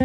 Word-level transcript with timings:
I 0.00 0.04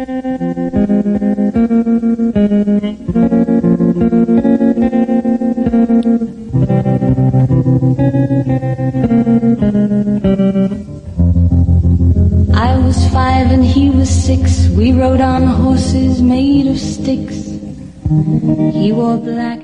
was 12.78 13.06
five 13.12 13.52
and 13.52 13.64
he 13.64 13.90
was 13.90 14.10
six. 14.10 14.66
We 14.70 14.90
rode 14.92 15.20
on 15.20 15.44
horses 15.44 16.20
made 16.20 16.66
of 16.66 16.80
sticks. 16.80 17.46
He 18.74 18.90
wore 18.90 19.18
black. 19.18 19.63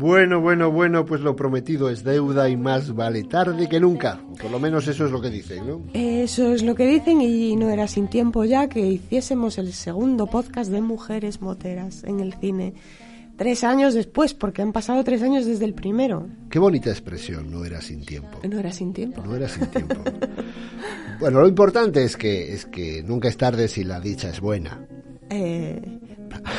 Bueno, 0.00 0.40
bueno, 0.40 0.70
bueno, 0.70 1.04
pues 1.04 1.20
lo 1.20 1.36
prometido 1.36 1.90
es 1.90 2.02
deuda 2.02 2.48
y 2.48 2.56
más 2.56 2.94
vale 2.94 3.22
tarde 3.24 3.68
que 3.68 3.78
nunca. 3.78 4.18
Por 4.40 4.50
lo 4.50 4.58
menos 4.58 4.88
eso 4.88 5.04
es 5.04 5.12
lo 5.12 5.20
que 5.20 5.28
dicen, 5.28 5.66
¿no? 5.66 5.82
Eso 5.92 6.54
es 6.54 6.62
lo 6.62 6.74
que 6.74 6.86
dicen 6.86 7.20
y 7.20 7.54
no 7.54 7.68
era 7.68 7.86
sin 7.86 8.08
tiempo 8.08 8.46
ya 8.46 8.66
que 8.66 8.80
hiciésemos 8.80 9.58
el 9.58 9.74
segundo 9.74 10.26
podcast 10.26 10.70
de 10.70 10.80
mujeres 10.80 11.42
moteras 11.42 12.02
en 12.04 12.20
el 12.20 12.32
cine. 12.32 12.72
Tres 13.36 13.62
años 13.62 13.92
después, 13.92 14.32
porque 14.32 14.62
han 14.62 14.72
pasado 14.72 15.04
tres 15.04 15.20
años 15.20 15.44
desde 15.44 15.66
el 15.66 15.74
primero. 15.74 16.28
Qué 16.48 16.58
bonita 16.58 16.88
expresión, 16.88 17.50
no 17.50 17.66
era 17.66 17.82
sin 17.82 18.02
tiempo. 18.02 18.40
No 18.48 18.58
era 18.58 18.72
sin 18.72 18.94
tiempo. 18.94 19.22
No 19.22 19.36
era 19.36 19.48
sin 19.48 19.66
tiempo. 19.66 19.96
bueno, 21.20 21.42
lo 21.42 21.48
importante 21.48 22.04
es 22.04 22.16
que, 22.16 22.54
es 22.54 22.64
que 22.64 23.02
nunca 23.02 23.28
es 23.28 23.36
tarde 23.36 23.68
si 23.68 23.84
la 23.84 24.00
dicha 24.00 24.30
es 24.30 24.40
buena. 24.40 24.80
Eh, 25.28 26.00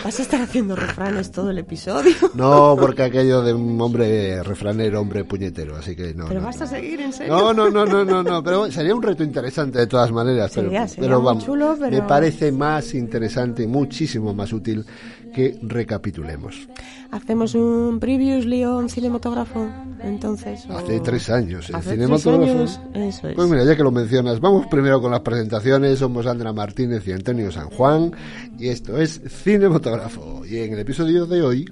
¿Vas 0.04 0.20
a 0.20 0.22
estar 0.22 0.42
haciendo 0.42 0.76
refranes 0.76 1.32
todo 1.32 1.50
el 1.52 1.58
episodio? 1.58 2.14
No, 2.34 2.76
porque 2.80 3.04
aquello 3.04 3.42
de 3.42 3.54
un 3.54 3.80
hombre 3.82 4.42
refranero, 4.44 5.02
hombre 5.02 5.24
puñetero, 5.26 5.76
así 5.76 5.96
que 5.96 6.14
no. 6.14 6.28
¿Pero 6.28 6.40
no, 6.40 6.46
vas 6.48 6.58
no. 6.60 6.66
a 6.66 6.68
seguir, 6.68 7.02
en 7.02 7.14
serio? 7.14 7.34
No, 7.34 7.54
no, 7.54 7.70
no, 7.70 7.86
no, 7.86 8.04
no, 8.06 8.24
no, 8.24 8.44
pero 8.44 8.72
sería 8.72 8.96
un 8.96 9.02
reto 9.04 9.24
interesante 9.24 9.80
de 9.80 9.88
todas 9.88 10.12
maneras. 10.12 10.52
Sería, 10.52 10.70
pero, 10.82 10.88
sería 10.88 11.02
pero 11.10 11.22
vamos, 11.22 11.46
chulo, 11.46 11.76
pero- 11.80 11.92
me 11.92 12.02
parece 12.04 12.52
más 12.52 12.94
interesante, 12.94 13.68
muchísimo 13.68 14.34
más 14.34 14.54
útil 14.54 14.86
que 15.34 15.58
recapitulemos. 15.62 16.68
Hacemos 17.12 17.56
un 17.56 18.00
previously 18.00 18.64
on 18.64 18.88
cinematógrafo, 18.90 19.68
entonces. 20.02 20.66
o- 20.70 20.78
Hace 20.78 21.00
tres 21.02 21.30
años, 21.30 21.68
el 21.70 21.76
Hace 21.76 21.90
tres 21.98 22.00
cinematógrafo. 22.06 22.52
años, 22.54 22.80
eso 22.94 23.28
es. 23.28 23.36
Pues 23.36 23.50
mira, 23.50 23.66
ya 23.66 23.76
que 23.76 23.84
lo 23.84 23.92
mencionas, 23.92 24.40
vamos 24.40 24.68
primero 24.68 25.02
con 25.02 25.12
las 25.12 25.20
presentaciones. 25.20 26.00
Somos 26.00 26.26
Andra 26.26 26.54
Martínez 26.54 27.06
y 27.08 27.12
Antonio 27.12 27.52
San 27.52 27.70
Juan 27.70 28.14
y 28.58 28.70
esto 28.70 28.98
es 28.98 29.22
Cinematógrafo. 29.28 30.46
Y 30.46 30.60
en 30.60 30.72
el 30.74 30.80
episodio 30.80 31.26
de 31.26 31.42
hoy 31.42 31.66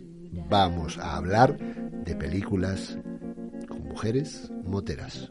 vamos 0.49 0.97
a 0.97 1.15
hablar 1.15 1.57
de 1.57 2.15
películas 2.15 2.97
con 3.67 3.81
mujeres 3.87 4.51
moteras. 4.65 5.29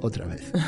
Otra 0.00 0.26
vez. 0.26 0.50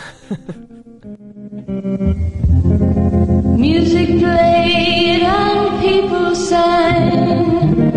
Music 3.58 4.08
played 4.18 5.22
and 5.22 5.80
people 5.80 6.34
sang. 6.36 7.89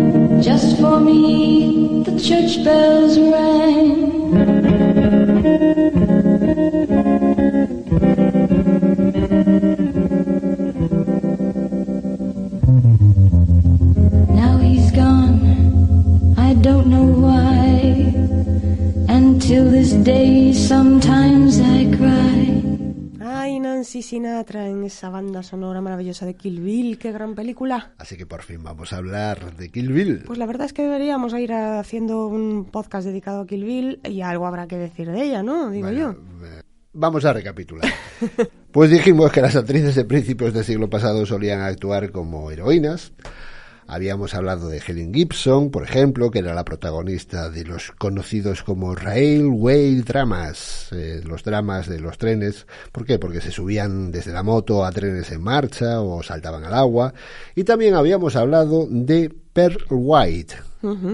Just 0.44 0.76
for 0.78 1.00
me, 1.00 2.02
the 2.04 2.20
church 2.20 2.62
bells 2.62 3.18
rang. 3.18 3.94
Now 14.36 14.58
he's 14.58 14.90
gone. 14.92 15.40
I 16.36 16.52
don't 16.66 16.88
know 16.88 17.08
why. 17.24 18.12
Until 19.08 19.70
this 19.70 19.92
day, 19.92 20.52
sometimes 20.52 21.43
Nancy 23.94 24.08
Sinatra 24.08 24.66
en 24.66 24.82
esa 24.82 25.08
banda 25.08 25.44
sonora 25.44 25.80
maravillosa 25.80 26.26
de 26.26 26.34
Kill 26.34 26.60
Bill, 26.60 26.98
qué 26.98 27.12
gran 27.12 27.36
película. 27.36 27.92
Así 27.98 28.16
que 28.16 28.26
por 28.26 28.42
fin 28.42 28.60
vamos 28.60 28.92
a 28.92 28.96
hablar 28.96 29.54
de 29.54 29.68
Kill 29.70 29.92
Bill. 29.92 30.24
Pues 30.26 30.36
la 30.36 30.46
verdad 30.46 30.66
es 30.66 30.72
que 30.72 30.82
deberíamos 30.82 31.32
ir 31.34 31.52
haciendo 31.52 32.26
un 32.26 32.64
podcast 32.64 33.06
dedicado 33.06 33.42
a 33.42 33.46
Kill 33.46 33.62
Bill 33.64 34.00
y 34.02 34.22
algo 34.22 34.48
habrá 34.48 34.66
que 34.66 34.76
decir 34.78 35.08
de 35.12 35.22
ella, 35.22 35.44
¿no? 35.44 35.70
Digo 35.70 35.86
Bueno, 35.86 36.16
yo. 36.40 36.44
eh, 36.44 36.62
Vamos 36.92 37.24
a 37.24 37.32
recapitular. 37.32 37.88
Pues 38.72 38.90
dijimos 38.90 39.30
que 39.30 39.40
las 39.40 39.54
actrices 39.54 39.94
de 39.94 40.04
principios 40.04 40.52
del 40.52 40.64
siglo 40.64 40.90
pasado 40.90 41.24
solían 41.24 41.60
actuar 41.60 42.10
como 42.10 42.50
heroínas. 42.50 43.12
Habíamos 43.86 44.34
hablado 44.34 44.68
de 44.68 44.82
Helen 44.86 45.12
Gibson, 45.12 45.70
por 45.70 45.82
ejemplo, 45.82 46.30
que 46.30 46.38
era 46.38 46.54
la 46.54 46.64
protagonista 46.64 47.50
de 47.50 47.64
los 47.64 47.92
conocidos 47.92 48.62
como 48.62 48.94
Railway 48.94 50.00
Dramas, 50.00 50.88
eh, 50.92 51.20
los 51.24 51.44
dramas 51.44 51.88
de 51.88 52.00
los 52.00 52.16
trenes. 52.16 52.66
¿Por 52.92 53.04
qué? 53.04 53.18
Porque 53.18 53.40
se 53.40 53.50
subían 53.50 54.10
desde 54.10 54.32
la 54.32 54.42
moto 54.42 54.84
a 54.84 54.92
trenes 54.92 55.30
en 55.32 55.42
marcha 55.42 56.00
o 56.00 56.22
saltaban 56.22 56.64
al 56.64 56.74
agua. 56.74 57.12
Y 57.54 57.64
también 57.64 57.94
habíamos 57.94 58.36
hablado 58.36 58.86
de 58.90 59.32
Pearl 59.52 59.84
White, 59.90 60.54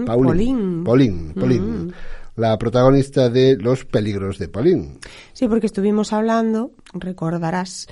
Pauline. 0.05 0.83
Pauline, 0.83 1.33
Pauline, 1.33 1.93
la 2.35 2.57
protagonista 2.57 3.29
de 3.29 3.57
Los 3.57 3.85
peligros 3.85 4.39
de 4.39 4.47
Pauline. 4.47 4.97
Sí, 5.33 5.47
porque 5.47 5.67
estuvimos 5.67 6.13
hablando, 6.13 6.71
recordarás, 6.93 7.87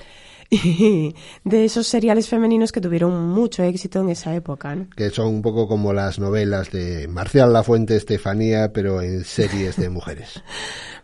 de 1.44 1.64
esos 1.64 1.86
seriales 1.86 2.28
femeninos 2.28 2.72
que 2.72 2.80
tuvieron 2.80 3.28
mucho 3.28 3.62
éxito 3.62 4.00
en 4.00 4.10
esa 4.10 4.34
época, 4.34 4.74
¿no? 4.74 4.88
que 4.96 5.10
son 5.10 5.28
un 5.28 5.42
poco 5.42 5.68
como 5.68 5.92
las 5.92 6.18
novelas 6.18 6.72
de 6.72 7.06
Marcial 7.08 7.52
Lafuente 7.52 7.96
Estefanía, 7.96 8.72
pero 8.72 9.00
en 9.02 9.24
series 9.24 9.76
de 9.76 9.88
mujeres. 9.88 10.42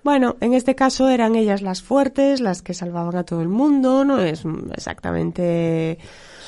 Bueno, 0.05 0.37
en 0.41 0.55
este 0.55 0.77
caso 0.77 1.09
eran 1.09 1.34
ellas 1.34 1.62
las 1.62 1.83
fuertes, 1.83 2.39
las 2.39 2.62
que 2.62 2.75
salvaban 2.75 3.17
a 3.17 3.25
todo 3.25 3.43
el 3.43 3.49
mundo, 3.49 4.05
no 4.05 4.21
es 4.21 4.45
exactamente... 4.73 5.99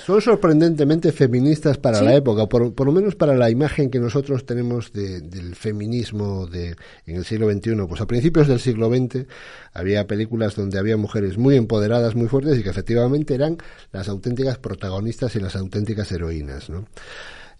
Son 0.08 0.22
sorprendentemente 0.22 1.12
feministas 1.12 1.76
para 1.76 1.98
Sí. 1.98 2.04
la 2.06 2.14
época, 2.14 2.46
por, 2.46 2.72
por 2.74 2.86
lo 2.86 2.92
menos 2.94 3.14
para 3.14 3.36
la 3.36 3.50
imagen 3.50 3.90
que 3.90 3.98
nosotros 4.00 4.46
tenemos 4.46 4.90
de- 4.90 5.20
del 5.20 5.54
feminismo 5.54 6.46
de, 6.46 6.74
en 7.04 7.16
el 7.16 7.26
siglo 7.26 7.46
XXI. 7.52 7.86
Pues 7.86 8.00
a 8.00 8.06
principios 8.06 8.48
del 8.48 8.58
siglo 8.58 8.88
XX 8.88 9.26
había 9.74 10.06
películas 10.06 10.56
donde 10.56 10.78
había 10.78 10.96
mujeres 10.96 11.36
muy 11.36 11.56
empoderadas, 11.56 12.14
muy 12.14 12.26
fuertes 12.26 12.58
y 12.58 12.62
que 12.62 12.70
efectivamente 12.70 13.34
eran 13.34 13.58
las 13.92 14.08
auténticas 14.08 14.56
protagonistas 14.56 15.36
y 15.36 15.40
las 15.40 15.54
auténticas 15.56 16.10
heroínas, 16.10 16.70
¿no? 16.70 16.86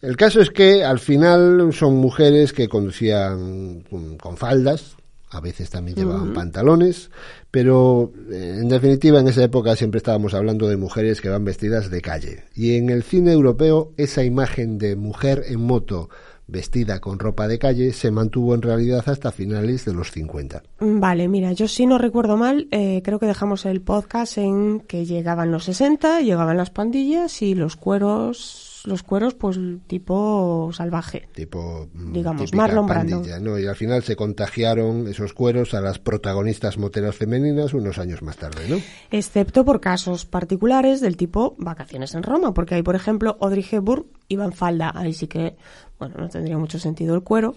El 0.01 0.17
caso 0.17 0.41
es 0.41 0.49
que 0.51 0.85
al 0.85 1.01
final 1.01 1.71
son 1.75 1.97
mujeres 1.97 2.55
que 2.55 2.67
conducían 2.67 3.81
con, 3.91 4.17
con 4.17 4.37
faldas, 4.39 4.97
a 5.31 5.41
veces 5.41 5.71
también 5.71 5.97
llevaban 5.97 6.33
pantalones, 6.33 7.11
pero 7.51 8.13
eh, 8.31 8.59
en 8.61 8.69
definitiva 8.69 9.21
en 9.21 9.29
esa 9.29 9.43
época 9.43 9.77
siempre 9.77 9.99
estábamos 9.99 10.35
hablando 10.35 10.69
de 10.69 10.77
mujeres 10.77 11.21
que 11.21 11.29
van 11.29 11.45
vestidas 11.45 11.91
de 11.91 12.01
calle. 12.01 12.45
Y 12.55 12.77
en 12.77 12.91
el 12.91 13.03
cine 13.03 13.33
europeo 13.33 13.93
esa 13.97 14.25
imagen 14.25 14.79
de 14.79 14.97
mujer 14.97 15.45
en 15.47 15.61
moto 15.61 16.09
vestida 16.49 16.99
con 16.99 17.19
ropa 17.19 17.47
de 17.47 17.59
calle 17.59 17.93
se 17.93 18.11
mantuvo 18.11 18.55
en 18.55 18.63
realidad 18.63 19.05
hasta 19.07 19.31
finales 19.31 19.85
de 19.85 19.93
los 19.93 20.11
50. 20.11 20.63
Vale, 20.81 21.29
mira, 21.29 21.53
yo 21.53 21.69
si 21.69 21.87
no 21.87 21.99
recuerdo 21.99 22.37
mal, 22.37 22.67
eh, 22.71 23.03
creo 23.05 23.19
que 23.19 23.27
dejamos 23.27 23.67
el 23.67 23.83
podcast 23.83 24.39
en 24.39 24.81
que 24.81 25.05
llegaban 25.05 25.53
los 25.53 25.65
60, 25.65 26.23
llegaban 26.23 26.57
las 26.57 26.71
pandillas 26.71 27.43
y 27.43 27.55
los 27.55 27.77
cueros, 27.77 28.68
los 28.87 29.03
cueros 29.03 29.35
pues 29.35 29.59
tipo 29.87 30.71
salvaje. 30.73 31.29
tipo 31.33 31.89
mm, 31.93 32.13
Digamos, 32.13 32.55
Marlon 32.55 32.87
Brando. 32.87 33.23
¿no? 33.41 33.59
y 33.59 33.67
al 33.67 33.77
final 33.77 34.03
se 34.03 34.17
contagiaron 34.17 35.09
esos 35.09 35.33
cueros 35.33 35.75
a 35.75 35.81
las 35.81 35.99
protagonistas 35.99 36.79
moteras 36.79 37.17
femeninas 37.17 37.75
unos 37.75 37.99
años 37.99 38.23
más 38.23 38.37
tarde 38.37 38.69
¿no? 38.69 38.77
Excepto 39.11 39.65
por 39.65 39.81
casos 39.81 40.25
particulares 40.25 41.01
del 41.01 41.17
tipo 41.17 41.55
vacaciones 41.59 42.15
en 42.15 42.23
Roma, 42.23 42.55
porque 42.55 42.75
ahí, 42.75 42.83
por 42.83 42.95
ejemplo, 42.95 43.37
Audrey 43.41 43.65
Hepburn 43.71 44.07
iba 44.29 44.45
en 44.45 44.53
falda. 44.53 44.93
Ahí 44.95 45.13
sí 45.13 45.27
que, 45.27 45.57
bueno, 45.99 46.15
no 46.19 46.29
tendría 46.29 46.57
mucho 46.59 46.79
sentido 46.79 47.15
el 47.15 47.23
cuero 47.23 47.55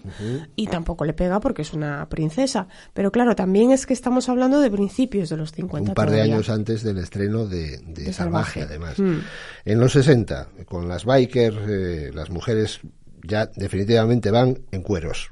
y 0.56 0.66
tampoco 0.66 1.04
le 1.04 1.12
pega 1.12 1.40
porque 1.40 1.62
es 1.62 1.72
una 1.72 2.08
princesa. 2.08 2.66
Pero 2.92 3.12
claro, 3.12 3.34
también 3.36 3.70
es 3.70 3.86
que 3.86 3.94
estamos 3.94 4.28
hablando 4.28 4.60
de 4.60 4.70
principios 4.70 5.28
de 5.28 5.36
los 5.36 5.52
50. 5.52 5.90
un 5.90 5.94
par 5.94 6.10
de 6.10 6.20
años 6.20 6.48
antes 6.48 6.82
del 6.82 6.98
estreno 6.98 7.46
de, 7.46 7.78
de 7.78 8.04
De 8.04 8.12
Salvaje, 8.12 8.60
Salvaje. 8.60 8.62
además. 8.62 8.98
Mm. 8.98 9.20
En 9.64 9.80
los 9.80 9.92
60, 9.92 10.48
con 10.66 10.88
las 10.88 11.04
bikers, 11.04 11.56
eh, 11.68 12.10
las 12.14 12.30
mujeres 12.30 12.80
ya 13.22 13.46
definitivamente 13.54 14.30
van 14.30 14.58
en 14.72 14.82
cueros. 14.82 15.30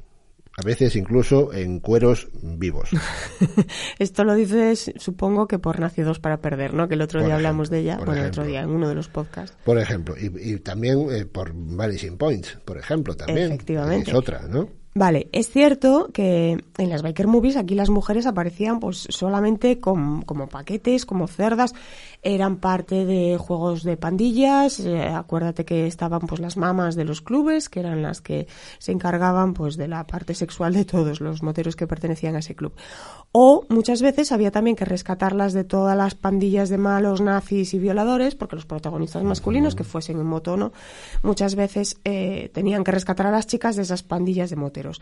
A 0.57 0.63
veces 0.67 0.95
incluso 0.97 1.53
en 1.55 1.81
cueros 1.81 2.29
vivos. 2.43 2.91
Esto 3.99 4.25
lo 4.25 4.35
dices, 4.35 4.93
supongo 4.97 5.47
que 5.47 5.59
por 5.59 5.81
Nacidos 5.81 6.19
para 6.19 6.39
Perder, 6.39 6.75
¿no? 6.75 6.89
Que 6.89 6.95
el 6.95 7.03
otro 7.03 7.21
Por 7.21 7.27
día 7.27 7.35
ejemplo, 7.35 7.49
hablamos 7.49 7.71
de 7.71 7.79
ella, 7.79 7.97
bueno, 7.99 8.15
el 8.23 8.27
otro 8.29 8.45
día 8.45 8.61
en 8.61 8.71
uno 8.71 8.89
de 8.89 8.95
los 8.95 9.09
podcasts. 9.09 9.57
Por 9.65 9.79
ejemplo, 9.79 10.15
y, 10.21 10.27
y 10.53 10.59
también 10.59 11.07
eh, 11.11 11.25
por 11.25 11.53
Vanishing 11.55 12.17
Points, 12.19 12.59
por 12.65 12.77
ejemplo, 12.79 13.17
también. 13.17 13.47
Efectivamente. 13.53 14.11
Es 14.11 14.17
otra, 14.17 14.43
¿no? 14.49 14.69
Vale, 14.93 15.29
es 15.31 15.49
cierto 15.49 16.11
que 16.13 16.59
en 16.77 16.89
las 16.91 17.03
biker 17.03 17.29
movies 17.29 17.57
aquí 17.57 17.77
las 17.77 17.91
mujeres 17.91 18.27
aparecían 18.27 18.81
pues 18.81 19.07
solamente 19.09 19.79
con- 19.79 20.23
como 20.23 20.49
paquetes, 20.49 21.07
como 21.07 21.29
cerdas, 21.29 21.75
eran 22.23 22.57
parte 22.57 23.07
de 23.07 23.39
juegos 23.39 23.83
de 23.83 23.97
pandillas, 23.97 24.81
eh, 24.81 25.09
acuérdate 25.09 25.65
que 25.65 25.87
estaban 25.87 26.21
pues 26.21 26.41
las 26.41 26.57
mamas 26.57 26.95
de 26.95 27.05
los 27.05 27.23
clubes, 27.23 27.69
que 27.69 27.81
eran 27.81 28.03
las 28.03 28.21
que 28.21 28.47
se 28.79 28.93
encargaban 28.93 29.55
pues 29.55 29.77
de 29.77 29.89
la 29.89 30.07
parte 30.07 30.35
sexual 30.35 30.75
de 30.75 30.85
todos 30.85 31.21
los 31.21 31.43
moteros 31.43 31.77
que 31.77 31.87
pertenecían 31.87 32.37
a 32.37 32.41
ese 32.41 32.55
club. 32.55 32.75
O 33.33 33.65
muchas 33.69 34.03
veces 34.03 34.33
había 34.33 34.51
también 34.51 34.77
que 34.77 34.85
rescatarlas 34.85 35.53
de 35.53 35.65
todas 35.65 35.97
las 35.97 36.15
pandillas 36.15 36.69
de 36.69 36.79
malos 36.79 37.21
nazis 37.21 37.73
y 37.75 37.79
violadores, 37.79 38.35
porque 38.35 38.57
los 38.57 38.67
protagonistas 38.67 39.23
masculinos, 39.23 39.75
que 39.75 39.85
fuesen 39.85 40.19
en 40.19 40.27
moto 40.27 40.55
o 40.55 40.57
no, 40.57 40.73
muchas 41.23 41.55
veces 41.55 41.99
eh, 42.05 42.51
tenían 42.53 42.85
que 42.85 42.91
rescatar 42.91 43.27
a 43.27 43.31
las 43.31 43.47
chicas 43.47 43.77
de 43.77 43.83
esas 43.83 44.03
pandillas 44.03 44.51
de 44.51 44.57
moteros. 44.57 45.01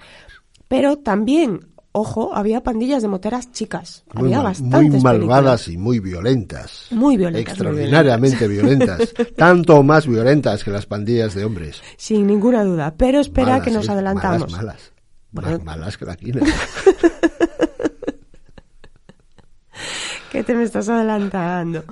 Pero 0.68 0.98
también, 0.98 1.66
ojo, 1.98 2.34
había 2.34 2.62
pandillas 2.62 3.02
de 3.02 3.08
moteras 3.08 3.50
chicas. 3.52 4.04
Muy, 4.14 4.24
había 4.24 4.36
mal- 4.38 4.44
bastantes 4.44 4.90
muy 4.92 5.00
malvadas 5.02 5.64
películas. 5.64 5.68
y 5.68 5.76
muy 5.78 6.00
violentas. 6.00 6.86
Muy 6.90 7.16
violentas, 7.16 7.42
muy 7.44 7.52
Extraordinariamente 7.52 8.48
violentas. 8.48 9.14
Tanto 9.36 9.82
más 9.82 10.06
violentas 10.06 10.64
que 10.64 10.70
las 10.70 10.86
pandillas 10.86 11.34
de 11.34 11.44
hombres. 11.44 11.82
Sin 11.96 12.26
ninguna 12.26 12.64
duda. 12.64 12.94
Pero 12.96 13.20
espera 13.20 13.48
Malas, 13.52 13.64
que 13.64 13.70
nos 13.70 13.88
¿eh? 13.88 13.92
adelantamos. 13.92 14.50
Malas, 14.52 14.56
malas. 14.66 14.92
Bueno. 15.30 15.50
Más 15.50 15.62
malas 15.64 15.96
que 15.98 16.04
la 16.06 16.16
quina. 16.16 16.40
¿Qué 20.32 20.44
te 20.44 20.54
me 20.54 20.62
estás 20.64 20.88
adelantando? 20.88 21.84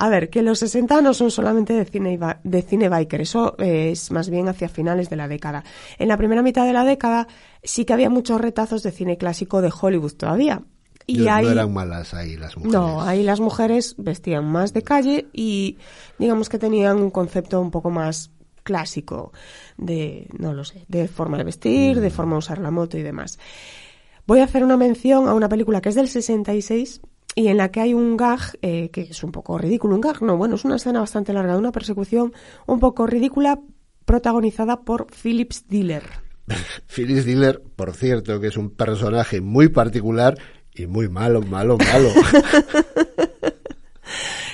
A 0.00 0.08
ver, 0.08 0.30
que 0.30 0.42
los 0.42 0.60
60 0.60 1.02
no 1.02 1.12
son 1.12 1.30
solamente 1.32 1.72
de 1.72 1.84
cine, 1.84 2.18
de 2.44 2.62
cine 2.62 2.88
biker, 2.88 3.20
eso 3.20 3.56
eh, 3.58 3.90
es 3.90 4.12
más 4.12 4.30
bien 4.30 4.48
hacia 4.48 4.68
finales 4.68 5.10
de 5.10 5.16
la 5.16 5.26
década. 5.26 5.64
En 5.98 6.06
la 6.06 6.16
primera 6.16 6.40
mitad 6.42 6.64
de 6.64 6.72
la 6.72 6.84
década 6.84 7.26
sí 7.64 7.84
que 7.84 7.92
había 7.94 8.08
muchos 8.08 8.40
retazos 8.40 8.84
de 8.84 8.92
cine 8.92 9.18
clásico 9.18 9.60
de 9.60 9.72
Hollywood 9.76 10.12
todavía. 10.12 10.62
Y 11.04 11.26
ahí, 11.26 11.46
No 11.46 11.52
eran 11.52 11.72
malas 11.72 12.14
ahí 12.14 12.36
las 12.36 12.56
mujeres. 12.56 12.72
no, 12.72 13.02
ahí 13.02 13.22
las 13.22 13.40
mujeres 13.40 13.94
vestían 13.98 14.44
más 14.44 14.72
de 14.72 14.82
calle 14.82 15.26
y 15.32 15.78
digamos 16.18 16.48
que 16.48 16.58
tenían 16.58 16.98
un 16.98 17.10
concepto 17.10 17.60
un 17.60 17.70
poco 17.70 17.90
más 17.90 18.30
clásico 18.62 19.32
de, 19.78 20.28
no 20.38 20.52
lo 20.52 20.64
sé, 20.64 20.84
de 20.88 21.08
forma 21.08 21.38
de 21.38 21.44
vestir, 21.44 22.00
de 22.00 22.10
forma 22.10 22.32
de 22.34 22.38
usar 22.40 22.58
la 22.58 22.70
moto 22.70 22.98
y 22.98 23.02
demás. 23.02 23.38
Voy 24.26 24.40
a 24.40 24.44
hacer 24.44 24.62
una 24.62 24.76
mención 24.76 25.26
a 25.26 25.32
una 25.34 25.48
película 25.48 25.80
que 25.80 25.88
es 25.88 25.94
del 25.94 26.08
66 26.08 27.00
y 27.38 27.46
en 27.46 27.56
la 27.56 27.70
que 27.70 27.80
hay 27.80 27.94
un 27.94 28.16
gag 28.16 28.40
eh, 28.62 28.90
que 28.90 29.02
es 29.02 29.22
un 29.22 29.30
poco 29.30 29.58
ridículo. 29.58 29.94
Un 29.94 30.00
gag, 30.00 30.20
no, 30.22 30.36
bueno, 30.36 30.56
es 30.56 30.64
una 30.64 30.74
escena 30.74 30.98
bastante 30.98 31.32
larga 31.32 31.52
de 31.52 31.60
una 31.60 31.70
persecución 31.70 32.32
un 32.66 32.80
poco 32.80 33.06
ridícula 33.06 33.60
protagonizada 34.04 34.80
por 34.80 35.06
Philips 35.12 35.68
Diller. 35.68 36.02
Phyllis 36.88 37.24
Diller, 37.24 37.62
por 37.76 37.94
cierto, 37.94 38.40
que 38.40 38.48
es 38.48 38.56
un 38.56 38.70
personaje 38.70 39.40
muy 39.40 39.68
particular 39.68 40.36
y 40.74 40.86
muy 40.86 41.08
malo, 41.08 41.40
malo, 41.40 41.78
malo. 41.78 42.08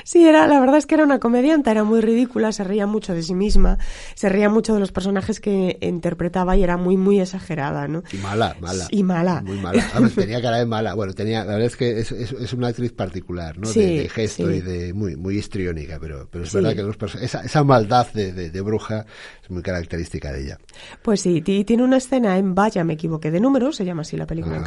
Sí, 0.04 0.24
era, 0.26 0.46
la 0.46 0.60
verdad 0.60 0.76
es 0.76 0.86
que 0.86 0.94
era 0.94 1.04
una 1.04 1.18
comediante, 1.18 1.70
era 1.70 1.82
muy 1.82 2.00
ridícula, 2.00 2.52
se 2.52 2.62
reía 2.62 2.86
mucho 2.86 3.14
de 3.14 3.22
sí 3.22 3.34
misma, 3.34 3.78
se 4.14 4.28
reía 4.28 4.48
mucho 4.48 4.74
de 4.74 4.80
los 4.80 4.92
personajes 4.92 5.40
que 5.40 5.78
interpretaba 5.80 6.56
y 6.56 6.62
era 6.62 6.76
muy, 6.76 6.96
muy 6.96 7.20
exagerada, 7.20 7.88
¿no? 7.88 8.02
Y 8.12 8.18
mala, 8.18 8.54
mala. 8.60 8.86
Y 8.90 9.02
mala. 9.02 9.40
Muy 9.42 9.58
mala. 9.58 9.82
A 9.94 10.00
ver, 10.00 10.10
tenía 10.14 10.40
cara 10.42 10.58
de 10.58 10.66
mala. 10.66 10.94
Bueno, 10.94 11.14
tenía, 11.14 11.40
la 11.40 11.52
verdad 11.54 11.66
es 11.66 11.76
que 11.76 11.98
es, 11.98 12.12
es, 12.12 12.32
es 12.32 12.52
una 12.52 12.68
actriz 12.68 12.92
particular, 12.92 13.58
¿no? 13.58 13.66
Sí, 13.66 13.80
de, 13.80 14.02
de 14.02 14.08
gesto 14.08 14.48
sí. 14.48 14.56
y 14.56 14.60
de 14.60 14.92
muy, 14.92 15.16
muy 15.16 15.36
histriónica, 15.38 15.98
pero, 16.00 16.28
pero 16.30 16.44
es 16.44 16.50
Sí. 16.50 16.58
verdad 16.58 16.74
que 16.76 16.82
los 16.82 17.14
esa, 17.16 17.40
esa 17.40 17.64
maldad 17.64 18.06
de, 18.12 18.32
de, 18.32 18.50
de 18.50 18.60
bruja 18.60 19.06
es 19.42 19.50
muy 19.50 19.62
característica 19.62 20.32
de 20.32 20.42
ella. 20.44 20.58
Pues 21.02 21.22
sí, 21.22 21.40
ti- 21.40 21.64
tiene 21.64 21.82
una 21.82 21.96
escena 21.96 22.36
en 22.38 22.54
Vaya, 22.54 22.84
me 22.84 22.92
equivoqué 22.94 23.30
de 23.30 23.40
número, 23.40 23.72
se 23.72 23.84
llama 23.84 24.02
así 24.02 24.16
la 24.16 24.26
película 24.26 24.56
en 24.56 24.62
Ah. 24.64 24.66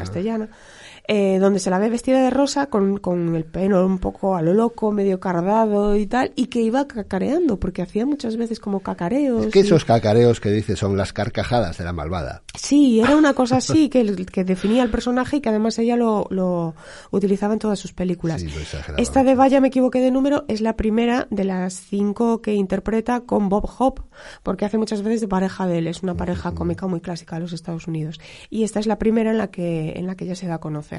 Eh, 1.07 1.39
donde 1.39 1.59
se 1.59 1.69
la 1.69 1.79
ve 1.79 1.89
vestida 1.89 2.21
de 2.21 2.29
rosa 2.29 2.67
con, 2.67 2.97
con 2.97 3.35
el 3.35 3.45
pelo 3.45 3.85
un 3.85 3.97
poco 3.99 4.35
a 4.35 4.41
lo 4.41 4.53
loco, 4.53 4.91
medio 4.91 5.19
cardado 5.19 5.95
y 5.95 6.05
tal, 6.07 6.31
y 6.35 6.47
que 6.47 6.59
iba 6.61 6.87
cacareando, 6.87 7.59
porque 7.59 7.81
hacía 7.81 8.05
muchas 8.05 8.37
veces 8.37 8.59
como 8.59 8.81
cacareos. 8.81 9.45
Es 9.47 9.51
que 9.53 9.59
y- 9.59 9.63
esos 9.63 9.85
cacareos 9.85 10.39
que 10.39 10.49
dice 10.51 10.75
son 10.75 10.97
las 10.97 11.13
carcajadas 11.13 11.77
de 11.77 11.83
la 11.83 11.93
malvada. 11.93 12.43
Sí, 12.57 12.99
era 12.99 13.15
una 13.15 13.33
cosa 13.33 13.57
así 13.57 13.89
que, 13.89 14.15
que 14.25 14.43
definía 14.43 14.83
el 14.83 14.89
personaje 14.89 15.37
y 15.37 15.41
que 15.41 15.49
además 15.49 15.77
ella 15.79 15.95
lo, 15.95 16.27
lo 16.29 16.75
utilizaba 17.11 17.53
en 17.53 17.59
todas 17.59 17.79
sus 17.79 17.93
películas. 17.93 18.41
Sí, 18.41 18.49
Esta 18.97 19.23
de. 19.23 19.35
Vaya, 19.35 19.61
me 19.61 19.67
equivoqué 19.67 19.99
de 19.99 20.11
número, 20.11 20.45
es 20.47 20.61
la 20.61 20.75
primera 20.75 21.27
de 21.29 21.43
las 21.43 21.73
cinco 21.75 22.41
que 22.41 22.53
interpreta 22.55 23.21
con 23.21 23.49
Bob 23.49 23.69
Hope, 23.77 24.01
porque 24.43 24.65
hace 24.65 24.77
muchas 24.77 25.03
veces 25.03 25.21
de 25.21 25.27
pareja 25.27 25.67
de 25.67 25.77
él, 25.77 25.87
es 25.87 26.01
una 26.03 26.15
pareja 26.15 26.53
cómica 26.53 26.87
muy 26.87 26.99
clásica 27.01 27.35
de 27.35 27.41
los 27.43 27.53
Estados 27.53 27.87
Unidos. 27.87 28.19
Y 28.49 28.63
esta 28.63 28.79
es 28.79 28.87
la 28.87 28.97
primera 28.97 29.31
en 29.31 29.37
la 29.37 29.51
que, 29.51 29.93
en 29.95 30.07
la 30.07 30.15
que 30.15 30.25
ella 30.25 30.35
se 30.35 30.47
da 30.47 30.55
a 30.55 30.59
conocer. 30.59 30.96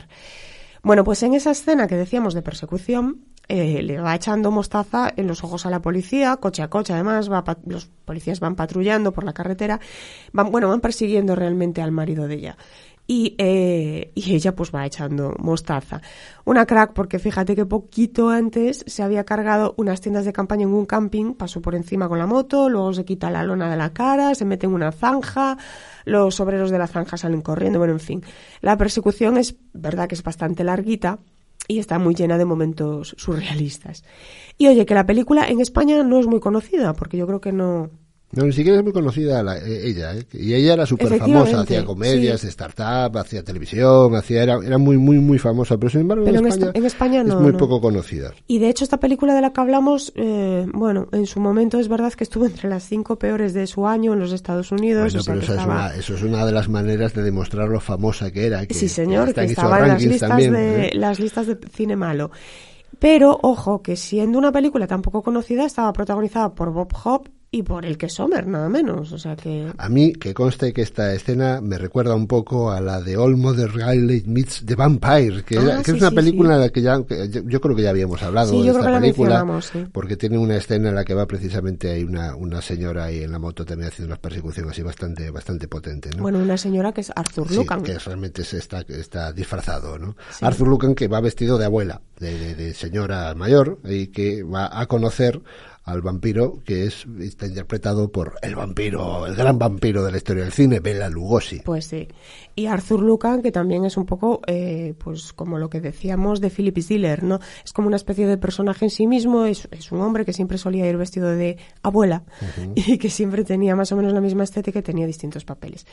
Bueno, 0.83 1.05
pues 1.05 1.23
en 1.23 1.35
esa 1.35 1.51
escena 1.51 1.87
que 1.87 1.97
decíamos 1.97 2.35
de 2.35 2.43
persecución, 2.43 3.25
eh, 3.49 3.83
le 3.83 3.99
va 3.99 4.15
echando 4.15 4.51
mostaza 4.51 5.11
en 5.17 5.27
los 5.27 5.43
ojos 5.43 5.65
a 5.65 5.71
la 5.71 5.81
policía, 5.81 6.37
coche 6.37 6.63
a 6.63 6.69
coche 6.69 6.93
además, 6.93 7.33
va 7.33 7.43
los 7.65 7.87
policías 8.05 8.41
van 8.41 8.57
patrullando 8.57 9.13
por 9.13 9.25
la 9.25 9.33
carretera, 9.33 9.81
van, 10.33 10.51
bueno, 10.51 10.69
van 10.69 10.81
persiguiendo 10.81 11.35
realmente 11.35 11.81
al 11.81 11.91
marido 11.91 12.29
de 12.29 12.35
ella. 12.35 12.57
Y, 13.11 13.35
eh, 13.39 14.13
y 14.15 14.35
ella 14.35 14.55
pues 14.55 14.71
va 14.71 14.85
echando 14.85 15.35
mostaza. 15.39 16.03
Una 16.45 16.67
crack 16.67 16.93
porque 16.93 17.19
fíjate 17.19 17.57
que 17.57 17.65
poquito 17.65 18.29
antes 18.29 18.85
se 18.87 19.03
había 19.03 19.25
cargado 19.25 19.73
unas 19.79 20.03
tiendas 20.03 20.27
de 20.27 20.35
campaña 20.35 20.65
en 20.65 20.75
un 20.75 20.85
camping, 20.85 21.33
pasó 21.33 21.63
por 21.63 21.75
encima 21.75 22.07
con 22.07 22.19
la 22.19 22.27
moto, 22.27 22.69
luego 22.69 22.93
se 22.93 23.07
quita 23.07 23.31
la 23.31 23.45
lona 23.45 23.71
de 23.71 23.79
la 23.79 23.95
cara, 23.95 24.35
se 24.35 24.45
mete 24.45 24.67
en 24.67 24.75
una 24.75 24.93
zanja, 24.93 25.57
los 26.05 26.39
obreros 26.39 26.71
de 26.71 26.79
la 26.79 26.87
zanja 26.87 27.17
salen 27.17 27.41
corriendo, 27.41 27.79
bueno, 27.79 27.95
en 27.95 28.01
fin. 28.01 28.23
La 28.61 28.77
persecución 28.77 29.39
es 29.39 29.57
verdad 29.73 30.07
que 30.07 30.15
es 30.15 30.23
bastante 30.23 30.63
larguita 30.63 31.19
y 31.67 31.79
está 31.79 31.99
muy 31.99 32.15
llena 32.15 32.37
de 32.37 32.45
momentos 32.45 33.15
surrealistas. 33.17 34.05
Y 34.59 34.67
oye, 34.67 34.85
que 34.85 34.95
la 34.95 35.07
película 35.07 35.49
en 35.49 35.61
España 35.61 36.03
no 36.03 36.21
es 36.21 36.27
muy 36.27 36.41
conocida, 36.41 36.93
porque 36.93 37.17
yo 37.17 37.27
creo 37.27 37.41
que 37.41 37.53
no... 37.53 37.91
No, 38.31 38.45
ni 38.45 38.53
siquiera 38.53 38.77
es 38.79 38.85
muy 38.85 38.93
conocida 38.93 39.43
la- 39.43 39.57
eh, 39.57 39.89
ella, 39.89 40.15
¿eh? 40.15 40.23
Y 40.35 40.53
ella 40.53 40.75
era 40.75 40.85
súper 40.85 41.19
famosa, 41.19 41.63
hacía 41.63 41.83
comedias, 41.87 42.43
sí. 42.43 42.49
startup, 42.49 43.17
hacía 43.17 43.43
televisión, 43.43 44.15
hacía, 44.15 44.43
era, 44.43 44.59
era 44.63 44.77
muy, 44.77 44.99
muy, 44.99 45.19
muy 45.19 45.39
famosa, 45.39 45.79
pero 45.79 45.89
sin 45.89 46.03
embargo 46.03 46.25
Pero 46.27 46.41
en, 46.41 46.45
en 46.45 46.53
España, 46.53 46.71
en 46.75 46.85
España 46.85 47.21
es 47.23 47.27
no, 47.27 47.41
muy 47.41 47.53
no. 47.53 47.59
poco 47.59 47.81
conocida. 47.81 48.33
Y 48.47 48.59
de 48.59 48.69
hecho 48.69 48.85
esta 48.85 49.01
película 49.01 49.35
de 49.35 49.41
la 49.41 49.55
que 49.55 49.61
hablamos, 49.63 50.13
eh, 50.15 50.67
bueno, 50.75 51.09
en 51.13 51.27
su 51.27 51.41
momento 51.41 51.79
es 51.79 51.89
verdad 51.89 52.13
que 52.13 52.25
estuvo 52.25 52.45
entre 52.45 52.69
las 52.69 52.85
cinco 52.85 53.17
peores 53.19 53.55
de 53.55 53.67
su 53.67 53.87
año 53.87 54.13
en 54.13 54.19
los 54.19 54.33
Estados 54.33 54.73
Unidos. 54.73 55.05
Bueno, 55.15 55.21
o 55.21 55.23
sea 55.23 55.33
pero 55.33 55.41
que 55.41 55.45
esa 55.47 55.55
es 55.55 55.61
estaba- 55.61 55.87
una, 55.87 55.95
eso 55.95 56.15
es 56.15 56.23
una 56.23 56.45
de 56.45 56.53
las 56.53 56.69
maneras 56.69 57.15
de 57.15 57.23
demostrar 57.23 57.69
lo 57.71 57.81
famosa 57.81 58.31
que 58.31 58.45
era. 58.45 58.67
Que, 58.67 58.75
Sí, 58.75 58.89
señor, 58.91 59.33
que 59.33 59.41
esos 59.41 59.53
estaba 59.53 59.81
en 59.81 59.89
las 59.89 60.05
listas, 60.05 60.29
también, 60.29 60.53
de, 60.53 60.87
¿eh? 60.89 60.91
las 60.95 61.19
listas 61.19 61.47
de 61.47 61.59
cine 61.73 61.97
malo. 61.97 62.31
Pero, 62.99 63.39
ojo, 63.43 63.81
que 63.81 63.97
siendo 63.97 64.39
una 64.39 64.53
película 64.53 64.87
tan 64.87 65.01
poco 65.01 65.23
conocida, 65.23 65.65
estaba 65.65 65.93
protagonizada 65.95 66.55
por 66.55 66.73
Bob 66.73 66.93
Hope 67.05 67.31
y 67.51 67.63
por 67.63 67.87
el 67.87 67.97
que 67.97 68.09
Sommer, 68.11 68.47
nada 68.47 68.69
menos. 68.69 69.11
O 69.13 69.19
sea 69.19 69.35
que... 69.35 69.73
A 69.79 69.89
mí, 69.89 70.13
que 70.13 70.35
conste 70.35 70.73
que 70.75 70.83
esta 70.83 71.15
escena 71.15 71.61
me 71.63 71.79
recuerda 71.79 72.15
un 72.15 72.27
poco 72.27 72.71
a 72.71 72.81
la 72.81 73.01
de 73.01 73.17
All 73.17 73.37
Mother 73.39 73.71
Riley 73.73 74.23
Meets 74.27 74.65
the 74.67 74.75
Vampire, 74.75 75.43
que, 75.45 75.57
Ah, 75.59 75.63
era- 75.63 75.79
que 75.79 75.93
sí, 75.93 75.97
es 75.97 76.03
una 76.03 76.11
sí, 76.11 76.17
película 76.17 76.49
sí. 76.51 76.55
en 76.57 76.61
la 76.61 76.69
que 76.69 76.83
ya, 76.83 77.03
que 77.07 77.43
yo, 77.47 77.61
creo 77.61 77.75
que 77.75 77.83
ya 77.83 77.91
habíamos 77.91 78.23
hablado 78.23 78.51
Sí, 78.53 78.59
de 78.61 78.67
yo 78.67 78.73
creo 78.75 78.85
esta 78.87 79.01
película, 79.01 79.61
porque 79.93 80.17
tiene 80.17 80.37
una 80.37 80.57
escena 80.57 80.91
en 80.91 80.95
la 80.95 81.05
que 81.05 81.15
va 81.15 81.27
precisamente 81.27 81.91
hay 81.91 82.05
una, 82.05 82.35
una 82.37 82.61
señora 82.61 83.05
ahí 83.05 83.23
en 83.23 83.33
la 83.33 83.39
moto 83.39 83.65
también 83.65 83.89
haciendo 83.89 84.13
una 84.13 84.21
persecución 84.21 84.69
así 84.69 84.83
bastante, 84.83 85.31
bastante 85.31 85.69
potente, 85.69 86.11
¿no? 86.15 86.23
Bueno, 86.23 86.41
una 86.41 86.59
señora 86.59 86.93
que 86.93 87.01
es 87.01 87.11
Arthur 87.17 87.51
Lucan. 87.51 87.83
que 87.83 87.99
realmente 87.99 88.45
se 88.45 88.59
está, 88.59 88.81
está 88.89 89.33
disfrazado, 89.33 89.99
¿no? 89.99 90.17
Arthur 90.43 90.69
Lucan 90.69 90.95
que 90.95 91.09
va 91.09 91.21
vestido 91.23 91.57
de 91.57 91.65
abuela, 91.65 92.03
de, 92.21 92.37
de- 92.39 92.55
de 92.55 92.75
señora 92.75 93.35
mayor, 93.35 93.79
y 93.85 94.09
que 94.09 94.43
va 94.43 94.69
a 94.79 94.85
conocer 94.87 95.41
al 95.89 96.03
vampiro 96.03 96.59
que 96.65 96.85
es 96.85 97.07
está 97.21 97.47
interpretado 97.47 98.13
por 98.13 98.35
el 98.43 98.55
vampiro, 98.55 99.27
el 99.27 99.35
gran 99.35 99.59
vampiro 99.59 100.05
de 100.05 100.13
la 100.13 100.19
historia 100.19 100.45
del 100.45 100.53
cine, 100.53 100.81
Bela 100.81 101.09
Lugosi. 101.09 101.61
Pues 101.61 101.87
sí. 101.87 102.09
Y 102.55 102.67
Arthur 102.67 103.01
Lucan, 103.03 103.43
que 103.43 103.53
también 103.53 103.85
es 103.85 103.97
un 103.97 104.05
poco, 104.05 104.41
eh, 104.47 104.95
pues 104.99 105.33
como 105.33 105.59
lo 105.59 105.71
que 105.71 105.81
decíamos 105.81 106.41
de 106.41 106.51
Philip 106.51 106.77
Diller, 106.77 107.23
¿no? 107.23 107.41
Es 107.65 107.73
como 107.73 107.89
una 107.89 107.97
especie 107.97 108.27
de 108.27 108.37
personaje 108.37 108.85
en 108.85 108.91
sí 108.91 109.07
mismo, 109.07 109.45
es, 109.45 109.69
es 109.71 109.91
un 109.93 110.01
hombre 110.01 110.25
que 110.25 110.33
siempre 110.33 110.59
solía 110.59 110.89
ir 110.89 110.97
vestido 110.97 111.29
de 111.29 111.57
abuela 111.83 112.25
y 112.75 112.99
que 112.99 113.11
siempre 113.11 113.45
tenía 113.45 113.75
más 113.77 113.91
o 113.93 113.97
menos 113.97 114.13
la 114.13 114.21
misma 114.21 114.45
estética 114.45 114.81
y 114.81 114.83
tenía 114.83 115.07
distintos 115.07 115.45
papeles. 115.45 115.87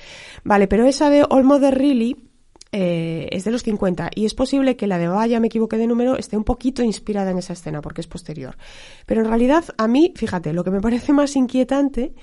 Vale, 0.44 0.68
pero 0.68 0.86
esa 0.86 1.10
de 1.10 1.26
All 1.30 1.44
Mother 1.44 1.76
Really 1.76 2.35
eh, 2.78 3.30
es 3.32 3.46
de 3.46 3.52
los 3.52 3.64
50 3.64 4.12
y 4.14 4.26
es 4.26 4.34
posible 4.34 4.76
que 4.76 4.86
la 4.86 4.98
de 4.98 5.08
Vaya, 5.08 5.40
me 5.40 5.48
equivoqué 5.48 5.78
de 5.78 5.88
número, 5.88 6.18
esté 6.18 6.36
un 6.36 6.44
poquito 6.44 6.84
inspirada 6.84 7.32
en 7.32 7.38
esa 7.38 7.54
escena 7.54 7.82
porque 7.82 8.02
es 8.02 8.08
posterior. 8.08 8.58
Pero 9.06 9.22
en 9.22 9.28
realidad 9.28 9.64
a 9.78 9.88
mí, 9.88 10.12
fíjate, 10.14 10.52
lo 10.52 10.66
que 10.66 10.72
me 10.72 10.82
parece 10.82 11.14
más 11.14 11.38
inquietante 11.38 12.14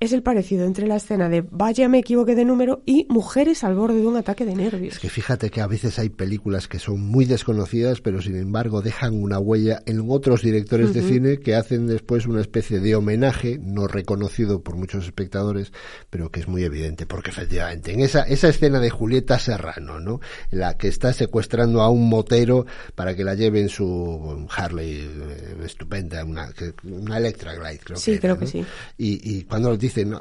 es 0.00 0.12
el 0.12 0.22
parecido 0.22 0.64
entre 0.64 0.86
la 0.86 0.96
escena 0.96 1.28
de 1.28 1.44
Vaya 1.50 1.88
me 1.88 1.98
equivoqué 1.98 2.36
de 2.36 2.44
número 2.44 2.82
y 2.86 3.06
Mujeres 3.08 3.64
al 3.64 3.74
borde 3.74 4.00
de 4.00 4.06
un 4.06 4.16
ataque 4.16 4.44
de 4.44 4.54
nervios. 4.54 4.94
Es 4.94 5.00
que 5.00 5.08
fíjate 5.08 5.50
que 5.50 5.60
a 5.60 5.66
veces 5.66 5.98
hay 5.98 6.08
películas 6.08 6.68
que 6.68 6.78
son 6.78 7.00
muy 7.00 7.24
desconocidas, 7.24 8.00
pero 8.00 8.22
sin 8.22 8.36
embargo 8.36 8.80
dejan 8.80 9.20
una 9.20 9.40
huella 9.40 9.82
en 9.86 10.08
otros 10.08 10.42
directores 10.42 10.94
de 10.94 11.02
cine 11.02 11.38
que 11.38 11.56
hacen 11.56 11.88
después 11.88 12.26
una 12.26 12.40
especie 12.40 12.78
de 12.78 12.94
homenaje, 12.94 13.58
no 13.60 13.88
reconocido 13.88 14.62
por 14.62 14.76
muchos 14.76 15.04
espectadores, 15.04 15.72
pero 16.10 16.30
que 16.30 16.40
es 16.40 16.48
muy 16.48 16.62
evidente, 16.62 17.06
porque 17.06 17.30
efectivamente 17.30 17.92
en 17.92 18.00
esa, 18.00 18.22
esa 18.22 18.48
escena 18.48 18.78
de 18.78 18.90
Julieta 18.90 19.38
Serrano, 19.38 19.98
¿no? 19.98 20.20
En 20.52 20.60
la 20.60 20.76
que 20.76 20.86
está 20.86 21.12
secuestrando 21.12 21.82
a 21.82 21.88
un 21.88 22.08
motero 22.08 22.66
para 22.94 23.16
que 23.16 23.24
la 23.24 23.34
lleve 23.34 23.60
en 23.60 23.68
su 23.68 24.46
Harley 24.54 25.00
eh, 25.00 25.56
estupenda, 25.64 26.24
una, 26.24 26.52
una 26.84 27.18
Electra 27.18 27.54
Glide, 27.54 27.80
creo 27.82 27.98
sí, 27.98 28.12
que 28.12 28.20
creo 28.20 28.34
era, 28.34 28.40
que 28.40 28.46
sí. 28.46 28.64
Y, 28.96 29.38
y 29.38 29.42
cuando 29.42 29.76
dice 29.76 29.87
no, 30.04 30.20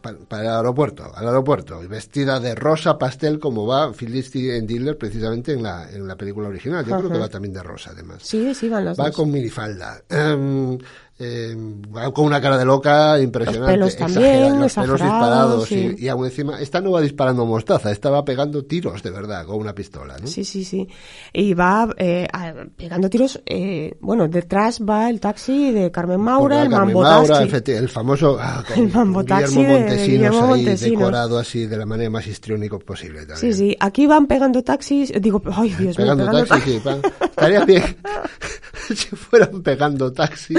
pa- 0.00 0.14
para 0.28 0.42
el 0.42 0.48
aeropuerto, 0.50 1.04
al 1.14 1.26
aeropuerto, 1.26 1.80
vestida 1.88 2.40
de 2.40 2.54
rosa 2.54 2.98
pastel 2.98 3.38
como 3.38 3.66
va 3.66 3.92
Phyllis 3.92 4.34
en 4.34 4.66
Diller 4.66 4.96
precisamente 4.98 5.52
en 5.52 5.62
la, 5.62 5.90
en 5.90 6.06
la 6.06 6.16
película 6.16 6.48
original. 6.48 6.84
Yo 6.84 6.96
creo 6.98 7.10
que 7.10 7.18
va 7.18 7.28
también 7.28 7.54
de 7.54 7.62
rosa 7.62 7.90
además. 7.92 8.18
Sí, 8.22 8.54
sí, 8.54 8.68
van 8.68 8.84
las 8.84 8.98
Va 8.98 9.06
dos. 9.06 9.16
con 9.16 9.30
minifalda. 9.30 10.02
Em, 10.08 10.78
va 11.20 12.12
con 12.12 12.24
una 12.26 12.40
cara 12.40 12.56
de 12.56 12.64
loca 12.64 13.18
impresionante. 13.20 13.72
pelos 13.72 13.96
también, 13.96 14.60
los 14.60 14.72
pelos 14.74 15.00
disparados. 15.00 15.68
sí. 15.68 15.96
Y, 15.98 16.04
y 16.04 16.08
aún 16.08 16.24
encima, 16.26 16.60
esta 16.60 16.80
no 16.80 16.92
va 16.92 17.00
disparando 17.00 17.44
mostaza, 17.44 17.90
esta 17.90 18.08
va 18.10 18.24
pegando 18.24 18.64
tiros 18.64 19.02
de 19.02 19.10
verdad 19.10 19.44
con 19.46 19.56
una 19.56 19.74
pistola. 19.74 20.16
¿no? 20.20 20.26
Sí, 20.28 20.44
sí, 20.44 20.62
sí. 20.64 20.88
Y 21.32 21.54
va 21.54 21.88
eh, 21.96 22.28
a- 22.32 22.54
pegando 22.76 23.10
tiros. 23.10 23.40
eh, 23.46 23.96
bueno, 24.00 24.28
detrás 24.28 24.80
va 24.80 25.10
el 25.10 25.18
taxi 25.20 25.72
de 25.72 25.90
Carmen 25.90 26.20
Maura, 26.20 26.62
el 26.62 26.70
Carmen 26.70 26.94
Mambo 26.94 27.02
Maura, 27.02 27.38
Taxi. 27.40 27.56
efecti- 27.56 27.76
el 27.76 27.88
famoso 27.88 28.38
ah, 28.40 28.62
El 28.76 28.92
Mambo 28.92 29.24
Taxi 29.24 29.56
Guillermo 29.56 29.74
de 29.74 29.80
Montesinos 29.80 30.06
Guillermo 30.08 30.38
ahí 30.54 30.64
Montesinos. 30.64 30.98
decorado 31.00 31.38
así 31.38 31.66
de 31.66 31.76
la 31.76 31.86
manera 31.86 32.10
más 32.10 32.26
histriónico 32.26 32.78
posible 32.78 33.26
también. 33.26 33.38
Sí, 33.38 33.52
sí. 33.54 33.76
Aquí 33.80 34.06
van 34.06 34.26
pegando 34.26 34.62
taxis. 34.62 35.12
Digo, 35.20 35.42
ay, 35.52 35.70
Dios 35.70 35.80
mío, 35.80 35.94
Pegando 35.96 36.26
pegando 36.26 36.46
taxi, 36.46 36.70
sí, 36.70 36.80
estaría 37.24 37.64
bien 37.64 37.82
si 38.88 38.94
fueran 39.16 39.62
pegando 39.62 40.12
taxi, 40.12 40.54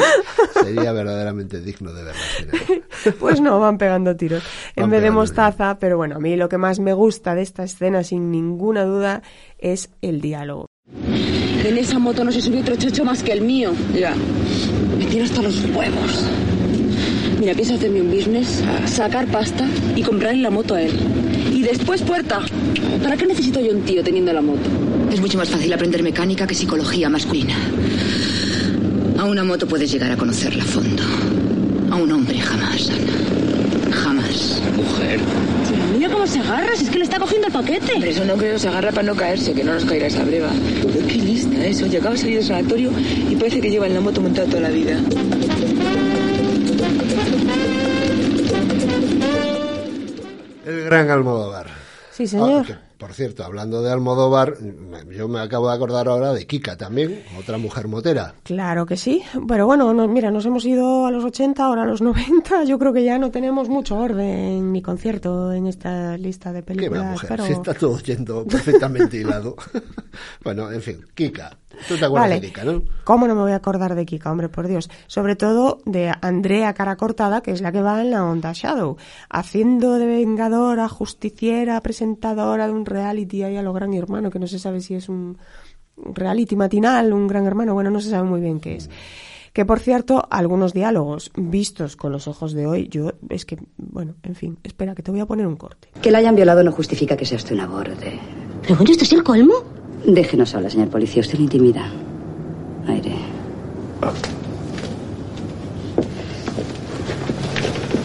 sería 0.54 0.92
verdaderamente 0.92 1.62
digno 1.62 1.94
de 1.94 2.04
ver. 2.04 2.16
Pues 3.20 3.40
no, 3.40 3.60
van 3.60 3.78
pegando 3.78 4.16
tiros 4.16 4.44
en 4.76 4.90
vez 4.90 5.02
de 5.02 5.12
mostaza, 5.12 5.78
pero 5.80 5.96
bueno, 5.98 6.18
a 6.18 6.20
mí 6.20 6.36
lo 6.36 6.50
que 6.50 6.58
más 6.58 6.80
me 6.80 6.94
gusta 6.94 7.34
de 7.34 7.42
esta 7.42 7.64
escena, 7.64 8.04
sin 8.04 8.30
ninguna 8.30 8.84
duda, 8.84 9.22
es 9.58 9.90
el 10.02 10.20
diálogo. 10.20 10.68
En 11.64 11.78
esa 11.78 12.00
moto 12.00 12.24
no 12.24 12.32
se 12.32 12.42
subió 12.42 12.62
otro 12.62 12.76
chocho 12.76 13.06
más 13.06 13.24
que 13.24 13.32
el 13.32 13.42
mío. 13.42 13.72
Ya. 13.94 14.14
Me 14.98 15.06
tiene 15.06 15.26
hasta 15.26 15.42
los 15.42 15.64
huevos. 15.66 16.26
Mira, 17.40 17.54
pienso 17.54 17.76
hacerme 17.76 18.02
un 18.02 18.12
business, 18.12 18.64
sacar 18.86 19.28
pasta 19.28 19.66
y 19.96 20.02
comprarle 20.04 20.42
la 20.42 20.50
moto 20.50 20.76
a 20.76 20.82
él. 20.82 20.92
Y 21.54 21.62
después 21.62 22.02
puerta. 22.02 22.42
¿Para 23.02 23.16
qué 23.16 23.26
necesito 23.26 23.60
yo 23.62 23.72
un 23.72 23.84
tío 23.84 24.04
teniendo 24.04 24.34
la 24.34 24.42
moto? 24.42 24.70
Es 25.12 25.22
mucho 25.22 25.38
más 25.38 25.50
fácil 25.50 25.72
aprender 25.72 26.04
mecánica 26.04 26.46
que 26.46 26.56
psicología 26.56 27.10
masculina. 27.10 27.56
A 29.20 29.26
una 29.26 29.44
moto 29.44 29.68
puedes 29.68 29.92
llegar 29.92 30.10
a 30.10 30.16
conocerla 30.16 30.64
a 30.64 30.66
fondo. 30.66 31.04
A 31.92 31.98
un 31.98 32.10
hombre 32.10 32.40
jamás, 32.40 32.90
Ana. 32.90 33.92
Jamás. 33.92 34.62
Mujer. 34.78 35.20
Pero 35.70 35.88
mira 35.98 36.10
cómo 36.10 36.26
se 36.26 36.40
agarra, 36.40 36.74
si 36.78 36.86
es 36.86 36.90
que 36.90 37.00
le 37.00 37.04
está 37.04 37.20
cogiendo 37.20 37.48
el 37.48 37.52
paquete. 37.54 37.96
Hombre, 37.96 38.12
eso 38.12 38.24
no 38.24 38.36
creo 38.36 38.58
se 38.58 38.70
agarra 38.70 38.92
para 38.92 39.04
no 39.04 39.16
caerse, 39.18 39.54
que 39.54 39.62
no 39.62 39.74
nos 39.74 39.84
caiga 39.84 40.08
esa 40.08 40.24
breva. 40.24 40.48
Qué 41.06 41.16
lista 41.16 41.66
eso. 41.66 41.84
Oye, 41.84 41.98
acaba 41.98 42.14
de 42.14 42.22
salir 42.22 42.36
del 42.38 42.46
sanatorio 42.46 42.92
y 43.30 43.36
parece 43.36 43.60
que 43.60 43.70
lleva 43.70 43.88
en 43.88 43.96
la 43.96 44.00
moto 44.00 44.22
montada 44.22 44.48
toda 44.48 44.62
la 44.62 44.70
vida. 44.70 44.98
El 50.66 50.84
gran 50.86 51.10
Almodóvar. 51.10 51.68
Sí, 52.12 52.26
señor. 52.26 52.66
Ah, 52.70 52.89
por 53.00 53.14
cierto, 53.14 53.44
hablando 53.46 53.82
de 53.82 53.92
Almodóvar, 53.92 54.56
yo 55.10 55.28
me 55.28 55.40
acabo 55.40 55.70
de 55.70 55.76
acordar 55.76 56.08
ahora 56.10 56.34
de 56.34 56.46
Kika 56.46 56.76
también, 56.78 57.24
otra 57.40 57.58
mujer 57.58 57.88
motera. 57.88 58.36
Claro 58.44 58.86
que 58.86 58.98
sí. 58.98 59.24
Pero 59.48 59.66
bueno, 59.66 59.94
no- 59.94 60.08
mira, 60.08 60.30
nos 60.32 60.46
hemos 60.46 60.66
ido 60.66 61.06
a 61.06 61.12
los 61.12 61.24
80, 61.24 61.64
ahora 61.64 61.84
a 61.84 61.86
los 61.86 62.02
90. 62.02 62.66
Yo 62.66 62.78
creo 62.78 62.92
que 62.94 63.04
ya 63.04 63.18
no 63.18 63.32
tenemos 63.32 63.70
mucho 63.70 63.98
orden 63.98 64.74
ni 64.74 64.82
concierto 64.82 65.52
en 65.54 65.68
esta 65.68 66.18
lista 66.18 66.52
de 66.52 66.62
Qué 66.62 66.74
va, 66.74 66.78
películas. 66.78 67.12
mujer, 67.12 67.30
pero... 67.30 67.46
si 67.46 67.54
está 67.54 67.74
todo 67.74 67.98
yendo 68.00 68.46
perfectamente 68.46 69.18
hilado. 69.18 69.56
bueno, 70.44 70.72
en 70.72 70.82
fin, 70.82 71.06
Kika. 71.16 71.58
¿Tú 71.88 71.96
te 71.98 72.04
acuerdas 72.06 72.30
Vale. 72.30 72.42
de 72.42 72.48
Kika, 72.48 72.64
no? 72.66 72.82
¿Cómo 73.06 73.26
no 73.28 73.36
me 73.36 73.42
voy 73.44 73.52
a 73.54 73.56
acordar 73.58 73.96
de 73.96 74.06
Kika, 74.06 74.30
hombre, 74.32 74.50
por 74.50 74.68
Dios? 74.68 74.90
Sobre 75.08 75.38
todo 75.38 75.78
de 75.86 76.12
Andrea 76.22 76.74
Cara 76.74 76.98
Cortada, 76.98 77.40
que 77.42 77.52
es 77.52 77.62
la 77.62 77.72
que 77.72 77.82
va 77.82 78.02
en 78.02 78.12
la 78.12 78.26
Onda 78.26 78.52
Shadow, 78.54 78.98
haciendo 79.30 79.94
de 79.94 80.06
vengadora, 80.06 80.90
justiciera, 80.90 81.80
presentadora 81.80 82.68
de 82.68 82.74
un 82.74 82.86
reality 82.90 83.44
ahí 83.44 83.58
a 83.58 83.62
lo 83.62 83.74
gran 83.74 83.94
hermano, 83.94 84.30
que 84.30 84.40
no 84.40 84.48
se 84.48 84.60
sabe 84.60 84.82
si 84.82 84.96
es 84.96 85.10
un 85.10 85.38
reality 85.98 86.56
matinal, 86.56 87.14
un 87.14 87.28
gran 87.28 87.46
hermano, 87.46 87.74
bueno, 87.74 87.90
no 87.90 88.02
se 88.02 88.10
sabe 88.10 88.28
muy 88.28 88.42
bien 88.42 88.60
qué 88.60 88.76
es. 88.76 88.90
Que 89.54 89.66
por 89.66 89.80
cierto, 89.80 90.28
algunos 90.30 90.74
diálogos 90.74 91.32
vistos 91.36 91.96
con 91.96 92.12
los 92.12 92.28
ojos 92.28 92.54
de 92.54 92.68
hoy, 92.68 92.88
yo 92.88 93.14
es 93.30 93.46
que, 93.46 93.58
bueno, 93.78 94.16
en 94.24 94.36
fin, 94.36 94.58
espera, 94.64 94.94
que 94.94 95.04
te 95.04 95.12
voy 95.12 95.20
a 95.20 95.26
poner 95.26 95.48
un 95.48 95.56
corte. 95.56 95.90
Que 96.02 96.12
la 96.12 96.20
hayan 96.20 96.36
violado 96.36 96.64
no 96.64 96.72
justifica 96.72 97.18
que 97.18 97.26
sea 97.26 97.38
usted 97.38 97.56
un 97.56 97.62
aborde. 97.62 98.20
Pero 98.62 98.76
bueno, 98.76 98.92
¿esto 98.92 99.04
es 99.04 99.14
el 99.14 99.24
colmo? 99.24 99.56
Déjenos 100.06 100.50
sola, 100.50 100.70
señor 100.70 100.90
policía. 100.90 101.22
Usted 101.22 101.38
le 101.38 101.44
intimida. 101.44 101.92
Aire. 102.88 103.16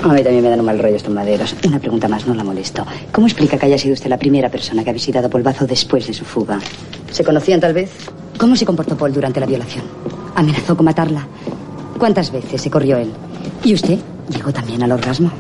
A 0.05 0.13
mí 0.13 0.23
también 0.23 0.45
me 0.45 0.51
dan 0.51 0.61
un 0.61 0.67
mal 0.67 0.79
rollo 0.79 0.97
estos 0.97 1.15
maderos. 1.15 1.57
Una 1.67 1.79
pregunta 1.79 2.09
más, 2.09 2.27
no 2.27 2.35
la 2.35 2.45
molesto. 2.45 2.85
¿Cómo 3.11 3.27
explica 3.27 3.57
que 3.57 3.65
haya 3.65 3.79
sido 3.79 3.95
usted 3.95 4.11
la 4.11 4.19
primera 4.19 4.51
persona 4.51 4.85
que 4.85 4.91
ha 4.91 4.93
visitado 4.93 5.31
Polvazo 5.31 5.67
después 5.67 6.07
de 6.07 6.13
su 6.13 6.27
fuga? 6.27 6.59
¿Se 7.11 7.25
conocían 7.25 7.59
tal 7.59 7.73
vez? 7.73 7.91
¿Cómo 8.37 8.55
se 8.55 8.67
comportó 8.67 8.99
Paul 8.99 9.15
durante 9.15 9.41
la 9.41 9.47
violación? 9.47 9.85
¿Amenazó 10.35 10.77
con 10.77 10.85
matarla? 10.85 11.27
¿Cuántas 11.99 12.31
veces 12.31 12.61
se 12.61 12.71
corrió 12.71 12.99
él? 12.99 13.13
¿Y 13.65 13.73
usted 13.73 13.99
llegó 14.29 14.53
también 14.53 14.83
al 14.83 14.93
orgasmo? 14.93 15.31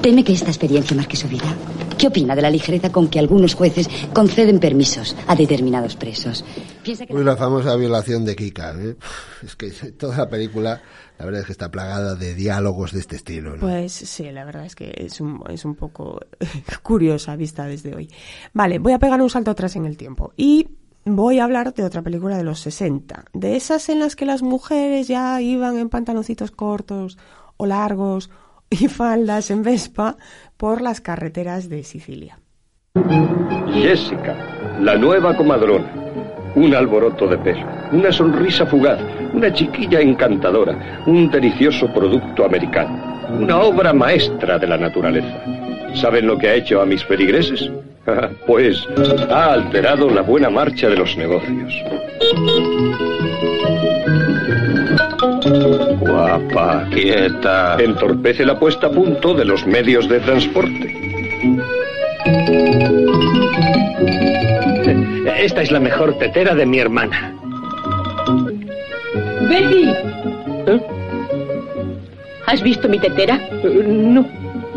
¿Teme 0.00 0.22
que 0.22 0.34
esta 0.34 0.50
experiencia 0.50 0.96
marque 0.96 1.16
su 1.16 1.26
vida? 1.26 1.52
¿Qué 2.00 2.06
opina 2.06 2.34
de 2.34 2.40
la 2.40 2.48
ligereza 2.48 2.90
con 2.90 3.10
que 3.10 3.18
algunos 3.18 3.54
jueces 3.54 3.86
conceden 4.14 4.58
permisos 4.58 5.14
a 5.26 5.36
determinados 5.36 5.96
presos? 5.96 6.42
¿Piensa 6.82 7.04
que 7.04 7.12
Uy, 7.12 7.22
la 7.22 7.36
famosa 7.36 7.76
violación 7.76 8.24
de 8.24 8.34
Kika. 8.34 8.74
¿eh? 8.78 8.96
Es 9.44 9.54
que 9.54 9.70
toda 9.98 10.16
la 10.16 10.26
película, 10.30 10.80
la 11.18 11.24
verdad 11.26 11.42
es 11.42 11.46
que 11.46 11.52
está 11.52 11.70
plagada 11.70 12.14
de 12.14 12.34
diálogos 12.34 12.92
de 12.92 13.00
este 13.00 13.16
estilo. 13.16 13.54
¿no? 13.54 13.60
Pues 13.60 13.92
sí, 13.92 14.30
la 14.30 14.46
verdad 14.46 14.64
es 14.64 14.74
que 14.74 14.94
es 14.96 15.20
un, 15.20 15.42
es 15.50 15.66
un 15.66 15.74
poco 15.74 16.20
curiosa 16.82 17.36
vista 17.36 17.66
desde 17.66 17.94
hoy. 17.94 18.08
Vale, 18.54 18.78
voy 18.78 18.94
a 18.94 18.98
pegar 18.98 19.20
un 19.20 19.28
salto 19.28 19.50
atrás 19.50 19.76
en 19.76 19.84
el 19.84 19.98
tiempo 19.98 20.32
y 20.38 20.68
voy 21.04 21.38
a 21.38 21.44
hablar 21.44 21.74
de 21.74 21.84
otra 21.84 22.00
película 22.00 22.38
de 22.38 22.44
los 22.44 22.60
60, 22.60 23.26
de 23.34 23.56
esas 23.56 23.90
en 23.90 23.98
las 23.98 24.16
que 24.16 24.24
las 24.24 24.40
mujeres 24.40 25.06
ya 25.06 25.38
iban 25.42 25.78
en 25.78 25.90
pantaloncitos 25.90 26.50
cortos 26.50 27.18
o 27.58 27.66
largos 27.66 28.30
y 28.70 28.88
faldas 28.88 29.50
en 29.50 29.62
Vespa 29.64 30.16
por 30.60 30.82
las 30.82 31.00
carreteras 31.00 31.70
de 31.70 31.82
Sicilia. 31.84 32.38
Jessica, 33.72 34.36
la 34.78 34.94
nueva 34.94 35.34
comadrona. 35.34 35.90
Un 36.54 36.74
alboroto 36.74 37.26
de 37.26 37.38
pelo, 37.38 37.64
una 37.92 38.12
sonrisa 38.12 38.66
fugaz, 38.66 39.00
una 39.32 39.50
chiquilla 39.50 40.00
encantadora, 40.00 41.02
un 41.06 41.30
delicioso 41.30 41.90
producto 41.94 42.44
americano, 42.44 42.94
una 43.40 43.58
obra 43.58 43.94
maestra 43.94 44.58
de 44.58 44.66
la 44.66 44.76
naturaleza. 44.76 45.42
¿Saben 45.94 46.26
lo 46.26 46.36
que 46.36 46.48
ha 46.48 46.54
hecho 46.56 46.82
a 46.82 46.86
mis 46.86 47.02
feligreses? 47.04 47.70
Pues 48.46 48.86
ha 49.30 49.52
alterado 49.52 50.10
la 50.10 50.22
buena 50.22 50.50
marcha 50.50 50.88
de 50.88 50.96
los 50.96 51.16
negocios. 51.16 51.72
Guapa, 55.50 56.86
quieta. 56.90 57.76
Entorpece 57.78 58.46
la 58.46 58.58
puesta 58.58 58.86
a 58.86 58.90
punto 58.90 59.34
de 59.34 59.44
los 59.44 59.66
medios 59.66 60.08
de 60.08 60.20
transporte. 60.20 60.96
Esta 65.40 65.62
es 65.62 65.72
la 65.72 65.80
mejor 65.80 66.18
tetera 66.18 66.54
de 66.54 66.66
mi 66.66 66.78
hermana. 66.78 67.34
¡Betty! 69.48 69.88
¿Eh? 70.66 70.80
¿Has 72.46 72.62
visto 72.62 72.88
mi 72.88 72.98
tetera? 72.98 73.40
No. 73.86 74.26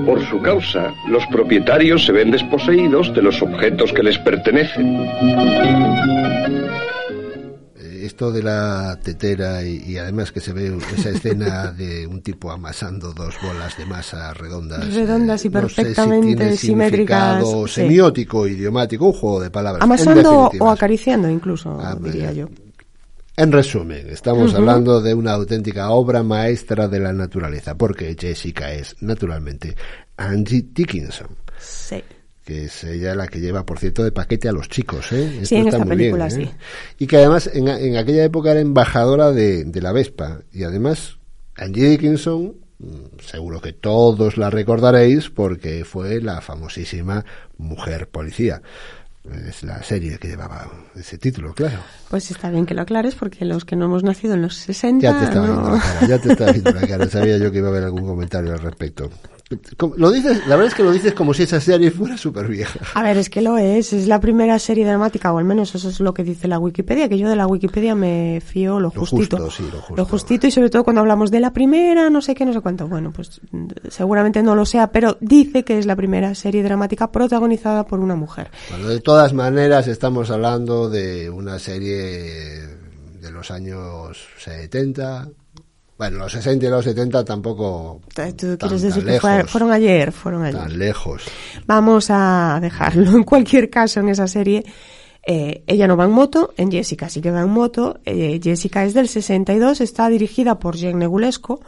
Por 0.06 0.26
su 0.26 0.42
causa, 0.42 0.92
los 1.08 1.26
propietarios 1.28 2.06
se 2.06 2.12
ven 2.12 2.32
desposeídos 2.32 3.14
de 3.14 3.22
los 3.22 3.42
objetos 3.42 3.94
que 3.94 4.02
les 4.02 4.18
pertenecen. 4.18 5.06
Esto 8.14 8.32
de 8.32 8.44
la 8.44 9.00
tetera 9.02 9.64
y, 9.64 9.86
y 9.88 9.98
además 9.98 10.32
que 10.32 10.40
se 10.40 10.54
ve 10.54 10.78
esa 10.96 11.10
escena 11.10 11.72
de 11.78 12.06
un 12.06 12.22
tipo 12.22 12.52
amasando 12.52 13.12
dos 13.12 13.34
bolas 13.42 13.76
de 13.76 13.88
masa 13.88 14.32
redondas. 14.36 14.94
Redondas 14.94 15.44
y 15.44 15.48
eh, 15.48 15.52
no 15.52 15.62
sé 15.62 15.68
si 15.68 15.82
perfectamente 15.82 16.36
tiene 16.36 16.56
simétricas, 16.56 17.40
significado 17.40 17.68
sí. 17.68 17.74
semiótico, 17.74 18.46
idiomático, 18.46 19.08
un 19.08 19.14
juego 19.14 19.40
de 19.40 19.50
palabras. 19.50 19.82
Amasando 19.84 20.52
o 20.60 20.70
acariciando 20.70 21.28
incluso, 21.28 21.76
Ah, 21.82 21.98
diría 22.00 22.32
yo. 22.34 22.50
En 23.36 23.52
resumen, 23.52 24.08
estamos 24.12 24.54
hablando 24.54 25.02
de 25.02 25.16
una 25.16 25.32
auténtica 25.32 25.90
obra 25.90 26.22
maestra 26.22 26.88
de 26.88 27.00
la 27.00 27.14
naturaleza, 27.14 27.76
porque 27.76 28.16
Jessica 28.16 28.72
es, 28.74 28.96
naturalmente, 29.02 29.76
Angie 30.18 30.68
Dickinson. 30.72 31.30
Sí. 31.58 32.04
Que 32.46 32.66
es 32.66 32.84
ella 32.84 33.16
la 33.16 33.28
que 33.28 33.40
lleva, 33.40 33.66
por 33.66 33.80
cierto, 33.80 34.04
de 34.04 34.12
paquete 34.12 34.50
a 34.50 34.52
los 34.52 34.68
chicos, 34.68 35.12
¿eh? 35.14 35.36
Esto 35.42 35.46
Sí, 35.46 35.56
en 35.56 35.68
está 35.68 35.78
esta 35.78 35.86
muy 35.86 35.96
bien, 35.96 36.22
¿eh? 36.22 36.30
sí. 36.30 36.50
Y 37.00 37.08
que 37.08 37.18
además 37.18 37.50
en, 37.54 37.68
en 37.70 37.96
aquella 37.96 38.24
época 38.26 38.52
era 38.52 38.60
embajadora 38.60 39.32
de, 39.32 39.64
de 39.64 39.82
la 39.82 39.94
Vespa. 39.94 40.40
Y 40.52 40.64
además, 40.64 41.18
Angie 41.56 41.88
Dickinson, 41.90 42.56
mm, 42.80 43.20
seguro 43.26 43.62
que 43.62 43.72
todos 43.72 44.36
la 44.38 44.50
recordaréis 44.50 45.30
porque 45.30 45.86
fue 45.86 46.20
la 46.22 46.42
famosísima 46.42 47.24
Mujer 47.58 48.10
Policía. 48.10 48.62
Es 49.48 49.64
la 49.64 49.82
serie 49.82 50.18
que 50.18 50.28
llevaba 50.28 50.70
ese 50.98 51.18
título, 51.18 51.54
claro. 51.54 51.78
Pues 52.10 52.30
está 52.30 52.50
bien 52.50 52.66
que 52.66 52.74
lo 52.74 52.82
aclares 52.82 53.16
porque 53.16 53.46
los 53.46 53.64
que 53.64 53.78
no 53.78 53.86
hemos 53.86 54.04
nacido 54.04 54.34
en 54.34 54.42
los 54.42 54.56
60 54.58 55.02
Ya 55.02 55.18
te 55.18 55.24
estaba 55.24 55.48
no- 55.48 55.54
viendo 55.54 55.72
la 55.78 55.82
cara, 55.82 56.08
ya 56.10 56.20
te 56.20 56.32
estaba 56.34 56.52
viendo 56.52 56.72
la 56.72 56.88
cara. 56.88 57.10
Sabía 57.10 57.38
yo 57.38 57.50
que 57.54 57.60
iba 57.60 57.68
a 57.68 57.72
haber 57.72 57.84
algún 57.86 58.06
comentario 58.06 58.52
al 58.52 58.60
respecto. 58.60 59.10
Lo 59.98 60.12
dices, 60.12 60.40
la 60.48 60.56
verdad 60.56 60.68
es 60.68 60.74
que 60.76 60.84
lo 60.84 60.92
dices 60.92 61.14
como 61.14 61.34
si 61.34 61.44
esa 61.44 61.60
serie 61.60 61.92
fuera 61.92 62.18
súper 62.18 62.48
vieja. 62.48 62.80
A 62.94 63.04
ver, 63.04 63.18
es 63.18 63.30
que 63.30 63.42
lo 63.42 63.58
es, 63.58 63.94
es 63.94 64.08
la 64.08 64.20
primera 64.20 64.58
serie 64.60 64.86
dramática, 64.86 65.32
o 65.34 65.38
al 65.38 65.46
menos 65.46 65.74
eso 65.76 65.90
es 65.90 66.00
lo 66.00 66.14
que 66.14 66.24
dice 66.24 66.48
la 66.48 66.60
Wikipedia, 66.60 67.10
que 67.10 67.18
yo 67.18 67.30
de 67.30 67.36
la 67.36 67.48
Wikipedia 67.48 67.96
me 67.96 68.42
fío 68.46 68.80
lo 68.80 68.92
Lo 68.94 69.06
justito. 69.06 69.38
justo, 69.38 69.52
sí, 69.52 69.70
lo 69.72 69.82
justo. 69.82 70.06
justito 70.06 70.48
y 70.48 70.52
sobre 70.52 70.70
todo 70.70 70.84
cuando 70.84 71.02
hablamos 71.02 71.32
de 71.32 71.40
la 71.40 71.52
primera, 71.54 72.10
no 72.10 72.22
sé 72.22 72.36
qué, 72.36 72.46
no 72.46 72.54
sé 72.54 72.62
cuánto. 72.62 72.88
Bueno, 72.88 73.12
pues 73.12 73.42
seguramente 73.90 74.42
no 74.44 74.56
lo 74.56 74.66
sea, 74.66 74.92
pero 74.92 75.18
dice 75.20 75.64
que 75.64 75.78
es 75.78 75.86
la 75.86 75.96
primera 75.96 76.36
serie 76.36 76.64
dramática 76.64 77.12
protagonizada 77.12 77.86
por 77.86 78.00
una 78.00 78.16
mujer. 78.16 78.50
Bueno, 78.70 78.88
de 78.88 79.00
todas 79.00 79.34
maneras, 79.34 79.88
estamos 79.88 80.30
hablando 80.32 80.90
de 80.90 81.30
una 81.30 81.60
serie 81.60 82.64
de 83.22 83.32
los 83.32 83.52
años 83.52 84.18
70. 84.40 85.30
Bueno, 86.04 86.18
los 86.20 86.32
60 86.34 86.66
y 86.66 86.70
los 86.70 86.84
70 86.84 87.24
tampoco. 87.24 88.02
Tú 88.14 88.58
quieres 88.60 88.82
decir 88.82 89.06
que 89.06 89.12
lejos, 89.12 89.50
fueron 89.50 89.72
ayer, 89.72 90.12
fueron 90.12 90.44
ayer. 90.44 90.60
Tan 90.60 90.78
lejos. 90.78 91.24
Vamos 91.66 92.08
a 92.10 92.60
dejarlo. 92.62 93.12
En 93.12 93.24
cualquier 93.24 93.70
caso, 93.70 94.02
en 94.02 94.10
esa 94.10 94.28
serie, 94.28 94.66
eh, 95.26 95.64
ella 95.66 95.88
no 95.88 95.96
va 95.96 96.04
en 96.04 96.12
moto, 96.12 96.54
en 96.58 96.70
Jessica 96.72 97.08
sí 97.08 97.22
que 97.22 97.32
va 97.32 97.40
en 97.42 97.50
moto. 97.50 98.02
Eh, 98.04 98.42
Jessica 98.44 98.84
es 98.84 98.94
del 98.94 99.08
62, 99.08 99.80
está 99.80 100.10
dirigida 100.10 100.60
por 100.60 100.78
Jane 100.78 100.96
Negulesco 100.96 101.62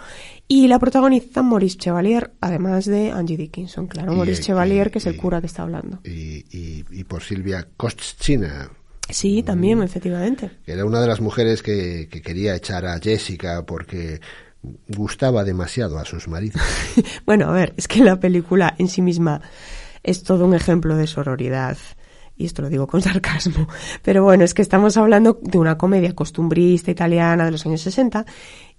y 0.49 0.67
la 0.67 0.77
protagoniza 0.79 1.41
Maurice 1.41 1.77
Chevalier, 1.77 2.33
además 2.41 2.85
de 2.85 3.11
Angie 3.11 3.37
Dickinson, 3.37 3.87
claro, 3.87 4.11
Y- 4.11 4.15
Maurice 4.17 4.41
y- 4.41 4.45
Chevalier, 4.45 4.91
que 4.91 4.97
es 4.99 5.05
y- 5.05 5.09
el 5.09 5.15
cura 5.17 5.39
que 5.39 5.47
está 5.47 5.63
hablando. 5.63 5.99
Y, 6.03 6.43
y, 6.51 6.83
y 6.91 7.03
por 7.05 7.23
Silvia 7.23 7.65
Kostchina, 7.77 8.69
Sí, 9.09 9.43
también, 9.43 9.81
efectivamente. 9.83 10.51
que 10.65 10.71
era 10.71 10.85
una 10.85 10.99
de 10.99 11.07
las 11.07 11.21
mujeres 11.21 11.61
que, 11.61 12.07
que 12.09 12.21
quería 12.21 12.55
echar 12.55 12.85
a 12.85 12.99
Jessica 12.99 13.65
porque 13.65 14.19
gustaba 14.87 15.43
demasiado 15.43 15.97
a 15.99 16.05
sus 16.05 16.27
maridos. 16.27 16.61
Bueno, 17.25 17.47
a 17.47 17.51
ver, 17.51 17.73
es 17.77 17.87
que 17.87 18.03
la 18.03 18.19
película 18.19 18.75
en 18.77 18.87
sí 18.87 19.01
misma 19.01 19.41
es 20.03 20.23
todo 20.23 20.45
un 20.45 20.53
ejemplo 20.53 20.95
de 20.95 21.07
sororidad. 21.07 21.77
Y 22.37 22.45
esto 22.45 22.61
lo 22.61 22.69
digo 22.69 22.87
con 22.87 23.01
sarcasmo. 23.01 23.67
Pero 24.01 24.23
bueno, 24.23 24.43
es 24.43 24.53
que 24.53 24.61
estamos 24.61 24.97
hablando 24.97 25.39
de 25.41 25.57
una 25.57 25.77
comedia 25.77 26.13
costumbrista 26.13 26.91
italiana 26.91 27.45
de 27.45 27.51
los 27.51 27.65
años 27.65 27.81
60 27.81 28.25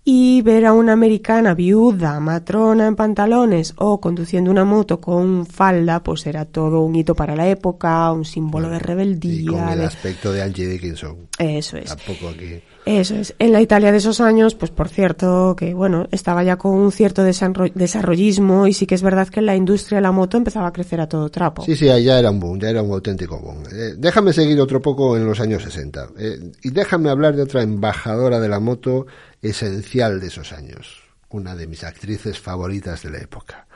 y 0.09 0.41
ver 0.43 0.65
a 0.67 0.73
una 0.73 0.93
americana 0.93 1.53
viuda, 1.55 2.21
matrona 2.21 2.87
en 2.87 2.95
pantalones 2.95 3.75
o 3.77 4.01
conduciendo 4.01 4.53
una 4.53 4.65
moto 4.65 5.01
con 5.01 5.45
falda, 5.47 6.01
pues 6.05 6.27
era 6.29 6.45
todo 6.45 6.83
un 6.83 6.95
hito 6.95 7.17
para 7.17 7.35
la 7.35 7.49
época, 7.49 8.13
un 8.13 8.25
símbolo 8.25 8.71
de 8.71 8.77
Y 8.77 8.79
con 8.79 8.87
rebeldía. 8.87 9.73
el 9.73 9.79
de- 9.81 9.85
aspecto 9.85 10.31
de 10.33 10.43
Angie 10.43 10.69
Dickinson. 10.69 11.27
Eso 11.41 11.77
es. 11.77 11.87
Tampoco 11.87 12.29
aquí. 12.29 12.61
Eso 12.87 13.17
es. 13.17 13.35
En 13.41 13.53
la 13.53 13.61
Italia 13.61 13.91
de 13.91 13.99
esos 13.99 14.21
años, 14.21 14.55
pues 14.55 14.71
por 14.71 14.89
cierto, 14.89 15.57
que 15.59 15.75
bueno, 15.75 16.07
estaba 16.13 16.45
ya 16.45 16.57
con 16.57 16.71
un 16.73 16.93
cierto 16.93 17.25
desarro- 17.25 17.73
desarrollismo 17.75 18.69
y 18.69 18.73
sí 18.75 18.87
que 18.87 18.95
es 18.95 19.03
verdad 19.03 19.27
que 19.29 19.43
la 19.43 19.57
industria 19.57 19.97
de 19.97 20.03
la 20.03 20.13
moto 20.13 20.37
empezaba 20.37 20.69
a 20.69 20.73
crecer 20.73 21.01
a 21.01 21.09
todo 21.09 21.29
trapo. 21.29 21.65
Sí, 21.65 21.75
sí, 21.75 21.87
ya 21.87 22.19
era 22.19 22.31
un 22.31 22.39
boom, 22.39 22.61
ya 22.61 22.71
era 22.71 22.83
un 22.85 22.93
auténtico 22.93 23.41
boom. 23.41 23.65
Eh, 23.73 23.95
déjame 23.99 24.33
seguir 24.33 24.61
otro 24.61 24.81
poco 24.81 25.17
en 25.17 25.27
los 25.27 25.41
años 25.41 25.65
60. 25.65 26.11
eh, 26.17 26.39
y 26.63 26.71
déjame 26.71 27.11
hablar 27.11 27.35
de 27.35 27.43
otra 27.43 27.63
embajadora 27.63 28.39
de 28.39 28.49
la 28.49 28.61
moto 28.61 29.07
esencial 29.43 30.21
de 30.21 30.29
esos 30.29 30.53
años. 30.53 31.03
Una 31.31 31.57
de 31.57 31.67
mis 31.67 31.83
actrices 31.83 32.39
favoritas 32.39 33.03
de 33.03 33.11
la 33.11 33.19
época. 33.19 33.67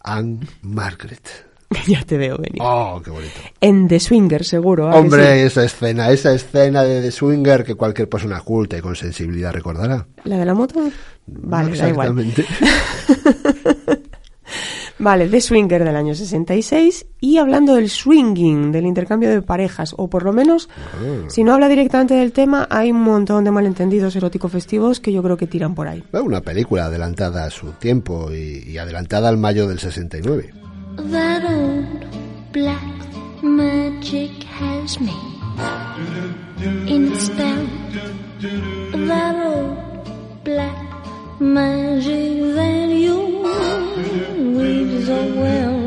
Anne 0.00 0.46
Margaret. 0.62 1.28
ya 1.86 2.02
te 2.04 2.16
veo 2.16 2.36
venir. 2.38 2.60
Oh, 2.60 3.00
qué 3.04 3.10
bonito. 3.10 3.32
En 3.60 3.88
The 3.88 3.98
Swinger, 4.00 4.44
seguro. 4.44 4.88
¿a 4.88 4.92
que 4.92 4.98
Hombre, 4.98 5.40
sí? 5.40 5.46
esa 5.46 5.64
escena, 5.64 6.10
esa 6.10 6.32
escena 6.32 6.82
de 6.84 7.02
The 7.02 7.10
Swinger 7.10 7.64
que 7.64 7.74
cualquier 7.74 8.08
persona 8.08 8.40
culta 8.40 8.76
y 8.78 8.80
con 8.80 8.94
sensibilidad 8.96 9.52
recordará. 9.52 10.06
¿La 10.24 10.38
de 10.38 10.44
la 10.44 10.54
moto? 10.54 10.80
Vale, 11.26 11.70
No 11.70 11.76
da 11.76 11.88
igual. 11.88 12.14
Vale, 14.98 15.28
The 15.28 15.42
Swinger 15.42 15.84
del 15.84 15.94
año 15.94 16.14
66 16.14 17.04
y 17.20 17.36
hablando 17.36 17.74
del 17.74 17.90
swinging, 17.90 18.72
del 18.72 18.86
intercambio 18.86 19.28
de 19.28 19.42
parejas, 19.42 19.92
o 19.98 20.08
por 20.08 20.22
lo 20.22 20.32
menos, 20.32 20.70
Ah. 20.74 21.24
si 21.28 21.44
no 21.44 21.52
habla 21.52 21.68
directamente 21.68 22.14
del 22.14 22.32
tema, 22.32 22.66
hay 22.70 22.92
un 22.92 23.02
montón 23.02 23.44
de 23.44 23.50
malentendidos 23.50 24.16
erótico-festivos 24.16 25.00
que 25.00 25.12
yo 25.12 25.22
creo 25.22 25.36
que 25.36 25.46
tiran 25.46 25.74
por 25.74 25.86
ahí. 25.88 26.02
Una 26.12 26.40
película 26.40 26.86
adelantada 26.86 27.44
a 27.44 27.50
su 27.50 27.72
tiempo 27.72 28.32
y, 28.32 28.64
y 28.70 28.78
adelantada 28.78 29.28
al 29.28 29.36
mayo 29.36 29.66
del 29.68 29.78
69. 29.80 30.54
That 30.96 31.44
old 31.44 32.06
black 32.52 33.42
magic 33.42 34.42
has 34.44 34.98
me 34.98 35.14
in 36.88 37.14
spell. 37.16 37.66
That 39.06 39.36
old 39.44 40.44
black 40.44 41.40
magic 41.40 42.54
that 42.54 42.88
you 42.88 43.18
weave 44.56 45.04
so 45.04 45.20
well. 45.42 45.80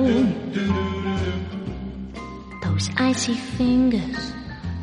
Those 2.63 2.89
icy 2.98 3.34
fingers 3.34 4.32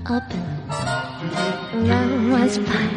up 0.06 0.28
and 0.32 1.88
around 1.88 2.30
my 2.30 2.48
spine. 2.48 2.96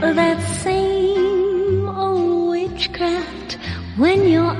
That 0.00 0.42
same 0.60 1.88
old 1.88 2.50
witchcraft 2.50 3.58
when 3.96 4.28
your 4.28 4.52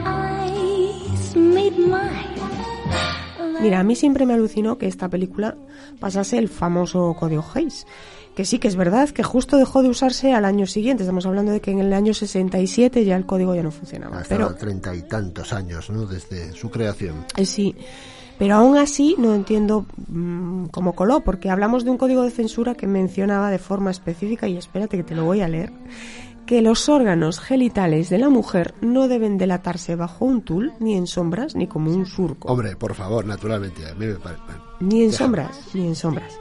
Mira, 3.62 3.81
a 3.81 3.85
mí 3.85 3.94
siempre 3.96 4.27
me 4.27 4.35
alucinó 4.35 4.79
que 4.79 4.87
esta 4.87 5.09
película 5.09 5.57
pasase 6.01 6.38
el 6.38 6.48
famoso 6.48 7.14
código 7.18 7.44
Hayes. 7.55 7.87
Que 8.35 8.44
sí 8.46 8.59
que 8.59 8.68
es 8.68 8.77
verdad 8.77 9.11
que 9.11 9.22
justo 9.22 9.59
dejó 9.59 9.83
de 9.83 9.90
usarse 9.90 10.33
al 10.33 10.46
año 10.46 10.66
siguiente. 10.66 11.03
Estamos 11.03 11.27
hablando 11.27 11.53
de 11.53 11.61
que 11.61 11.70
en 11.70 11.81
el 11.81 11.92
año 11.92 12.14
67 12.14 13.05
ya 13.05 13.16
el 13.16 13.27
código 13.27 13.55
ya 13.55 13.62
no 13.62 13.70
funcionaba. 13.70 14.20
Hasta 14.20 14.37
Pero 14.37 14.55
treinta 14.55 14.94
y 14.94 15.03
tantos 15.03 15.53
años, 15.53 15.90
¿no? 15.90 16.07
Desde 16.07 16.53
su 16.53 16.70
creación. 16.70 17.27
eh, 17.37 17.44
sí. 17.44 17.75
Pero 18.38 18.57
aún 18.57 18.77
así 18.79 19.14
no 19.18 19.35
entiendo 19.35 19.87
mm, 20.09 20.66
cómo 20.66 20.94
coló, 20.94 21.20
porque 21.20 21.51
hablamos 21.51 21.85
de 21.85 21.90
un 21.90 21.98
código 21.98 22.22
de 22.22 22.31
censura 22.31 22.75
que 22.75 22.87
mencionaba 22.87 23.51
de 23.51 23.59
forma 23.59 23.90
específica, 23.90 24.48
y 24.48 24.57
espérate 24.57 24.96
que 24.96 25.05
te 25.05 25.14
lo 25.14 25.25
voy 25.25 25.42
a 25.42 25.48
leer, 25.48 25.70
que 26.46 26.61
los 26.62 26.88
órganos 26.88 27.38
genitales 27.40 28.11
de 28.11 28.18
la 28.18 28.28
mujer 28.28 28.74
no 28.81 29.09
deben 29.09 29.38
delatarse 29.38 29.96
bajo 29.96 30.24
un 30.24 30.42
tul, 30.42 30.72
ni 30.81 30.96
en 30.96 31.07
sombras, 31.07 31.55
ni 31.55 31.66
como 31.66 31.90
un 31.92 32.05
surco. 32.07 32.48
Hombre, 32.48 32.76
por 32.76 32.94
favor, 32.94 33.24
naturalmente. 33.24 33.87
A 33.88 33.94
mí 33.94 34.07
me 34.07 34.14
pare- 34.16 34.37
Ni 34.81 35.05
en 35.05 35.12
sombras, 35.12 35.57
ni 35.74 35.87
en 35.87 35.94
sombras. 35.94 36.33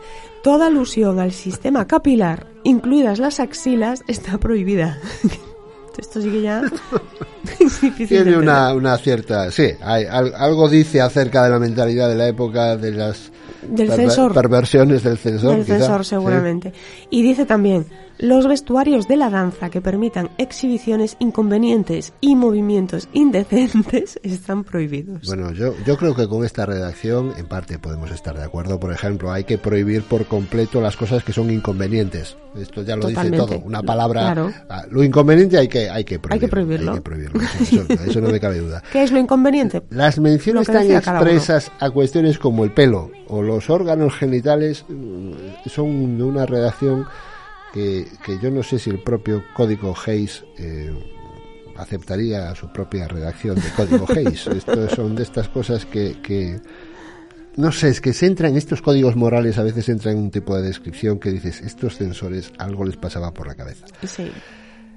Toda 0.43 0.67
alusión 0.67 1.19
al 1.19 1.31
sistema 1.31 1.85
capilar, 1.85 2.47
incluidas 2.63 3.19
las 3.19 3.39
axilas, 3.39 4.03
está 4.07 4.37
prohibida. 4.39 4.97
Esto 5.97 6.21
sí 6.21 6.31
que 6.31 6.41
ya 6.41 6.61
es 7.59 7.81
difícil 7.81 8.17
de 8.19 8.23
Tiene 8.23 8.37
una, 8.37 8.73
una 8.73 8.97
cierta... 8.97 9.51
Sí, 9.51 9.67
hay, 9.81 10.05
al- 10.05 10.33
algo 10.35 10.67
dice 10.69 11.01
acerca 11.01 11.43
de 11.43 11.49
la 11.51 11.59
mentalidad 11.59 12.09
de 12.09 12.15
la 12.15 12.27
época, 12.27 12.75
de 12.77 12.91
las 12.91 13.31
Del 13.61 13.89
perver- 13.89 13.95
censor. 13.97 14.33
perversiones 14.33 15.03
del 15.03 15.17
censor. 15.17 15.51
del 15.57 15.65
quizá. 15.65 15.77
censor 15.79 16.03
Sí. 16.05 16.09
seguramente. 16.11 16.73
Y 17.09 17.21
dice 17.21 17.45
también, 17.45 17.85
los 18.21 18.47
vestuarios 18.47 19.07
de 19.07 19.17
la 19.17 19.29
danza 19.29 19.69
que 19.69 19.81
permitan 19.81 20.29
exhibiciones 20.37 21.17
inconvenientes 21.19 22.13
y 22.21 22.35
movimientos 22.35 23.09
indecentes 23.13 24.19
están 24.23 24.63
prohibidos. 24.63 25.25
Bueno, 25.27 25.51
yo, 25.51 25.73
yo 25.85 25.97
creo 25.97 26.15
que 26.15 26.27
con 26.27 26.45
esta 26.45 26.65
redacción 26.65 27.33
en 27.37 27.47
parte 27.47 27.79
podemos 27.79 28.11
estar 28.11 28.37
de 28.37 28.43
acuerdo. 28.43 28.79
Por 28.79 28.93
ejemplo, 28.93 29.31
hay 29.31 29.43
que 29.43 29.57
prohibir 29.57 30.03
por 30.03 30.25
completo 30.25 30.79
las 30.81 30.95
cosas 30.95 31.23
que 31.23 31.33
son 31.33 31.49
inconvenientes. 31.49 32.37
Esto 32.55 32.83
ya 32.83 32.95
lo 32.95 33.07
Totalmente. 33.07 33.37
dice 33.45 33.55
todo. 33.57 33.65
Una 33.65 33.81
palabra. 33.81 34.21
Claro. 34.21 34.51
ah, 34.69 34.83
Lo 34.89 35.03
inconveniente 35.03 35.57
hay 35.57 35.67
que, 35.67 35.89
hay 35.89 36.03
que 36.03 36.19
prohibirlo. 36.19 36.33
Hay 36.33 36.39
que 36.39 36.47
prohibirlo. 36.47 36.91
Hay 36.91 36.97
que 36.97 37.01
prohibirlo, 37.01 37.41
Eso, 37.59 37.81
eso- 37.89 38.03
eso 38.03 38.21
no 38.21 38.29
me 38.29 38.39
cabe 38.39 38.59
duda. 38.59 38.83
¿Qué 38.91 39.03
es 39.03 39.11
lo 39.11 39.19
inconveniente? 39.19 39.81
Las 39.89 40.19
menciones 40.19 40.67
tan 40.67 40.91
expresas 40.91 41.71
a 41.79 41.89
cuestiones 41.89 42.37
como 42.37 42.63
el 42.65 42.71
pelo 42.71 43.09
o 43.27 43.41
los 43.41 43.69
órganos 43.69 44.13
genitales 44.15 44.85
mm, 44.89 45.31
son 45.69 46.17
de 46.17 46.23
una 46.23 46.45
redacción 46.45 47.05
que, 47.73 48.05
que 48.25 48.39
yo 48.39 48.51
no 48.51 48.63
sé 48.63 48.79
si 48.79 48.89
el 48.89 48.99
propio 48.99 49.43
código 49.53 49.95
Hayes 50.05 50.43
eh, 50.57 50.91
aceptaría 51.77 52.53
su 52.55 52.71
propia 52.71 53.07
redacción 53.07 53.55
de 53.55 53.69
código 53.75 54.05
Hayes. 54.15 54.47
Esto 54.47 54.89
son 54.89 55.15
de 55.15 55.23
estas 55.23 55.49
cosas 55.49 55.85
que, 55.85 56.21
que 56.21 56.59
no 57.55 57.71
sé, 57.71 57.89
es 57.89 58.01
que 58.01 58.13
se 58.13 58.27
entra 58.27 58.47
en 58.47 58.57
estos 58.57 58.81
códigos 58.81 59.15
morales, 59.15 59.57
a 59.57 59.63
veces 59.63 59.89
entra 59.89 60.11
en 60.11 60.17
un 60.17 60.31
tipo 60.31 60.55
de 60.55 60.63
descripción 60.63 61.19
que 61.19 61.31
dices, 61.31 61.61
estos 61.61 61.97
censores 61.97 62.51
algo 62.57 62.85
les 62.85 62.97
pasaba 62.97 63.33
por 63.33 63.47
la 63.47 63.55
cabeza. 63.55 63.85
Sí. 64.05 64.31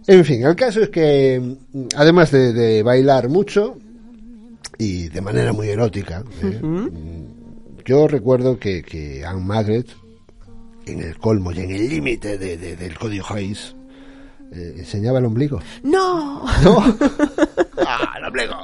En 0.07 0.25
fin, 0.25 0.45
el 0.45 0.55
caso 0.55 0.83
es 0.83 0.91
que, 0.91 1.57
además 1.97 2.31
de, 2.31 2.53
de 2.53 2.83
bailar 2.83 3.29
mucho, 3.29 3.79
y 4.79 5.09
de 5.09 5.21
manera 5.21 5.53
muy 5.53 5.69
erótica, 5.69 6.23
¿eh? 6.43 6.61
yo 7.85 8.09
recuerdo 8.09 8.59
que, 8.59 8.83
que 8.83 9.25
Anne 9.25 9.45
Margaret, 9.45 9.89
en 10.87 11.01
el 11.01 11.19
colmo 11.19 11.53
y 11.53 11.61
en 11.61 11.71
el 11.71 11.89
límite 11.89 12.39
de- 12.39 12.57
de- 12.57 12.77
del 12.77 12.99
código 12.99 13.25
Hayes, 13.31 13.75
eh, 14.53 14.75
enseñaba 14.79 15.19
el 15.19 15.25
ombligo. 15.25 15.61
¡No! 15.83 16.45
¿No? 16.63 16.77
¡Ah, 17.87 18.15
el 18.19 18.25
ombligo! 18.25 18.55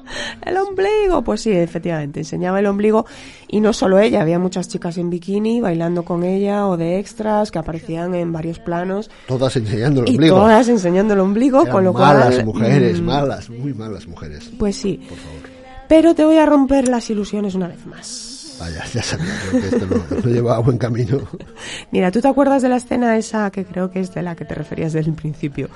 El 0.46 0.56
ombligo, 0.56 1.22
pues 1.22 1.40
sí, 1.42 1.50
efectivamente, 1.50 2.20
enseñaba 2.20 2.60
el 2.60 2.66
ombligo 2.66 3.06
y 3.48 3.60
no 3.60 3.72
solo 3.72 3.98
ella, 3.98 4.22
había 4.22 4.38
muchas 4.38 4.68
chicas 4.68 4.96
en 4.98 5.10
bikini 5.10 5.60
bailando 5.60 6.04
con 6.04 6.22
ella 6.22 6.66
o 6.68 6.76
de 6.76 6.98
extras 6.98 7.50
que 7.50 7.58
aparecían 7.58 8.14
en 8.14 8.32
varios 8.32 8.58
planos 8.60 9.10
Todas 9.26 9.56
enseñando 9.56 10.02
el 10.02 10.08
y 10.08 10.12
ombligo. 10.12 10.36
todas 10.36 10.68
enseñando 10.68 11.14
el 11.14 11.20
ombligo, 11.20 11.62
Eran 11.62 11.72
con 11.72 11.84
lo 11.84 11.92
malas 11.92 12.34
cual... 12.36 12.44
mujeres, 12.46 13.00
mm, 13.00 13.04
malas, 13.04 13.50
muy 13.50 13.74
malas 13.74 14.06
mujeres. 14.06 14.50
Pues 14.58 14.76
sí, 14.76 15.00
Por 15.08 15.18
favor. 15.18 15.40
pero 15.88 16.14
te 16.14 16.24
voy 16.24 16.36
a 16.36 16.46
romper 16.46 16.88
las 16.88 17.10
ilusiones 17.10 17.54
una 17.54 17.68
vez 17.68 17.84
más. 17.86 18.29
Vaya, 18.60 18.84
ya 18.92 19.02
sabía 19.02 19.26
que 19.50 19.58
esto 19.58 19.86
no, 19.86 20.16
no 20.22 20.30
llevaba 20.30 20.56
a 20.58 20.60
buen 20.60 20.76
camino. 20.78 21.20
Mira, 21.90 22.10
¿tú 22.10 22.20
te 22.20 22.28
acuerdas 22.28 22.60
de 22.62 22.68
la 22.68 22.76
escena 22.76 23.16
esa 23.16 23.50
que 23.50 23.64
creo 23.64 23.90
que 23.90 24.00
es 24.00 24.12
de 24.14 24.22
la 24.22 24.36
que 24.36 24.44
te 24.44 24.54
referías 24.54 24.92
desde 24.92 25.10
el 25.10 25.16
principio? 25.16 25.68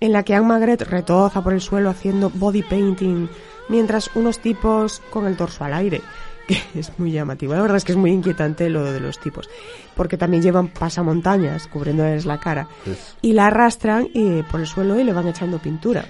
En 0.00 0.12
la 0.12 0.22
que 0.22 0.34
Anne 0.34 0.46
Magret 0.46 0.82
retoza 0.82 1.42
por 1.42 1.52
el 1.52 1.60
suelo 1.60 1.90
haciendo 1.90 2.30
body 2.30 2.62
painting 2.62 3.28
mientras 3.68 4.10
unos 4.14 4.38
tipos 4.38 5.00
con 5.10 5.26
el 5.26 5.36
torso 5.36 5.64
al 5.64 5.74
aire. 5.74 6.00
Que 6.46 6.58
es 6.78 6.92
muy 6.98 7.10
llamativo. 7.10 7.54
La 7.54 7.62
verdad 7.62 7.78
es 7.78 7.84
que 7.86 7.92
es 7.92 7.96
muy 7.98 8.10
inquietante 8.10 8.68
lo 8.68 8.84
de 8.92 9.00
los 9.00 9.18
tipos. 9.18 9.48
Porque 9.96 10.18
también 10.18 10.42
llevan 10.42 10.68
pasamontañas 10.68 11.68
cubriéndoles 11.68 12.26
la 12.26 12.38
cara. 12.38 12.68
Pues- 12.84 13.16
Y 13.22 13.32
la 13.32 13.46
arrastran 13.46 14.08
eh, 14.14 14.44
por 14.50 14.60
el 14.60 14.66
suelo 14.66 15.00
y 15.00 15.04
le 15.04 15.14
van 15.14 15.26
echando 15.26 15.58
pintura. 15.58 16.04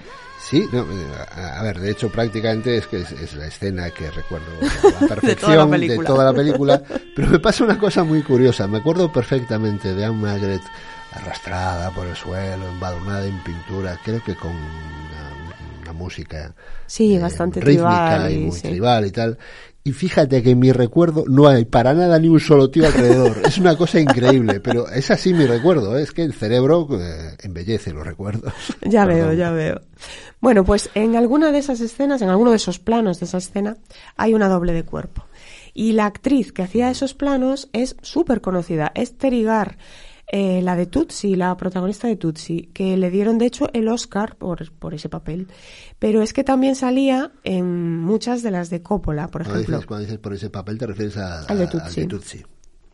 Sí, 0.47 0.67
no, 0.71 0.81
eh, 0.83 1.07
a 1.35 1.63
ver, 1.63 1.79
de 1.79 1.89
hecho 1.91 2.09
prácticamente 2.09 2.77
es 2.77 2.85
que 2.85 2.97
es, 3.01 3.11
es 3.13 3.33
la 3.35 3.47
escena 3.47 3.89
que 3.89 4.11
recuerdo 4.11 4.45
a 4.83 5.01
la 5.01 5.07
perfección 5.07 5.57
la 5.57 5.67
película. 5.67 6.07
toda 6.07 6.25
la 6.25 6.33
película, 6.33 6.83
pero 7.15 7.29
me 7.29 7.39
pasa 7.39 7.63
una 7.63 7.79
cosa 7.79 8.03
muy 8.03 8.21
curiosa, 8.21 8.67
me 8.67 8.77
acuerdo 8.77 9.11
perfectamente 9.11 9.93
de 9.95 10.05
Anne 10.05 10.17
Margaret 10.21 10.61
arrastrada 11.11 11.89
por 11.91 12.05
el 12.05 12.15
suelo, 12.15 12.67
embadurnada 12.67 13.25
en 13.25 13.41
pintura, 13.43 13.99
creo 14.03 14.21
que 14.23 14.35
con 14.35 14.51
una, 14.51 15.81
una 15.81 15.93
música 15.93 16.53
Sí, 16.85 17.15
eh, 17.15 17.19
bastante 17.19 17.59
rítmica 17.61 18.25
tribal. 18.25 18.31
y 18.31 18.35
y 18.35 18.45
muy 18.45 18.51
sí. 18.51 18.61
tribal 18.61 19.05
y 19.07 19.11
tal. 19.11 19.37
Y 19.87 19.93
fíjate 19.93 20.41
que 20.41 20.49
en 20.49 20.57
mi 20.59 20.71
recuerdo 20.71 21.25
no 21.27 21.47
hay 21.47 21.63
para 21.63 21.93
nada 21.93 22.17
ni 22.17 22.27
un 22.27 22.39
solo 22.39 22.71
tío 22.71 22.87
alrededor. 22.87 23.37
Es 23.45 23.59
una 23.59 23.77
cosa 23.77 23.99
increíble, 23.99 24.59
pero 24.59 24.89
es 24.89 25.11
así 25.11 25.31
mi 25.31 25.45
recuerdo. 25.45 25.95
¿eh? 25.95 26.01
Es 26.01 26.11
que 26.11 26.23
el 26.23 26.33
cerebro 26.33 26.87
eh, 26.99 27.37
embellece 27.43 27.93
los 27.93 28.03
recuerdos. 28.03 28.51
Ya 28.81 29.05
Perdón. 29.05 29.27
veo, 29.27 29.33
ya 29.33 29.51
veo. 29.51 29.81
Bueno, 30.41 30.65
pues 30.65 30.89
en 30.95 31.15
alguna 31.15 31.51
de 31.51 31.59
esas 31.59 31.81
escenas, 31.81 32.23
en 32.23 32.29
alguno 32.29 32.49
de 32.49 32.55
esos 32.55 32.79
planos 32.79 33.19
de 33.19 33.27
esa 33.27 33.37
escena, 33.37 33.77
hay 34.17 34.33
una 34.33 34.49
doble 34.49 34.73
de 34.73 34.81
cuerpo. 34.81 35.23
Y 35.75 35.91
la 35.91 36.07
actriz 36.07 36.51
que 36.51 36.63
hacía 36.63 36.89
esos 36.89 37.13
planos 37.13 37.69
es 37.71 37.95
súper 38.01 38.41
conocida, 38.41 38.91
es 38.95 39.19
Terry 39.19 39.43
Garr, 39.43 39.77
eh, 40.27 40.61
la 40.61 40.75
de 40.75 40.85
Tutsi, 40.87 41.35
la 41.35 41.55
protagonista 41.57 42.07
de 42.07 42.15
Tutsi, 42.15 42.69
que 42.73 42.97
le 42.97 43.09
dieron 43.11 43.37
de 43.37 43.45
hecho 43.45 43.69
el 43.73 43.87
Oscar 43.87 44.35
por, 44.37 44.71
por 44.73 44.93
ese 44.93 45.09
papel. 45.09 45.47
Pero 45.99 46.21
es 46.21 46.33
que 46.33 46.43
también 46.43 46.75
salía 46.75 47.31
en 47.43 47.99
muchas 47.99 48.41
de 48.43 48.51
las 48.51 48.69
de 48.69 48.81
Coppola, 48.81 49.27
por 49.27 49.43
Cuando 49.43 49.59
ejemplo. 49.59 49.77
dices, 49.77 49.87
cuando 49.87 50.05
dices 50.05 50.19
por 50.19 50.33
ese 50.33 50.49
papel 50.49 50.77
te 50.77 50.87
refieres 50.87 51.17
a, 51.17 51.43
Al 51.43 51.57
de 51.59 51.67
Tutsi. 51.67 52.07
Tutsi. 52.07 52.43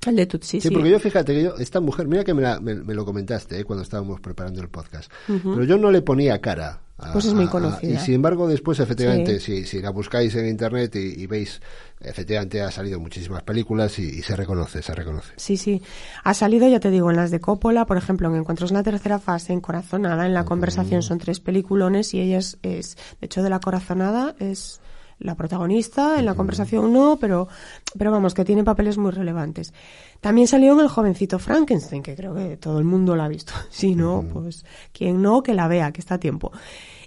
El 0.08 0.16
de 0.16 0.26
Tutsi, 0.26 0.60
Sí, 0.60 0.68
sí. 0.68 0.74
porque 0.74 0.90
yo 0.90 1.00
fíjate 1.00 1.32
que 1.34 1.44
yo, 1.44 1.56
esta 1.58 1.80
mujer, 1.80 2.08
mira 2.08 2.24
que 2.24 2.34
me, 2.34 2.42
la- 2.42 2.60
me- 2.60 2.74
me 2.74 2.94
lo 2.96 3.06
comentaste 3.06 3.60
eh, 3.60 3.64
cuando 3.66 3.84
estábamos 3.84 4.20
preparando 4.20 4.60
el 4.60 4.68
podcast, 4.70 5.12
pero 5.28 5.64
yo 5.64 5.78
no 5.78 5.92
le 5.92 6.02
ponía 6.02 6.42
cara. 6.42 6.82
A- 7.02 7.12
Pues 7.14 7.26
es 7.26 7.34
muy 7.34 7.46
a- 7.46 7.48
a- 7.48 7.52
conocida. 7.52 7.92
y 7.94 7.98
sin 7.98 8.16
embargo, 8.16 8.48
después, 8.48 8.80
efectivamente, 8.80 9.40
Sí. 9.40 9.64
si, 9.64 9.66
si 9.66 9.82
la 9.82 9.90
buscáis 9.92 10.36
en 10.36 10.48
internet 10.48 10.96
y, 10.96 11.22
y 11.22 11.28
veis, 11.28 11.62
efectivamente 12.00 12.62
ha 12.62 12.72
salido 12.72 13.00
muchísimas 13.00 13.44
películas 13.44 13.98
y, 14.00 14.04
y 14.04 14.22
se 14.22 14.36
reconoce, 14.36 14.82
se 14.82 14.94
reconoce. 14.94 15.34
Sí, 15.38 15.58
sí. 15.58 15.82
Ha 16.24 16.34
salido, 16.34 16.68
ya 16.68 16.80
te 16.80 16.90
digo, 16.90 17.10
en 17.10 17.18
las 17.18 17.32
de 17.32 17.40
Coppola, 17.40 17.86
por 17.86 17.98
ejemplo, 17.98 18.28
en 18.30 18.36
Encuentros 18.36 18.72
en 18.72 18.78
la 18.78 18.84
tercera 18.84 19.20
fase, 19.20 19.54
en 19.54 19.62
Corazonada, 19.62 20.26
en 20.26 20.34
La 20.34 20.46
conversación 20.46 21.02
son 21.02 21.18
tres 21.20 21.40
peliculones 21.40 22.14
y 22.14 22.22
ella 22.22 22.38
es, 22.40 22.58
es- 22.64 22.96
de 23.20 23.26
hecho, 23.26 23.44
de 23.44 23.50
La 23.50 23.60
Corazonada 23.60 24.36
es 24.40 24.80
la 25.20 25.36
protagonista, 25.36 26.18
en 26.18 26.26
La 26.26 26.34
conversación 26.34 26.92
no, 26.92 27.18
pero, 27.22 27.48
pero 27.96 28.10
vamos, 28.12 28.34
que 28.34 28.44
tiene 28.44 28.64
papeles 28.64 28.98
muy 28.98 29.12
relevantes. 29.12 29.72
También 30.20 30.48
salió 30.48 30.74
en 30.74 30.80
El 30.80 30.88
jovencito 30.88 31.38
Frankenstein, 31.38 32.02
que 32.02 32.16
creo 32.16 32.34
que 32.34 32.58
todo 32.58 32.80
el 32.80 32.86
mundo 32.86 33.16
la 33.16 33.26
ha 33.26 33.28
visto. 33.28 33.54
Si 33.70 33.94
no, 33.94 34.26
pues 34.34 34.66
quien 34.92 35.22
no, 35.22 35.44
que 35.44 35.54
la 35.54 35.68
vea, 35.68 35.92
que 35.92 36.02
está 36.02 36.16
a 36.16 36.20
tiempo. 36.20 36.52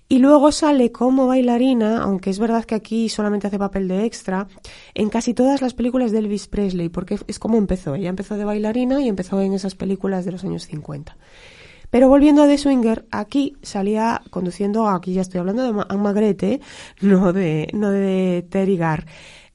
Y 0.08 0.18
luego 0.18 0.52
sale 0.52 0.92
como 0.92 1.26
bailarina, 1.26 2.02
aunque 2.02 2.30
es 2.30 2.38
verdad 2.38 2.64
que 2.64 2.74
aquí 2.74 3.08
solamente 3.08 3.46
hace 3.46 3.58
papel 3.58 3.88
de 3.88 4.04
extra, 4.04 4.46
en 4.94 5.08
casi 5.08 5.32
todas 5.32 5.62
las 5.62 5.74
películas 5.74 6.12
de 6.12 6.18
Elvis 6.18 6.46
Presley, 6.46 6.90
porque 6.90 7.18
es 7.26 7.38
como 7.38 7.56
empezó. 7.56 7.94
Ella 7.94 8.10
empezó 8.10 8.36
de 8.36 8.44
bailarina 8.44 9.00
y 9.00 9.08
empezó 9.08 9.40
en 9.40 9.54
esas 9.54 9.74
películas 9.74 10.24
de 10.24 10.32
los 10.32 10.44
años 10.44 10.66
50. 10.66 11.16
Pero 11.94 12.08
volviendo 12.08 12.42
a 12.42 12.48
The 12.48 12.58
Swinger, 12.58 13.06
aquí 13.12 13.56
salía 13.62 14.20
conduciendo, 14.30 14.88
aquí 14.88 15.12
ya 15.12 15.20
estoy 15.20 15.38
hablando 15.38 15.62
de 15.62 15.84
Anne 15.88 16.02
Magrete, 16.02 16.60
no 17.00 17.32
de, 17.32 17.68
no 17.72 17.90
de 17.90 18.44
Terry 18.50 18.76
Garr. 18.76 19.06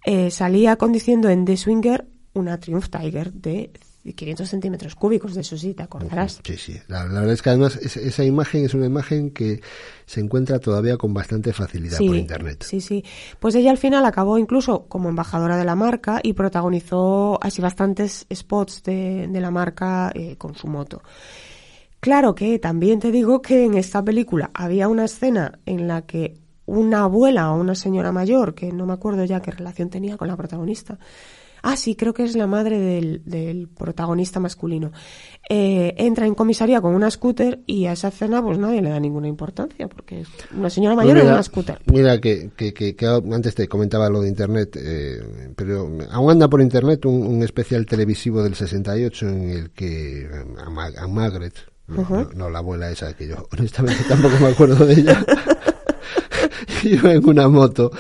Eh, 0.06 0.32
salía 0.32 0.78
conduciendo 0.78 1.30
en 1.30 1.46
The 1.46 1.58
Swinger 1.58 2.08
una 2.34 2.58
Triumph 2.60 2.88
Tiger 2.90 3.34
de 3.34 3.72
500 4.14 4.50
centímetros 4.50 4.96
cúbicos, 4.96 5.36
de 5.36 5.42
eso 5.42 5.58
sí, 5.58 5.74
te 5.74 5.84
acordarás. 5.84 6.40
Sí, 6.44 6.58
sí. 6.58 6.80
La, 6.88 7.06
la 7.06 7.20
verdad 7.22 7.34
es 7.34 7.42
que 7.42 7.50
además 7.50 7.76
es- 7.78 7.98
esa 7.98 8.24
imagen 8.24 8.66
es 8.66 8.74
una 8.74 8.86
imagen 8.86 9.32
que 9.32 9.62
se 10.06 10.20
encuentra 10.20 10.60
todavía 10.60 10.98
con 10.98 11.14
bastante 11.14 11.54
facilidad 11.54 11.98
por 12.00 12.16
internet. 12.16 12.64
Sí, 12.64 12.82
sí. 12.82 13.04
Pues 13.40 13.56
ella 13.56 13.72
al 13.72 13.78
final 13.78 14.06
acabó 14.06 14.38
incluso 14.38 14.86
como 14.88 15.10
embajadora 15.10 15.58
de 15.58 15.66
la 15.66 15.76
marca 15.76 16.20
y 16.24 16.34
protagonizó 16.34 17.40
así 17.44 17.62
bastantes 17.62 18.26
spots 18.34 18.84
de, 18.84 19.28
de 19.28 19.42
la 19.42 19.52
marca 19.52 20.12
eh, 20.16 20.36
con 20.38 20.56
su 20.56 20.68
moto. 20.68 21.02
Claro 22.00 22.34
que 22.34 22.60
también 22.60 23.00
te 23.00 23.12
digo 23.12 23.42
que 23.42 23.66
en 23.66 23.74
esta 23.76 24.04
película 24.04 24.52
había 24.54 24.88
una 24.88 25.06
escena 25.06 25.60
en 25.66 25.88
la 25.88 26.04
que 26.04 26.36
una 26.66 27.02
abuela 27.04 27.52
o 27.52 27.60
una 27.60 27.76
señora 27.76 28.12
mayor, 28.12 28.54
que 28.56 28.72
no 28.72 28.86
me 28.86 28.94
acuerdo 28.94 29.26
ya 29.26 29.42
qué 29.42 29.52
relación 29.52 29.90
tenía 29.90 30.16
con 30.18 30.28
la 30.28 30.38
protagonista, 30.38 30.98
ah, 31.62 31.78
sí, 31.78 31.96
creo 31.96 32.14
que 32.14 32.24
es 32.24 32.36
la 32.36 32.48
madre 32.48 32.80
del, 32.80 33.22
del 33.26 33.68
protagonista 33.68 34.40
masculino, 34.40 34.92
eh, 35.50 35.94
entra 35.98 36.26
en 36.26 36.36
comisaría 36.36 36.82
con 36.82 36.94
una 36.94 37.10
scooter 37.10 37.62
y 37.66 37.86
a 37.86 37.94
esa 37.94 38.10
escena 38.10 38.42
pues 38.42 38.58
nadie 38.58 38.82
le 38.82 38.90
da 38.90 39.00
ninguna 39.00 39.28
importancia, 39.28 39.88
porque 39.88 40.22
es 40.22 40.28
una 40.56 40.70
señora 40.70 40.96
Pues 40.96 41.06
mayor 41.06 41.18
en 41.18 41.24
mira, 41.24 41.34
una 41.36 41.44
scooter. 41.44 41.80
Mira, 41.86 42.20
que, 42.22 42.52
que, 42.56 42.74
que, 42.74 42.96
que 42.96 43.06
antes 43.06 43.56
te 43.56 43.68
comentaba 43.68 44.10
lo 44.10 44.22
de 44.22 44.30
Internet, 44.30 44.78
eh, 44.80 45.54
pero 45.56 45.90
aún 46.12 46.32
anda 46.32 46.48
por 46.48 46.62
Internet 46.62 47.06
un, 47.06 47.26
un 47.26 47.44
especial 47.44 47.86
televisivo 47.86 48.44
del 48.44 48.56
68 48.56 49.28
en 49.28 49.50
el 49.50 49.72
que 49.72 50.22
eh, 50.22 50.30
a, 50.58 51.04
a 51.04 51.08
Margaret, 51.08 51.54
no 52.36 52.50
la 52.50 52.60
abuela 52.60 52.90
esa, 52.90 53.14
que 53.14 53.28
yo 53.28 53.48
honestamente 53.58 54.04
tampoco 54.08 54.36
me 54.40 54.48
acuerdo 54.48 54.86
de 54.86 54.94
ella, 54.94 55.26
iba 56.84 57.14
en 57.14 57.26
una 57.28 57.48
moto 57.48 57.92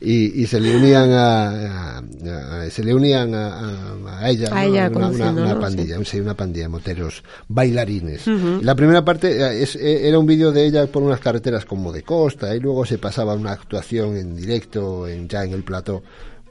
y, 0.00 0.42
y 0.42 0.46
se 0.46 0.60
le 0.60 0.76
unían 0.76 1.10
a, 1.12 1.48
a- 1.50 1.98
a- 1.98 2.70
se 2.70 2.82
le 2.84 2.94
unían 2.94 3.34
a, 3.34 3.46
a- 3.58 4.18
a 4.20 4.30
ella, 4.30 4.48
A 4.48 4.54
¿no? 4.54 4.60
ella 4.60 4.88
una, 4.88 5.08
una- 5.08 5.30
una 5.30 5.60
pandilla, 5.60 5.96
sí, 6.04 6.20
una 6.20 6.34
pandilla 6.34 6.64
de 6.64 6.68
moteros 6.70 7.22
bailarines. 7.48 8.26
Y 8.26 8.62
La 8.62 8.74
primera 8.74 9.04
parte 9.04 9.30
eh, 9.40 9.62
es- 9.62 9.76
eh, 9.76 10.08
era 10.08 10.18
un 10.18 10.26
vídeo 10.26 10.52
de 10.52 10.66
ella 10.66 10.86
por 10.86 11.02
unas 11.02 11.20
carreteras 11.20 11.64
como 11.64 11.92
de 11.92 12.02
costa 12.02 12.54
y 12.54 12.60
luego 12.60 12.84
se 12.86 12.98
pasaba 12.98 13.34
una 13.34 13.52
actuación 13.52 14.16
en 14.16 14.36
directo 14.36 15.06
en, 15.08 15.28
ya 15.28 15.44
en 15.44 15.52
el 15.52 15.62
plató 15.64 16.02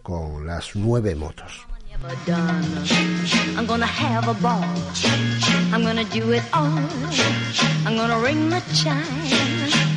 con 0.01 0.45
las 0.45 0.75
nueve 0.75 1.15
motos. 1.15 1.65
I'm 3.57 3.65
gonna 3.65 3.87
have 3.87 4.27
a 4.27 4.33
ball. 4.33 4.61
I'm 5.73 5.81
gonna 5.83 6.03
do 6.03 6.31
it 6.33 6.43
all. 6.53 6.67
I'm 7.85 7.95
gonna 7.95 8.19
ring 8.19 8.49
the 8.49 8.61
chime. 8.73 9.94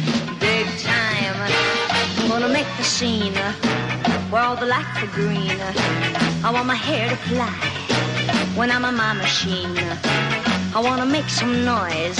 Make 2.52 2.66
the 2.76 2.84
scene 2.84 3.34
where 4.30 4.42
all 4.42 4.56
the 4.56 4.66
lights 4.66 5.02
are 5.02 5.12
green. 5.14 5.58
I 6.44 6.50
want 6.52 6.66
my 6.66 6.74
hair 6.74 7.08
to 7.08 7.16
fly 7.28 7.52
when 8.56 8.70
I'm 8.70 8.84
on 8.84 8.96
my 8.96 9.12
machine. 9.12 9.76
I 10.74 10.80
wanna 10.80 11.06
make 11.06 11.28
some 11.28 11.64
noise. 11.64 12.18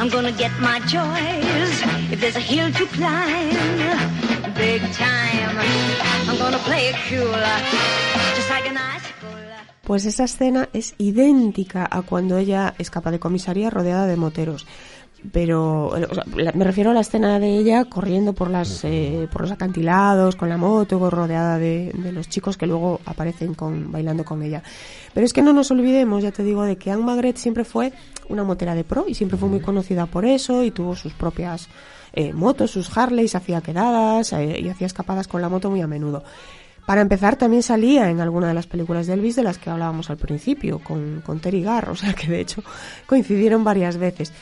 I'm 0.00 0.08
gonna 0.08 0.32
get 0.32 0.52
my 0.60 0.78
joys 0.80 1.74
if 2.12 2.20
there's 2.20 2.36
a 2.36 2.40
hill 2.40 2.72
to 2.72 2.86
climb. 2.86 4.54
Big 4.54 4.82
time. 4.92 5.56
I'm 6.28 6.38
gonna 6.38 6.58
play 6.58 6.88
it 6.88 6.96
cool, 7.08 7.32
just 8.36 8.50
like 8.50 8.68
an 8.68 8.76
icicle. 8.76 9.30
Pues 9.84 10.04
esa 10.06 10.24
escena 10.24 10.68
es 10.72 10.94
idéntica 10.98 11.88
a 11.90 12.02
cuando 12.02 12.36
ella 12.38 12.74
escapa 12.78 13.10
de 13.10 13.18
comisaría 13.18 13.70
rodeada 13.70 14.06
de 14.06 14.16
moteros. 14.16 14.66
Pero 15.30 15.86
o 15.86 16.14
sea, 16.14 16.24
la- 16.36 16.52
me 16.52 16.64
refiero 16.64 16.90
a 16.90 16.94
la 16.94 17.00
escena 17.00 17.38
de 17.38 17.56
ella 17.58 17.84
corriendo 17.84 18.32
por 18.32 18.50
las 18.50 18.84
eh, 18.84 19.28
por 19.30 19.42
los 19.42 19.52
acantilados 19.52 20.34
con 20.34 20.48
la 20.48 20.56
moto 20.56 21.10
rodeada 21.10 21.58
de, 21.58 21.92
de 21.94 22.12
los 22.12 22.28
chicos 22.28 22.56
que 22.56 22.66
luego 22.66 23.00
aparecen 23.06 23.54
con 23.54 23.92
bailando 23.92 24.24
con 24.24 24.42
ella. 24.42 24.62
Pero 25.14 25.24
es 25.24 25.32
que 25.32 25.42
no 25.42 25.52
nos 25.52 25.70
olvidemos 25.70 26.22
ya 26.24 26.32
te 26.32 26.42
digo 26.42 26.64
de 26.64 26.76
que 26.76 26.90
Anne 26.90 27.04
Magret 27.04 27.36
siempre 27.36 27.64
fue 27.64 27.92
una 28.28 28.42
motera 28.42 28.74
de 28.74 28.82
pro 28.84 29.04
y 29.06 29.14
siempre 29.14 29.38
fue 29.38 29.48
muy 29.48 29.60
conocida 29.60 30.06
por 30.06 30.24
eso 30.24 30.64
y 30.64 30.70
tuvo 30.72 30.96
sus 30.96 31.12
propias 31.12 31.68
eh, 32.14 32.32
motos 32.32 32.72
sus 32.72 32.94
Harleys 32.96 33.34
hacía 33.34 33.60
quedadas 33.60 34.32
eh, 34.32 34.58
y 34.60 34.68
hacía 34.68 34.86
escapadas 34.86 35.28
con 35.28 35.40
la 35.40 35.48
moto 35.48 35.70
muy 35.70 35.80
a 35.82 35.86
menudo. 35.86 36.24
Para 36.84 37.00
empezar, 37.00 37.36
también 37.36 37.62
salía 37.62 38.10
en 38.10 38.20
alguna 38.20 38.48
de 38.48 38.54
las 38.54 38.66
películas 38.66 39.06
de 39.06 39.12
Elvis 39.14 39.36
de 39.36 39.44
las 39.44 39.56
que 39.56 39.70
hablábamos 39.70 40.10
al 40.10 40.16
principio, 40.16 40.80
con, 40.80 41.22
con 41.24 41.38
Terry 41.38 41.62
Garr, 41.62 41.90
o 41.90 41.94
sea 41.94 42.12
que 42.12 42.26
de 42.26 42.40
hecho 42.40 42.64
coincidieron 43.06 43.62
varias 43.62 43.98
veces. 43.98 44.32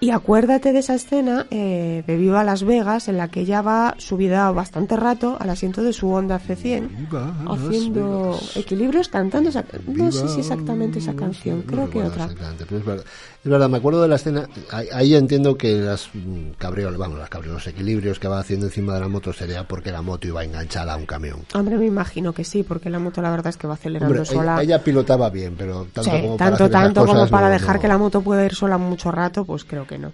Y 0.00 0.10
acuérdate 0.10 0.72
de 0.72 0.80
esa 0.80 0.94
escena 0.94 1.46
eh, 1.50 2.02
de 2.06 2.16
Viva 2.16 2.44
Las 2.44 2.64
Vegas, 2.64 3.08
en 3.08 3.16
la 3.16 3.28
que 3.28 3.40
ella 3.40 3.62
va 3.62 3.94
subida 3.98 4.50
bastante 4.50 4.96
rato 4.96 5.36
al 5.40 5.50
asiento 5.50 5.82
de 5.82 5.92
su 5.92 6.10
Honda 6.10 6.40
C100, 6.40 6.88
Viva 6.88 7.34
Las 7.44 7.60
haciendo 7.60 8.38
equilibrios, 8.56 9.08
cantando 9.08 9.50
esa... 9.50 9.64
No 9.86 10.10
sé 10.10 10.28
si 10.28 10.40
exactamente 10.40 10.98
esa 10.98 11.14
canción, 11.14 11.60
no 11.60 11.72
creo 11.72 11.90
que 11.90 12.02
otra. 12.02 12.24
exactamente, 12.24 12.66
pero 12.66 12.80
es 12.80 12.86
verdad. 12.86 13.04
Es 13.44 13.50
verdad, 13.50 13.68
me 13.68 13.76
acuerdo 13.76 14.00
de 14.00 14.08
la 14.08 14.16
escena. 14.16 14.48
Ahí, 14.70 15.14
entiendo 15.14 15.58
que 15.58 15.74
las 15.76 16.08
mm, 16.14 16.52
cabriolas, 16.56 16.96
vamos, 16.98 17.18
las 17.18 17.28
cabriolas, 17.28 17.66
los 17.66 17.74
equilibrios 17.74 18.18
que 18.18 18.26
va 18.26 18.38
haciendo 18.40 18.64
encima 18.66 18.94
de 18.94 19.00
la 19.00 19.08
moto 19.08 19.34
sería 19.34 19.68
porque 19.68 19.92
la 19.92 20.00
moto 20.00 20.26
iba 20.26 20.42
enganchada 20.42 20.94
a 20.94 20.96
un 20.96 21.04
camión. 21.04 21.40
Hombre, 21.52 21.76
me 21.76 21.84
imagino 21.84 22.32
que 22.32 22.42
sí, 22.42 22.62
porque 22.62 22.88
la 22.88 22.98
moto 22.98 23.20
la 23.20 23.30
verdad 23.30 23.48
es 23.48 23.58
que 23.58 23.66
va 23.66 23.74
acelerando 23.74 24.06
Hombre, 24.14 24.24
sola. 24.24 24.54
ella, 24.54 24.62
ella 24.62 24.82
pilotaba 24.82 25.28
bien, 25.28 25.56
pero 25.58 25.86
tanto 25.92 26.10
Sí, 26.10 26.22
como 26.22 26.36
para 26.38 26.50
tanto, 26.56 26.70
tanto 26.70 27.04
como 27.04 27.28
para 27.28 27.48
no- 27.48 27.52
dejar 27.52 27.76
no. 27.76 27.82
que 27.82 27.88
la 27.88 27.98
moto 27.98 28.22
pueda 28.22 28.46
ir 28.46 28.54
sola 28.54 28.78
mucho 28.78 29.10
rato, 29.12 29.44
pues 29.44 29.64
creo 29.66 29.86
que 29.86 29.98
no. 29.98 30.12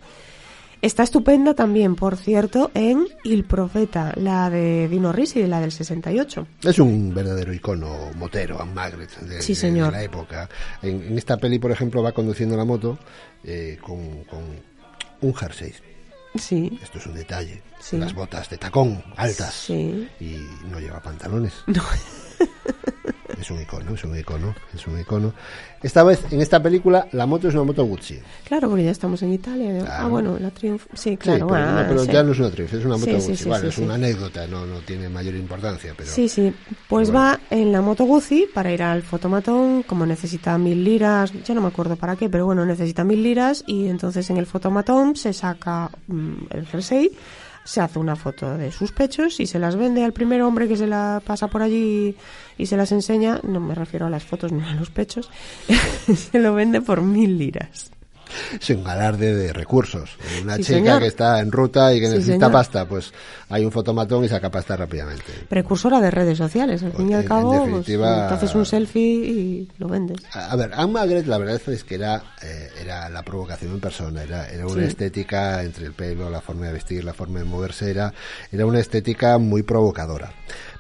Está 0.83 1.03
estupenda 1.03 1.53
también, 1.55 1.95
por 1.95 2.17
cierto, 2.17 2.71
en 2.73 3.07
Il 3.25 3.45
Profeta, 3.45 4.15
la 4.17 4.49
de 4.49 4.89
Dino 4.89 5.13
Risi, 5.13 5.47
la 5.47 5.61
del 5.61 5.73
68. 5.73 6.47
Es 6.63 6.79
un 6.79 7.13
verdadero 7.15 7.53
icono 7.53 8.11
motero, 8.17 8.61
Anne 8.63 8.73
Magret, 8.73 9.11
de, 9.21 9.43
Sí, 9.43 9.55
de- 9.55 9.73
de 9.73 9.91
la 9.91 10.03
época. 10.03 10.49
En, 10.81 11.03
en 11.03 11.19
esta 11.19 11.37
peli, 11.37 11.59
por 11.59 11.71
ejemplo, 11.71 12.03
va 12.03 12.13
conduciendo 12.13 12.57
la 12.57 12.65
moto 12.65 12.99
eh, 13.45 13.77
con, 13.83 14.25
con 14.25 14.41
un 15.21 15.35
jersey. 15.35 15.75
Sí, 16.37 16.79
Esto 16.83 16.99
es 16.99 17.07
un 17.07 17.15
detalle. 17.15 17.61
Sí. 17.81 17.99
Las 17.99 18.15
botas 18.15 18.49
de 18.49 18.57
tacón, 18.57 19.03
altas. 19.17 19.53
sí. 19.53 20.09
Y 20.21 20.37
no 20.71 20.79
lleva 20.81 21.01
pantalones. 21.03 21.53
Es 23.41 23.51
un 23.51 23.61
icono, 23.61 23.95
es 23.95 24.05
un 24.05 24.19
icono, 24.19 24.55
es 24.75 24.87
un 24.87 25.01
icono. 25.01 25.33
Esta 25.83 26.03
vez, 26.05 26.21
en 26.31 26.43
esta 26.43 26.63
película, 26.63 27.09
la 27.13 27.25
moto 27.25 27.49
es 27.49 27.55
una 27.55 27.65
moto 27.65 27.85
Gucci. 27.85 28.19
Claro, 28.45 28.69
porque 28.69 28.85
ya 28.85 28.91
estamos 28.91 29.23
en 29.23 29.33
Italia. 29.33 29.79
Claro. 29.81 29.87
Ah, 29.91 30.07
bueno, 30.09 30.39
la 30.39 30.51
Triumph. 30.51 30.85
Sí, 30.93 31.11
Sí, 31.11 31.17
claro. 31.17 31.47
pero, 31.47 31.49
bueno, 31.49 31.73
no, 31.83 31.89
pero 31.89 32.05
sí. 32.05 32.13
ya 32.13 32.23
no 32.23 32.33
es 32.33 32.39
una 32.39 32.51
Triumph, 32.51 32.75
es 32.75 32.85
una 32.85 32.97
moto 32.99 33.07
Sí, 33.07 33.13
Gucci. 33.13 33.37
sí, 33.37 33.43
sí, 33.45 33.49
vale, 33.49 33.63
sí, 33.63 33.69
es 33.69 33.75
sí. 33.77 33.83
una 33.83 33.95
anécdota, 33.95 34.47
no, 34.47 34.67
no 34.67 34.81
tiene 34.81 35.09
mayor 35.09 35.35
importancia, 35.37 35.95
pero... 35.97 36.11
Sí, 36.11 36.29
sí. 36.29 36.53
Pues 36.89 37.11
Bueno. 37.11 37.27
va 37.29 37.41
en 37.51 37.73
la 37.73 37.81
moto 37.81 38.05
Guzzi 38.05 38.47
para 38.53 38.71
ir 38.73 38.83
al 38.83 39.03
fotomatón, 39.03 39.85
como 39.85 40.05
necesita 40.05 40.59
mil 40.59 40.85
liras, 40.85 41.33
ya 41.45 41.55
no 41.55 41.63
me 41.63 41.69
acuerdo 41.69 41.97
para 41.97 42.17
qué, 42.17 42.29
pero 42.29 42.45
bueno, 42.45 42.67
necesita 42.67 43.05
mil 43.05 43.23
liras 43.23 43.65
y 43.67 43.89
entonces 43.89 44.29
en 44.29 44.37
el 44.37 44.45
fotomatón 44.47 45.17
se 45.17 45.33
saca 45.33 45.91
mm, 46.09 46.33
el 46.51 46.67
jersey, 46.67 47.11
se 47.65 47.81
hace 47.81 47.99
una 47.99 48.17
foto 48.17 48.57
de 48.57 48.73
sus 48.73 48.93
pechos 48.93 49.41
y 49.41 49.47
se 49.47 49.59
las 49.59 49.77
vende 49.77 50.05
al 50.05 50.13
primer 50.13 50.43
hombre 50.43 50.69
que 50.69 50.77
se 50.77 50.87
la 50.87 51.23
pasa 51.25 51.49
por 51.49 51.63
allí 51.63 52.17
y 52.59 52.67
se 52.67 52.77
las 52.77 52.93
enseña, 52.93 53.41
no 53.43 53.61
me 53.61 53.75
refiero 53.75 54.07
a 54.07 54.11
las 54.11 54.25
fotos 54.25 54.53
ni 54.53 54.63
a 54.63 54.75
los 54.75 54.91
pechos, 54.91 55.31
se 56.15 56.39
lo 56.39 56.55
vende 56.55 56.81
por 56.81 57.03
mil 57.03 57.39
liras. 57.39 57.91
Es 58.61 58.71
un 58.71 58.85
galarde 58.85 59.35
de 59.35 59.53
recursos. 59.53 60.11
Una 60.43 60.57
Sí, 60.57 60.63
chica 60.65 60.79
señor. 60.79 61.01
que 61.01 61.07
está 61.09 61.41
en 61.41 61.51
ruta 61.53 61.93
y 61.95 62.01
que 62.01 62.07
Sí, 62.07 62.13
necesita 62.13 62.35
señor. 62.35 62.53
pasta, 62.53 62.87
pues 62.89 63.13
hay 63.49 63.65
un 63.65 63.73
fotomatón 63.73 64.25
y 64.25 64.29
saca 64.29 64.51
pasta 64.51 64.77
rápidamente. 64.77 65.25
Precursora 65.49 66.01
de 66.01 66.11
redes 66.11 66.39
sociales, 66.39 66.83
al 66.83 66.93
fin 66.93 67.09
y 67.09 67.13
En- 67.13 67.17
al 67.19 67.23
en 67.23 67.29
cabo, 67.29 67.51
pues, 67.51 67.65
definitiva- 67.65 68.29
te 68.29 68.35
haces 68.35 68.55
un 68.55 68.67
selfie 68.67 69.03
y 69.03 69.69
lo 69.79 69.89
vendes. 69.89 70.19
A 70.35 70.51
a 70.53 70.57
ver, 70.57 70.73
Anne 70.75 70.93
Magret 70.93 71.27
la 71.27 71.39
verdad 71.39 71.61
es 71.67 71.85
que 71.85 71.95
era, 71.95 72.23
eh, 72.43 72.69
era 72.81 73.09
la 73.09 73.23
provocación 73.23 73.73
en 73.73 73.81
persona, 73.81 74.23
era, 74.23 74.49
era 74.51 74.67
una 74.67 74.83
Sí. 74.83 74.89
estética 74.89 75.63
entre 75.63 75.87
el 75.87 75.93
pelo, 75.93 76.29
la 76.31 76.41
forma 76.41 76.67
de 76.67 76.73
vestir, 76.73 77.05
la 77.05 77.15
forma 77.15 77.39
de 77.41 77.45
moverse, 77.45 77.91
era, 77.91 78.13
era 78.51 78.67
una 78.67 78.81
estética 78.81 79.39
muy 79.39 79.63
provocadora. 79.63 80.33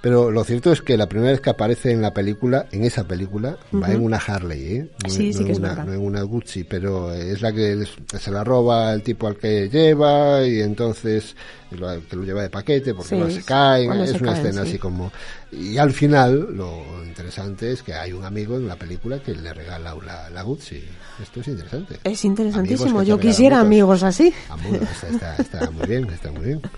Pero 0.02 0.30
lo 0.30 0.44
cierto 0.44 0.72
es 0.72 0.80
que 0.80 0.96
la 0.96 1.06
primera 1.10 1.30
vez 1.32 1.42
que 1.42 1.50
aparece 1.50 1.90
en 1.92 2.00
la 2.00 2.14
película, 2.14 2.66
en 2.72 2.84
esa 2.84 3.04
película, 3.04 3.58
va 3.74 3.92
en 3.92 4.02
una 4.02 4.16
Harley, 4.16 4.76
¿eh? 4.76 4.90
No, 5.04 5.10
Sí, 5.10 5.30
no 5.30 5.32
sí 5.34 5.38
en 5.40 5.46
que 5.46 5.52
es 5.52 5.58
una, 5.58 5.68
verdad. 5.68 5.84
no 5.84 5.92
en 5.92 6.00
una 6.00 6.22
Gucci, 6.22 6.64
pero 6.64 7.12
es 7.12 7.42
la 7.42 7.52
que 7.52 7.84
se 8.18 8.30
la 8.30 8.42
roba 8.42 8.94
el 8.94 9.02
tipo 9.02 9.26
al 9.26 9.36
que 9.36 9.68
lleva 9.68 10.42
y 10.46 10.60
entonces 10.62 11.36
lo, 11.72 11.86
que 12.08 12.16
lo 12.16 12.22
lleva 12.24 12.40
de 12.42 12.48
paquete 12.48 12.94
porque 12.94 13.10
Sí, 13.10 13.16
no 13.16 13.28
se 13.28 13.42
cuando 13.44 14.04
Es 14.04 14.10
se 14.12 14.16
una 14.22 14.32
caen, 14.32 14.46
escena 14.46 14.62
sí. 14.64 14.68
así 14.70 14.78
como... 14.78 15.12
Y 15.52 15.76
al 15.76 15.92
final, 15.92 16.48
lo 16.56 16.82
interesante 17.04 17.70
es 17.70 17.82
que 17.82 17.92
hay 17.92 18.12
un 18.14 18.24
amigo 18.24 18.56
en 18.56 18.68
la 18.68 18.76
película 18.76 19.18
que 19.18 19.34
le 19.34 19.52
regala 19.52 19.94
la, 20.02 20.30
la 20.30 20.42
Gucci. 20.42 20.82
Esto 21.22 21.40
es 21.40 21.48
interesante. 21.48 21.98
Es 22.04 22.24
interesantísimo. 22.24 22.88
Amigos 23.00 23.06
Yo 23.06 23.18
quisiera 23.20 23.60
amigos 23.60 24.02
así. 24.02 24.32
Ah, 24.48 24.56
está, 25.02 25.08
está- 25.36 25.36
está 25.42 25.70
muy 25.72 25.86
bien, 25.86 26.08
está 26.08 26.32
muy 26.32 26.46
bien. 26.46 26.62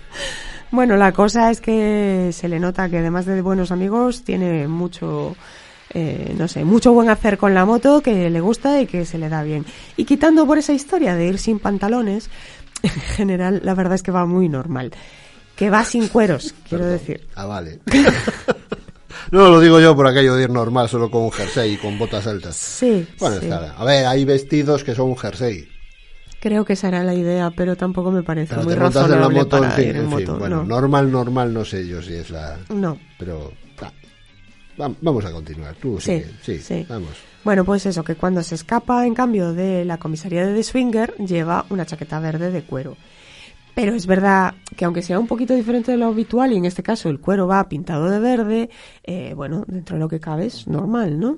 Bueno, 0.73 0.97
la 0.97 1.11
cosa 1.11 1.51
es 1.51 1.61
que 1.61 2.31
se 2.33 2.47
le 2.49 2.59
nota 2.59 2.89
que 2.89 2.97
además 2.97 3.27
de 3.27 3.39
buenos 3.43 3.71
amigos 3.71 4.23
tiene 4.23 4.67
mucho, 4.67 5.35
eh, 5.93 6.33
no 6.35 6.47
sé, 6.47 6.63
mucho 6.63 6.93
buen 6.93 7.09
hacer 7.09 7.37
con 7.37 7.53
la 7.53 7.63
moto 7.63 8.01
que 8.01 8.27
le 8.31 8.41
gusta 8.41 8.81
y 8.81 8.87
que 8.87 9.05
se 9.05 9.19
le 9.19 9.29
da 9.29 9.43
bien. 9.43 9.67
Y 9.97 10.05
quitando 10.05 10.47
por 10.47 10.57
esa 10.57 10.73
historia 10.73 11.13
de 11.13 11.27
ir 11.27 11.37
sin 11.37 11.59
pantalones, 11.59 12.31
en 12.81 12.89
general 12.89 13.61
la 13.63 13.75
verdad 13.75 13.93
es 13.93 14.01
que 14.01 14.09
va 14.11 14.25
muy 14.25 14.49
normal. 14.49 14.91
Que 15.55 15.69
va 15.69 15.85
sin 15.85 16.07
cueros, 16.07 16.55
quiero 16.67 16.87
decir. 16.87 17.27
Ah, 17.35 17.45
vale. 17.45 17.79
No 19.31 19.49
lo 19.49 19.59
digo 19.59 19.79
yo 19.79 19.95
por 19.95 20.05
aquello 20.05 20.35
de 20.35 20.43
ir 20.43 20.49
normal 20.51 20.89
solo 20.89 21.09
con 21.09 21.23
un 21.23 21.31
jersey 21.31 21.73
y 21.73 21.77
con 21.77 21.97
botas 21.97 22.27
altas. 22.27 22.55
Sí, 22.55 23.07
Bueno, 23.19 23.37
sí. 23.39 23.45
está. 23.45 23.73
A 23.77 23.83
ver, 23.83 24.05
hay 24.05 24.25
vestidos 24.25 24.83
que 24.83 24.93
son 24.93 25.09
un 25.09 25.17
jersey. 25.17 25.67
Creo 26.43 26.65
que 26.65 26.73
esa 26.73 26.89
era 26.89 27.05
la 27.05 27.13
idea, 27.13 27.51
pero 27.55 27.77
tampoco 27.77 28.11
me 28.11 28.21
parece 28.21 28.53
muy 28.57 28.73
la 28.73 28.81
razonable 28.81 29.39
en 29.39 29.47
para 29.47 29.71
fin, 29.71 29.85
ir 29.87 29.95
en 29.95 30.01
en 30.03 30.09
fin. 30.09 30.19
moto. 30.27 30.37
Bueno, 30.39 30.57
no. 30.57 30.63
normal, 30.65 31.09
normal, 31.09 31.53
no 31.53 31.63
sé 31.63 31.87
yo 31.87 32.01
si 32.01 32.15
es 32.15 32.29
la... 32.31 32.57
No. 32.67 32.97
Pero... 33.17 33.53
ah, 33.81 33.89
va- 34.81 34.91
Vamos 34.99 35.23
a 35.23 35.31
continuar. 35.31 35.73
Tú 35.75 36.01
Sí. 36.01 36.21
Sí, 36.41 36.59
sí. 36.59 36.85
vamos. 36.89 37.11
Bueno, 37.45 37.63
pues 37.63 37.85
eso, 37.85 38.03
que 38.03 38.15
cuando 38.15 38.43
se 38.43 38.55
escapa, 38.55 39.05
en 39.07 39.13
cambio, 39.13 39.53
de 39.53 39.85
la 39.85 39.97
comisaría 39.99 40.45
de 40.45 40.53
The 40.53 40.63
Swinger, 40.63 41.15
lleva 41.17 41.65
una 41.69 41.85
chaqueta 41.85 42.19
verde 42.19 42.51
de 42.51 42.63
cuero. 42.63 42.97
Pero 43.73 43.93
es 43.95 44.05
verdad 44.05 44.53
que 44.75 44.83
aunque 44.83 45.01
sea 45.01 45.19
un 45.19 45.27
poquito 45.27 45.53
diferente 45.53 45.91
de 45.93 45.97
lo 45.97 46.07
habitual, 46.07 46.51
y 46.51 46.57
en 46.57 46.65
este 46.65 46.83
caso 46.83 47.07
el 47.09 47.21
cuero 47.21 47.47
va 47.47 47.69
pintado 47.69 48.09
de 48.09 48.19
verde, 48.19 48.69
eh, 49.05 49.33
bueno, 49.33 49.63
dentro 49.67 49.95
de 49.95 50.01
lo 50.01 50.09
que 50.09 50.19
cabe 50.19 50.47
es 50.47 50.67
normal, 50.67 51.17
¿no? 51.19 51.37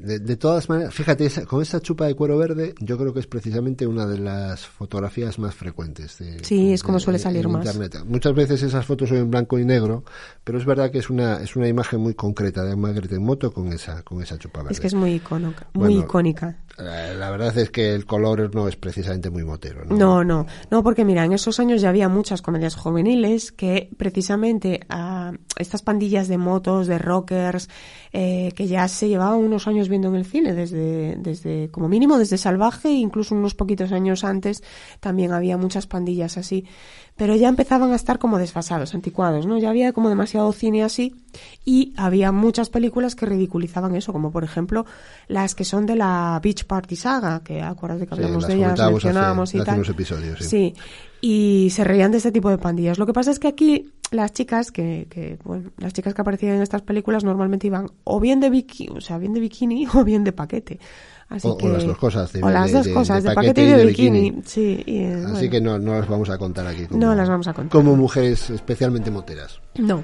De, 0.00 0.18
de 0.20 0.36
todas 0.36 0.68
maneras, 0.68 0.94
fíjate, 0.94 1.26
esa- 1.26 1.44
con 1.44 1.60
esa 1.60 1.80
chupa 1.80 2.06
de 2.06 2.14
cuero 2.14 2.38
verde, 2.38 2.74
yo 2.80 2.96
creo 2.96 3.12
que 3.12 3.20
es 3.20 3.26
precisamente 3.26 3.86
una 3.86 4.06
de 4.06 4.18
las 4.18 4.66
fotografías 4.66 5.38
más 5.38 5.54
frecuentes. 5.54 6.18
De, 6.18 6.42
Sí, 6.44 6.72
es 6.72 6.82
como 6.82 6.98
de- 6.98 7.04
suele 7.04 7.18
salir 7.18 7.48
más. 7.48 7.66
Internet. 7.66 8.04
Muchas 8.06 8.34
veces 8.34 8.62
esas 8.62 8.86
fotos 8.86 9.08
son 9.08 9.18
en 9.18 9.30
blanco 9.30 9.58
y 9.58 9.64
negro, 9.64 10.04
pero 10.44 10.58
es 10.58 10.64
verdad 10.64 10.90
que 10.90 10.98
es 10.98 11.10
una 11.10 11.42
es 11.42 11.56
una 11.56 11.66
imagen 11.68 12.00
muy 12.00 12.14
concreta 12.14 12.64
de 12.64 12.76
Margaret 12.76 13.12
en 13.12 13.22
moto 13.24 13.52
con 13.52 13.72
esa 13.72 14.02
con 14.02 14.22
esa 14.22 14.38
chupa 14.38 14.60
verde. 14.60 14.74
Es 14.74 14.80
que 14.80 14.86
es 14.86 14.94
muy, 14.94 15.18
icono- 15.20 15.52
muy 15.74 15.88
Bueno, 15.94 16.00
icónica. 16.00 16.56
Eh, 16.78 17.14
La 17.18 17.30
verdad 17.30 17.56
es 17.58 17.70
que 17.70 17.94
el 17.94 18.06
color 18.06 18.54
no 18.54 18.68
es 18.68 18.76
precisamente 18.76 19.30
muy 19.30 19.44
motero, 19.44 19.84
¿no? 19.84 19.96
No, 19.96 20.24
no, 20.24 20.46
no, 20.70 20.82
porque 20.82 21.04
mira, 21.04 21.24
en 21.24 21.32
esos 21.32 21.58
años 21.60 21.80
ya 21.80 21.88
había 21.88 22.08
muchas 22.08 22.42
comedias 22.42 22.76
juveniles 22.76 23.52
que 23.52 23.90
precisamente 23.96 24.80
a 24.88 25.32
estas 25.56 25.82
pandillas 25.82 26.28
de 26.28 26.38
motos, 26.38 26.86
de 26.86 26.98
rockers, 26.98 27.68
eh, 28.12 28.52
que 28.54 28.68
ya 28.68 28.86
se 28.88 29.08
llevaban 29.08 29.40
unos 29.40 29.66
años 29.66 29.88
viendo 29.88 30.08
en 30.08 30.14
el 30.14 30.24
cine, 30.24 30.54
desde, 30.54 31.16
desde 31.16 31.68
como 31.70 31.88
mínimo 31.88 32.18
desde 32.18 32.38
Salvaje, 32.38 32.90
incluso 32.90 33.34
unos 33.34 33.54
poquitos 33.54 33.92
años 33.92 34.24
antes 34.24 34.62
también 35.00 35.32
había 35.32 35.56
muchas 35.56 35.86
pandillas 35.86 36.38
así, 36.38 36.64
pero 37.16 37.34
ya 37.34 37.48
empezaban 37.48 37.90
a 37.92 37.96
estar 37.96 38.20
como 38.20 38.38
desfasados, 38.38 38.94
anticuados, 38.94 39.44
¿no? 39.44 39.58
Ya 39.58 39.70
había 39.70 39.92
como 39.92 40.08
demasiado 40.08 40.52
cine 40.52 40.84
así 40.84 41.16
y 41.64 41.92
había 41.96 42.30
muchas 42.30 42.70
películas 42.70 43.16
que 43.16 43.26
ridiculizaban 43.26 43.96
eso, 43.96 44.12
como 44.12 44.30
por 44.30 44.44
ejemplo 44.44 44.86
las 45.26 45.56
que 45.56 45.64
son 45.64 45.84
de 45.84 45.96
la 45.96 46.40
Beach 46.42 46.64
Party 46.68 46.94
Saga, 46.94 47.40
que 47.42 47.60
acuérdate 47.60 48.06
que 48.06 48.14
Sí, 48.14 48.22
hablamos 48.22 48.42
las 48.44 48.48
de 48.56 48.64
hace- 48.64 48.90
mencionábamos 48.92 49.54
y 49.54 49.58
hace 49.58 49.66
tal. 49.66 49.74
unos 49.76 49.88
episodios, 49.88 50.38
sí. 50.38 50.44
Sí, 50.48 50.74
y 51.20 51.70
se 51.70 51.82
reían 51.82 52.12
de 52.12 52.18
este 52.18 52.30
tipo 52.30 52.48
de 52.50 52.58
pandillas. 52.58 52.98
Lo 52.98 53.06
que 53.06 53.12
pasa 53.12 53.32
es 53.32 53.40
que 53.40 53.48
aquí 53.48 53.90
las 54.12 54.32
chicas 54.32 54.70
que, 54.70 55.08
que 55.10 55.38
bueno, 55.44 55.70
las 55.78 55.92
chicas 55.92 56.14
que 56.14 56.20
aparecían 56.20 56.54
en 56.56 56.62
estas 56.62 56.82
películas 56.82 57.24
normalmente 57.24 57.66
iban 57.66 57.88
o 58.04 58.20
bien 58.20 58.38
de 58.38 58.50
bikini, 58.50 58.96
o 58.96 59.00
sea, 59.00 59.18
bien 59.18 59.32
de 59.34 59.40
bikini 59.40 59.86
o 59.94 60.04
bien 60.04 60.22
de 60.22 60.32
paquete. 60.32 60.78
Así 61.30 61.46
O- 61.46 61.52
o 61.52 61.58
que, 61.58 61.68
las 61.68 61.84
dos 61.84 61.98
cosas, 61.98 62.32
de- 62.32 62.42
o 62.42 62.48
las 62.48 62.72
dos 62.72 62.86
de- 62.86 62.94
cosas, 62.94 63.22
de 63.22 63.28
de, 63.30 63.34
paquete 63.34 63.60
paquete 63.62 63.68
y 63.68 63.78
de, 63.80 63.86
bikini. 63.86 64.20
bikini. 64.30 64.42
Sí, 64.46 64.82
y, 64.86 65.04
Así 65.04 65.30
bueno. 65.32 65.50
que 65.50 65.60
no, 65.60 65.78
no 65.78 65.92
las 65.98 66.08
vamos 66.08 66.30
a 66.30 66.38
contar 66.38 66.66
aquí 66.66 66.86
como, 66.86 67.00
No 67.00 67.14
las 67.14 67.28
vamos 67.28 67.48
a 67.48 67.52
contar. 67.52 67.70
como 67.72 67.96
mujeres 67.96 68.48
especialmente 68.50 69.10
moteras. 69.10 69.60
No. 69.76 70.02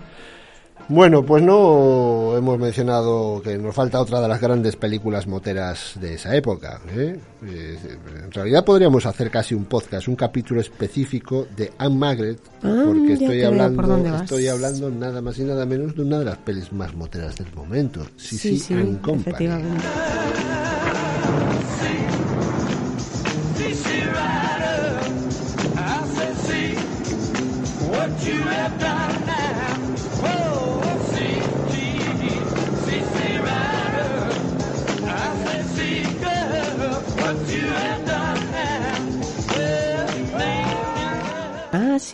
Bueno, 0.88 1.24
pues 1.24 1.42
no 1.42 2.36
hemos 2.36 2.58
mencionado 2.58 3.40
que 3.42 3.56
nos 3.56 3.74
falta 3.74 4.00
otra 4.00 4.20
de 4.20 4.28
las 4.28 4.40
grandes 4.40 4.76
películas 4.76 5.26
moteras 5.26 5.92
de 5.98 6.14
esa 6.14 6.36
época. 6.36 6.80
¿eh? 6.94 7.18
Eh, 7.46 7.78
en 8.24 8.30
realidad 8.30 8.64
podríamos 8.64 9.06
hacer 9.06 9.30
casi 9.30 9.54
un 9.54 9.64
podcast, 9.64 10.08
un 10.08 10.16
capítulo 10.16 10.60
específico 10.60 11.46
de 11.56 11.72
Anne 11.78 11.96
Margaret, 11.96 12.38
Ah, 12.62 12.82
porque 12.86 13.14
estoy 13.14 13.42
hablando, 13.42 14.22
estoy 14.22 14.48
hablando 14.48 14.90
nada 14.90 15.22
más 15.22 15.38
y 15.38 15.44
nada 15.44 15.64
menos 15.64 15.94
de 15.94 16.02
una 16.02 16.18
de 16.18 16.24
las 16.26 16.38
pelis 16.38 16.72
más 16.72 16.94
moteras 16.94 17.36
del 17.36 17.52
momento, 17.54 18.06
sí, 18.16 18.36
sí, 18.36 18.58
sí, 18.58 18.74
Company. 19.02 19.48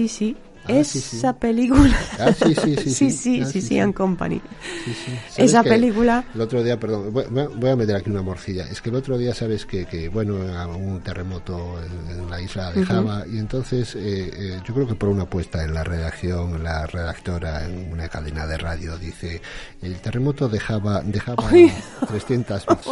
Sí, 0.00 0.08
sí. 0.08 0.36
Ah, 0.78 0.84
sí. 0.84 0.98
Esa 0.98 1.32
película. 1.36 1.96
Ah, 2.18 2.32
sí, 2.32 2.54
sí, 2.54 2.76
sí, 2.76 2.76
sí, 2.76 2.90
sí. 2.92 3.10
sí, 3.10 3.40
Ah, 3.42 3.46
sí, 3.46 3.60
sí, 3.62 3.78
and 3.78 3.94
Company. 3.94 4.40
Sí, 4.84 4.92
sí. 4.94 5.12
¿Sabes 5.30 5.50
Esa 5.50 5.62
película. 5.62 6.24
El 6.34 6.40
otro 6.40 6.62
día, 6.62 6.78
perdón, 6.78 7.12
voy, 7.12 7.24
voy 7.56 7.70
a- 7.70 7.76
meter 7.76 7.96
aquí 7.96 8.10
una 8.10 8.22
morcilla. 8.22 8.64
Es 8.70 8.80
que 8.80 8.90
el 8.90 8.96
otro 8.96 9.16
día 9.18 9.34
sabes 9.34 9.64
que, 9.66 9.86
que 9.86 10.08
bueno, 10.08 10.34
hubo 10.36 10.76
un 10.76 11.00
terremoto 11.00 11.76
en, 11.82 12.18
en 12.20 12.30
la 12.30 12.40
isla 12.40 12.72
de. 12.72 12.84
Java 12.84 13.24
y 13.26 13.38
entonces 13.38 13.94
eh, 13.94 14.30
eh, 14.34 14.60
yo 14.66 14.74
creo 14.74 14.86
que 14.86 14.94
por 14.94 15.08
una 15.08 15.22
apuesta 15.24 15.62
en 15.64 15.72
la 15.74 15.82
redacción, 15.84 16.62
la 16.62 16.86
redactora 16.86 17.64
en 17.66 17.92
una 17.92 18.08
cadena 18.08 18.46
de 18.46 18.58
radio 18.58 18.98
dice, 18.98 19.40
el 19.82 19.96
terremoto 20.00 20.48
de 20.48 20.60
Java, 20.60 21.00
de 21.02 21.18
Java 21.20 21.44
Ay. 21.50 21.72
300 22.08 22.66
bits. 22.66 22.86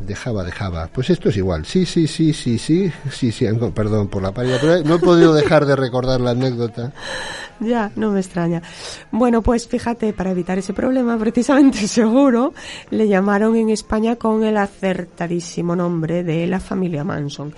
De 0.00 0.14
Java, 0.16 0.44
de 0.44 0.50
Java. 0.50 0.88
Pues 0.90 1.10
esto 1.10 1.28
es 1.28 1.36
igual. 1.36 1.66
Sí, 1.66 1.84
sí, 1.84 2.06
sí, 2.06 2.32
sí, 2.32 2.56
sí, 2.56 2.90
sí, 3.12 3.30
sí, 3.30 3.46
perdón 3.74 4.08
por 4.08 4.22
la 4.22 4.32
paria, 4.32 4.56
pero 4.58 4.82
no 4.82 4.94
he 4.94 4.98
podido 4.98 5.34
dejar 5.34 5.66
de 5.66 5.76
recordar 5.76 6.22
la 6.22 6.30
anécdota. 6.30 6.90
Ya, 7.60 7.92
no 7.94 8.10
me 8.10 8.20
extraña. 8.20 8.62
Bueno, 9.12 9.42
pues 9.42 9.68
fíjate, 9.68 10.14
para 10.14 10.30
evitar 10.30 10.58
ese 10.58 10.72
problema, 10.72 11.18
precisamente 11.18 11.86
seguro, 11.88 12.54
le 12.90 13.06
llamaron 13.06 13.54
en 13.54 13.68
España 13.68 14.16
con 14.16 14.44
el 14.44 14.56
acertadísimo 14.56 15.76
nombre 15.76 16.24
de 16.24 16.46
la 16.46 16.58
familia 16.58 17.04
Manson, 17.04 17.52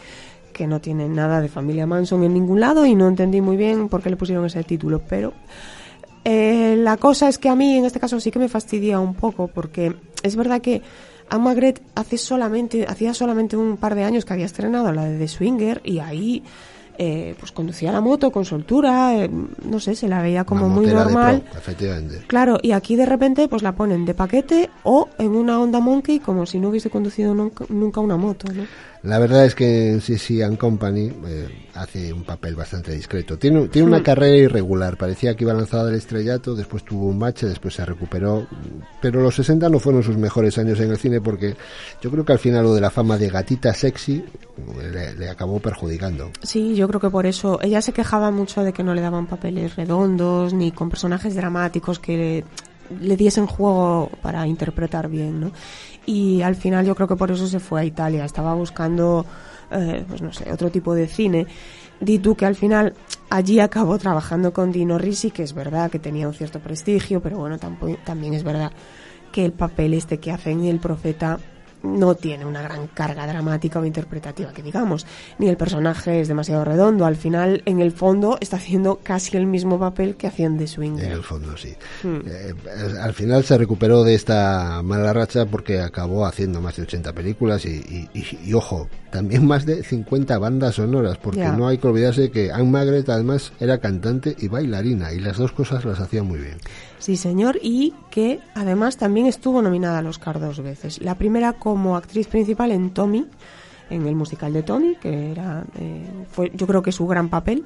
que 0.53 0.67
no 0.67 0.81
tiene 0.81 1.09
nada 1.09 1.41
de 1.41 1.49
familia 1.49 1.87
Manson 1.87 2.25
en 2.25 2.35
ningún 2.35 2.59
lado 2.59 2.85
y 2.85 2.97
no 2.97 3.07
entendí 3.07 3.41
muy 3.41 3.57
bien 3.57 3.89
por 3.89 4.03
qué 4.03 4.11
le 4.11 4.17
pusieron 4.17 4.45
ese 4.45 4.65
título, 4.65 5.01
pero 5.09 5.33
eh, 6.25 6.75
la 6.79 6.97
cosa 6.97 7.29
es 7.29 7.39
que 7.39 7.49
a 7.49 7.55
mí 7.55 7.77
en 7.77 7.85
este 7.85 8.01
caso 8.01 8.19
sí 8.21 8.31
que 8.31 8.39
me 8.39 8.49
fastidia 8.49 8.99
un 8.99 9.15
poco 9.15 9.49
porque 9.49 9.95
es 10.23 10.37
verdad 10.37 10.61
que 10.61 10.83
Anne 11.31 11.45
Magret 11.45 11.83
hace 11.95 12.19
solamente, 12.19 12.87
hacía 12.87 13.15
solamente 13.15 13.57
un 13.57 13.77
par 13.77 13.95
de 13.95 14.05
años 14.05 14.25
que 14.25 14.33
había 14.35 14.47
estrenado 14.47 14.93
la 14.93 15.05
de 15.05 15.19
The 15.19 15.29
Swinger 15.29 15.81
y 15.85 16.01
ahí 16.01 16.43
eh, 16.99 17.35
pues 17.39 17.53
conducía 17.53 17.93
la 17.93 18.01
moto 18.01 18.31
con 18.31 18.45
soltura, 18.45 19.15
eh, 19.17 19.31
no 19.65 19.81
sé, 19.81 19.95
se 19.95 20.09
la 20.09 20.23
veía 20.23 20.45
como 20.45 20.67
Una 20.67 20.75
muy 20.75 20.87
normal. 20.87 21.43
pro, 21.43 21.59
efectivamente. 21.59 22.23
Claro, 22.27 22.59
y 22.63 22.73
aquí 22.73 22.97
de 22.97 23.07
repente 23.07 23.49
pues 23.49 23.63
la 23.63 23.73
ponen 23.73 24.05
de 24.05 24.15
paquete 24.15 24.71
o 24.85 25.09
en 25.19 25.35
una 25.35 25.59
Honda 25.61 25.81
Monkey 25.81 26.21
como 26.21 26.47
si 26.47 26.59
no 26.59 26.69
hubiese 26.69 26.91
conducido 26.91 27.35
nunca, 27.35 27.65
nunca 27.69 28.01
una 28.01 28.17
moto, 28.17 28.53
¿no? 28.53 28.65
La 29.03 29.19
verdad 29.19 29.45
es 29.45 29.57
que 29.57 29.91
en 29.91 30.01
CC 30.01 30.45
and 30.45 30.57
Company 30.59 31.13
eh, 31.27 31.69
hace 31.75 32.13
un 32.13 32.23
papel 32.23 32.55
bastante 32.55 32.93
discreto. 32.93 33.37
Tiene, 33.37 33.67
tiene 33.69 33.89
una 33.89 34.03
carrera 34.05 34.37
irregular. 34.37 34.97
Parecía 34.97 35.35
que 35.35 35.43
iba 35.43 35.53
lanzada 35.53 35.87
del 35.87 35.97
estrellato, 35.97 36.55
después 36.55 36.85
tuvo 36.85 37.07
un 37.07 37.19
bache, 37.19 37.47
después 37.47 37.75
se 37.75 37.85
recuperó. 37.85 38.47
Pero 39.01 39.21
los 39.21 39.35
60 39.35 39.69
no 39.69 39.81
fueron 39.81 40.05
sus 40.05 40.17
mejores 40.17 40.57
años 40.59 40.79
en 40.79 40.91
el 40.91 40.99
cine 40.99 41.21
porque 41.21 41.57
yo 42.01 42.11
creo 42.11 42.25
que 42.25 42.33
al 42.33 42.39
final 42.39 42.63
lo 42.63 42.75
de 42.75 42.81
la 42.81 42.91
fama 42.91 43.19
de 43.19 43.29
gatita 43.29 43.75
sexy 43.75 44.15
eh, 44.15 44.91
le, 44.93 45.15
le 45.17 45.29
acabó 45.29 45.59
perjudicando. 45.59 46.31
Sí, 46.43 46.77
yo 46.77 46.87
creo 46.87 47.01
que 47.01 47.11
por 47.11 47.27
eso 47.27 47.59
ella 47.61 47.83
se 47.83 47.93
quejaba 47.93 48.31
mucho 48.31 48.63
de 48.63 48.73
que 48.73 48.85
no 48.85 48.95
le 48.95 49.01
daban 49.01 49.27
papeles 49.27 49.75
redondos 49.75 50.55
ni 50.55 50.71
con 50.71 50.91
personajes 50.91 51.35
dramáticos 51.35 51.99
que 51.99 52.45
le, 53.01 53.17
diesen 53.17 53.47
juego 53.47 54.11
para 54.23 54.47
interpretar 54.47 55.09
bien, 55.09 55.41
¿no? 55.41 55.53
Y 56.07 56.43
al 56.43 56.57
final 56.57 56.85
yo 56.85 56.95
creo 56.95 57.07
que 57.09 57.17
por 57.17 57.31
eso 57.31 57.47
se 57.47 57.61
fue 57.61 57.81
a 57.81 57.85
Italia. 57.85 58.25
Estaba 58.25 58.55
buscando, 58.55 59.25
eh, 59.71 60.05
pues 60.09 60.21
no 60.23 60.33
sé, 60.33 60.51
otro 60.53 60.71
tipo 60.71 60.95
de 60.95 61.07
cine. 61.07 61.47
Di 62.01 62.19
tú 62.19 62.35
que 62.35 62.47
al 62.47 62.57
final 62.57 62.95
allí 63.31 63.61
acabó 63.61 63.97
trabajando 63.99 64.53
con 64.53 64.73
Dino 64.73 64.99
Risi, 64.99 65.31
que 65.31 65.45
es 65.45 65.53
verdad 65.53 65.91
que 65.91 65.99
tenía 66.01 66.27
un 66.27 66.35
cierto 66.35 66.59
prestigio, 66.59 67.21
pero 67.23 67.39
bueno, 67.39 67.59
tampo- 67.59 67.97
también 68.05 68.35
es 68.35 68.43
verdad 68.43 68.73
que 69.31 69.45
el 69.45 69.53
papel 69.53 69.95
este 69.95 70.19
que 70.19 70.33
hace 70.33 70.51
en 70.51 70.65
El 70.65 70.81
Profeta 70.81 71.39
no 71.83 72.15
tiene 72.15 72.45
una 72.47 72.63
gran 72.63 72.87
carga 72.89 73.27
dramática 73.27 73.79
o 73.81 73.85
interpretativa, 73.85 74.53
que 74.53 74.63
digamos, 74.63 75.07
ni 75.39 75.49
el 75.49 75.57
personaje 75.57 76.21
es 76.21 76.29
demasiado 76.29 76.65
redondo. 76.65 77.07
Al 77.07 77.17
final, 77.17 77.63
en 77.67 77.81
el 77.81 77.93
fondo, 77.93 78.39
está 78.41 78.57
haciendo 78.57 79.01
casi 79.03 79.37
el 79.37 79.47
mismo 79.47 79.79
papel 79.79 80.17
que 80.17 80.27
hacían 80.27 80.59
de 80.59 80.67
Swinger. 80.67 81.05
En 81.07 81.13
el 81.13 81.23
fondo, 81.23 81.57
sí. 81.57 81.75
Hmm. 82.03 82.21
Eh, 82.27 82.55
al 83.01 83.15
final 83.15 83.45
se 83.45 83.59
recuperó 83.59 84.05
de 84.05 84.15
esta 84.15 84.81
mala 84.83 85.13
racha 85.13 85.47
porque 85.47 85.81
acabó 85.81 86.27
haciendo 86.27 86.61
más 86.61 86.77
de 86.77 86.83
80 86.83 87.13
películas 87.13 87.65
y, 87.65 87.71
y- 87.71 88.09
y- 88.15 88.39
y, 88.45 88.55
ojo, 88.55 88.89
también 89.11 89.47
más 89.47 89.67
de 89.67 89.83
50 89.83 90.39
bandas 90.39 90.77
sonoras, 90.77 91.19
porque 91.19 91.41
no 91.57 91.69
hay 91.69 91.79
que 91.79 91.87
olvidarse 91.89 92.31
que 92.31 92.51
Anne 92.53 92.65
Magret 92.71 93.09
además 93.09 93.53
era 93.61 93.79
cantante 93.79 94.35
y 94.39 94.49
bailarina 94.49 95.13
y 95.13 95.21
las 95.21 95.37
dos 95.37 95.53
cosas 95.53 95.85
las 95.85 96.01
hacía 96.01 96.23
muy 96.23 96.39
bien. 96.39 96.59
Sí, 97.03 97.17
señor, 97.17 97.59
y 97.61 97.95
que 98.13 98.39
además 98.55 98.97
también 98.97 99.27
estuvo 99.27 99.61
nominada 99.61 99.99
al 99.99 100.07
Oscar 100.07 100.39
dos 100.39 100.63
veces. 100.63 101.01
La 101.01 101.17
primera 101.17 101.53
como 101.53 101.97
actriz 101.97 102.29
principal 102.29 102.71
en 102.71 102.91
Tommy, 102.91 103.27
en 103.91 104.07
el 104.07 104.15
musical 104.15 104.53
de 104.53 104.63
Tommy, 104.63 104.95
que 104.95 105.33
era, 105.33 105.65
eh, 105.81 106.07
fue 106.31 106.53
yo 106.55 106.65
creo 106.69 106.81
que 106.81 106.93
su 106.93 107.05
gran 107.09 107.29
papel, 107.29 107.65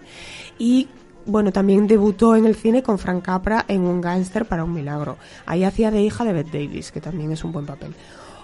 y 0.59 0.89
bueno, 1.27 1.53
también 1.53 1.87
debutó 1.87 2.35
en 2.35 2.47
el 2.47 2.55
cine 2.55 2.83
con 2.83 2.99
Frank 2.99 3.23
Capra 3.23 3.67
en 3.69 3.83
Un 3.83 4.01
gángster 4.01 4.47
para 4.47 4.65
un 4.65 4.73
milagro. 4.73 5.19
Ahí 5.45 5.65
hacía 5.65 5.91
de 5.91 6.01
hija 6.01 6.25
de 6.25 6.33
Bette 6.33 6.53
Davis, 6.53 6.91
que 6.91 7.03
también 7.03 7.31
es 7.31 7.45
un 7.45 7.53
buen 7.53 7.67
papel. 7.67 7.95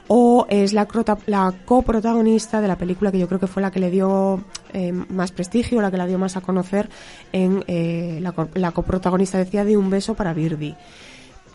O 0.09 0.47
es 0.51 0.73
la, 0.73 0.87
la 1.27 1.55
coprotagonista 1.65 2.61
de 2.61 2.69
la 2.69 2.77
película 2.77 3.11
que 3.11 3.19
yo 3.19 3.29
creo 3.29 3.41
que 3.41 3.47
fue 3.47 3.63
la 3.63 3.71
que 3.71 3.81
le 3.81 3.91
dio 3.91 4.45
eh, 4.73 4.93
más 4.93 5.33
prestigio, 5.33 5.81
la 5.81 5.91
que 5.91 5.97
la 5.97 6.07
dio 6.07 6.19
más 6.19 6.37
a 6.37 6.41
conocer 6.41 6.91
en 7.33 7.65
eh, 7.67 8.19
la, 8.21 8.35
la 8.55 8.73
coprotagonista 8.73 9.39
decía 9.39 9.65
de 9.65 9.77
Un 9.77 9.91
beso 9.91 10.15
para 10.15 10.35
Birdie. 10.35 10.77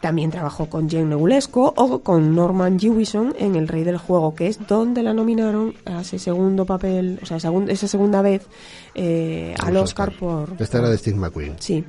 También 0.02 0.30
trabajó 0.30 0.70
con 0.70 0.88
Jane 0.90 1.06
Nebulesco 1.06 1.74
o 1.76 2.00
con 2.00 2.36
Norman 2.36 2.80
Jewison 2.80 3.34
en 3.38 3.56
El 3.56 3.68
Rey 3.68 3.84
del 3.84 3.98
Juego, 3.98 4.36
que 4.36 4.48
es 4.48 4.66
donde 4.68 5.02
la 5.02 5.14
nominaron 5.14 5.74
a 5.86 6.02
ese 6.02 6.20
segundo 6.20 6.66
papel, 6.66 7.20
o 7.24 7.26
sea, 7.26 7.38
esa 7.38 7.88
segunda 7.88 8.22
vez 8.22 8.48
eh, 8.94 9.56
al 9.60 9.76
Oscar 9.78 10.10
Oscars. 10.10 10.20
por... 10.20 10.62
Esta 10.62 10.78
era 10.80 10.90
de 10.90 10.98
Steve 11.00 11.18
McQueen. 11.18 11.56
Sí, 11.60 11.84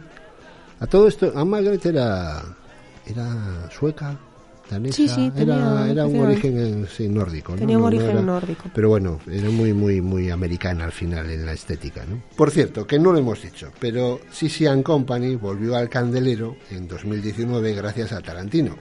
A 0.80 0.86
todo 0.86 1.06
esto, 1.06 1.30
Anne 1.34 1.44
Margaret 1.44 1.84
era, 1.84 2.42
era 3.04 3.68
sueca, 3.70 4.18
danesa, 4.68 4.96
Sí, 4.96 5.08
sí, 5.08 5.30
tenía- 5.34 5.54
era, 5.56 5.90
era 5.90 6.06
un 6.06 6.20
origen 6.20 6.58
en- 6.58 6.86
sí, 6.88 7.08
nórdico. 7.08 7.52
¿no? 7.52 7.58
tenía 7.58 7.76
un 7.78 7.82
No- 7.84 7.90
no 7.90 7.96
origen 7.96 8.10
era- 8.10 8.22
nórdico. 8.22 8.64
Pero 8.74 8.88
bueno, 8.88 9.18
era 9.30 9.50
muy, 9.50 9.72
muy, 9.72 10.00
muy 10.00 10.30
americana 10.30 10.84
al 10.84 10.92
final 10.92 11.30
en 11.30 11.44
la 11.46 11.52
estética, 11.52 12.04
¿no? 12.04 12.22
Por 12.36 12.50
cierto, 12.50 12.86
que 12.86 12.98
no 12.98 13.12
lo 13.12 13.18
hemos 13.18 13.42
dicho, 13.42 13.70
pero 13.80 14.20
Sissy 14.30 14.66
and 14.66 14.82
Company 14.82 15.36
volvió 15.36 15.76
al 15.76 15.88
candelero 15.88 16.56
en 16.70 16.86
2019 16.88 17.72
gracias 17.74 18.12
a 18.12 18.20
Tarantino, 18.20 18.76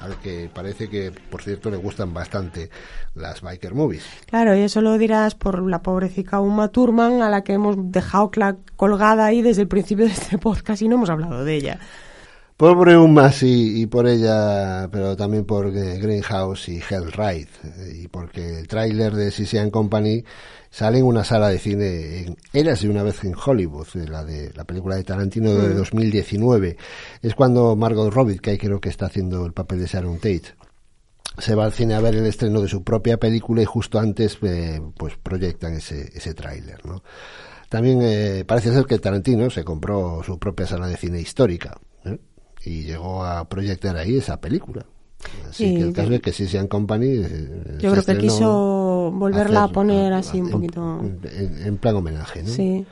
al 0.00 0.20
que 0.20 0.48
parece 0.54 0.88
que, 0.88 1.10
por 1.28 1.42
cierto, 1.42 1.70
le 1.70 1.76
gustan 1.76 2.14
bastante 2.14 2.70
las 3.16 3.40
biker 3.40 3.74
movies. 3.74 4.04
Claro, 4.26 4.54
y 4.56 4.60
eso 4.60 4.80
lo 4.80 4.96
dirás 4.96 5.34
por 5.34 5.60
la 5.68 5.82
pobrecita 5.82 6.38
Uma 6.38 6.68
Thurman 6.68 7.20
a 7.20 7.28
la 7.30 7.42
que 7.42 7.54
hemos 7.54 7.74
dejado 7.90 8.30
colgada 8.76 9.26
ahí 9.26 9.42
desde 9.42 9.62
el 9.62 9.68
principio 9.68 10.04
de 10.04 10.12
este 10.12 10.38
podcast 10.38 10.82
y 10.82 10.88
no 10.88 10.94
hemos 10.94 11.10
hablado 11.10 11.44
de 11.44 11.54
ella. 11.56 11.80
Pobre 12.56 12.96
Uma, 12.96 13.32
sí, 13.32 13.82
y 13.82 13.86
por 13.86 14.06
ella, 14.08 14.88
pero 14.90 15.14
también 15.14 15.44
por 15.44 15.66
eh, 15.76 15.98
Greenhouse 15.98 16.70
y 16.70 16.80
Hellride, 16.80 17.48
eh, 17.64 18.00
y 18.04 18.08
porque 18.08 18.60
el 18.60 18.66
tráiler 18.66 19.14
de 19.14 19.30
Sissy 19.30 19.58
and 19.58 19.70
Company 19.70 20.24
sale 20.70 20.98
en 21.00 21.04
una 21.04 21.22
sala 21.22 21.50
de 21.50 21.58
cine 21.58 22.20
en 22.20 22.36
Érase 22.54 22.88
una 22.88 23.02
vez 23.02 23.22
en 23.24 23.34
Hollywood, 23.36 23.88
eh, 23.96 24.06
la 24.08 24.24
de 24.24 24.54
la 24.54 24.64
película 24.64 24.96
de 24.96 25.04
Tarantino 25.04 25.52
de 25.52 25.74
Mm. 25.74 25.76
2019. 25.76 26.78
Es 27.20 27.34
cuando 27.34 27.76
Margot 27.76 28.10
Robbie, 28.10 28.38
que 28.38 28.56
creo 28.56 28.80
que 28.80 28.88
está 28.88 29.04
haciendo 29.06 29.44
el 29.44 29.52
papel 29.52 29.80
de 29.80 29.86
Sharon 29.86 30.16
Tate, 30.16 30.54
se 31.36 31.54
va 31.54 31.66
al 31.66 31.72
cine 31.72 31.94
a 31.94 32.00
ver 32.00 32.14
el 32.14 32.24
estreno 32.24 32.62
de 32.62 32.68
su 32.68 32.82
propia 32.82 33.18
película 33.18 33.60
y 33.60 33.66
justo 33.66 33.98
antes 33.98 34.38
eh, 34.40 34.80
pues 34.96 35.16
proyectan 35.22 35.74
ese, 35.74 36.10
ese 36.14 36.32
tráiler, 36.32 36.86
¿no? 36.86 37.02
También 37.68 37.98
eh, 38.02 38.44
parece 38.46 38.72
ser 38.72 38.86
que 38.86 38.98
Tarantino 38.98 39.50
se 39.50 39.62
compró 39.62 40.22
su 40.24 40.38
propia 40.38 40.66
sala 40.66 40.86
de 40.86 40.96
cine 40.96 41.20
histórica 41.20 41.76
¿eh? 42.06 42.16
Y 42.66 42.82
llegó 42.84 43.24
a 43.24 43.48
proyectar 43.48 43.96
ahí 43.96 44.16
esa 44.18 44.40
película. 44.40 44.84
Así 45.48 45.64
Sí, 45.68 45.74
que 45.76 45.82
el 45.82 45.92
caso 45.92 46.12
es 46.12 46.20
que 46.20 46.32
Sissy 46.32 46.56
and 46.58 46.68
Company 46.68 47.06
eh, 47.08 47.78
Yo 47.80 47.92
creo 47.92 48.04
que 48.04 48.18
quiso 48.18 49.10
volverla 49.14 49.64
a 49.64 49.68
poner 49.68 50.12
así 50.12 50.40
un 50.40 50.50
poquito... 50.50 51.00
en, 51.00 51.66
en 51.66 51.76
plan 51.78 51.96
homenaje, 51.96 52.42
¿no? 52.42 52.50
Sí. 52.50 52.84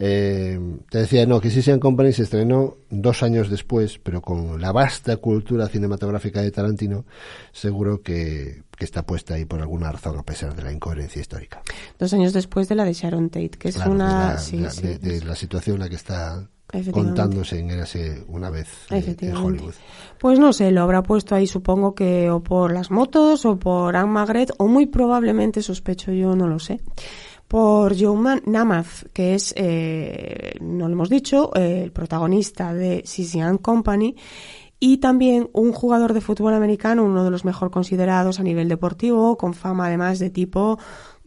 Eh, 0.00 0.60
te 0.90 0.98
decía, 0.98 1.26
no, 1.26 1.40
que 1.40 1.50
Sisian 1.50 1.80
Company 1.80 2.12
se 2.12 2.22
estrenó 2.22 2.76
dos 2.88 3.24
años 3.24 3.50
después, 3.50 3.98
pero 3.98 4.22
con 4.22 4.60
la 4.60 4.70
vasta 4.70 5.16
cultura 5.16 5.66
cinematográfica 5.68 6.40
de 6.40 6.52
Tarantino, 6.52 7.04
seguro 7.52 8.00
que, 8.00 8.62
que 8.76 8.84
está 8.84 9.04
puesta 9.04 9.34
ahí 9.34 9.44
por 9.44 9.60
alguna 9.60 9.90
razón, 9.90 10.16
a 10.16 10.22
pesar 10.22 10.54
de 10.54 10.62
la 10.62 10.72
incoherencia 10.72 11.20
histórica. 11.20 11.62
Dos 11.98 12.12
años 12.12 12.32
después 12.32 12.68
de 12.68 12.76
la 12.76 12.84
de 12.84 12.92
Sharon 12.92 13.28
Tate, 13.28 13.50
que 13.58 13.70
es 13.70 13.74
Claro, 13.74 13.90
una... 13.90 14.06
de, 14.28 14.32
la, 14.34 14.38
sí, 14.38 14.56
la- 14.58 14.70
sí, 14.70 14.82
de- 14.86 14.98
de 14.98 15.24
la 15.24 15.34
situación 15.34 15.74
en 15.76 15.80
la 15.80 15.88
que 15.88 15.96
está. 15.96 16.48
Contándose 16.92 17.58
en 17.58 17.70
Érase 17.70 18.24
una 18.28 18.50
vez 18.50 18.68
eh, 18.90 19.16
en. 19.20 19.36
Hollywood. 19.36 19.74
Pues 20.18 20.38
no 20.38 20.52
sé, 20.52 20.70
lo 20.70 20.82
habrá 20.82 21.02
puesto 21.02 21.34
ahí 21.34 21.46
supongo 21.46 21.94
que 21.94 22.30
o 22.30 22.40
por 22.42 22.72
las 22.72 22.90
motos 22.90 23.44
o 23.46 23.58
por 23.58 23.96
Anne 23.96 24.10
Magret 24.10 24.50
o 24.58 24.66
muy 24.68 24.86
probablemente, 24.86 25.62
sospecho 25.62 26.12
yo, 26.12 26.36
no 26.36 26.46
lo 26.46 26.58
sé, 26.58 26.80
por 27.46 27.98
Joe 27.98 28.16
Man- 28.16 28.42
Namath, 28.44 29.06
que 29.12 29.34
es, 29.34 29.54
eh, 29.56 30.52
no 30.60 30.86
lo 30.88 30.92
hemos 30.94 31.08
dicho, 31.08 31.50
eh, 31.54 31.82
el 31.84 31.92
protagonista 31.92 32.74
de 32.74 33.02
Sissy 33.06 33.40
and 33.40 33.60
Company 33.62 34.14
y 34.80 34.98
también 34.98 35.48
un 35.54 35.72
jugador 35.72 36.12
de 36.12 36.20
fútbol 36.20 36.54
americano, 36.54 37.04
uno 37.04 37.24
de 37.24 37.30
los 37.30 37.44
mejor 37.44 37.70
considerados 37.70 38.38
a 38.38 38.44
nivel 38.44 38.68
deportivo, 38.68 39.36
con 39.36 39.54
fama 39.54 39.86
además 39.86 40.18
de 40.20 40.30
tipo 40.30 40.78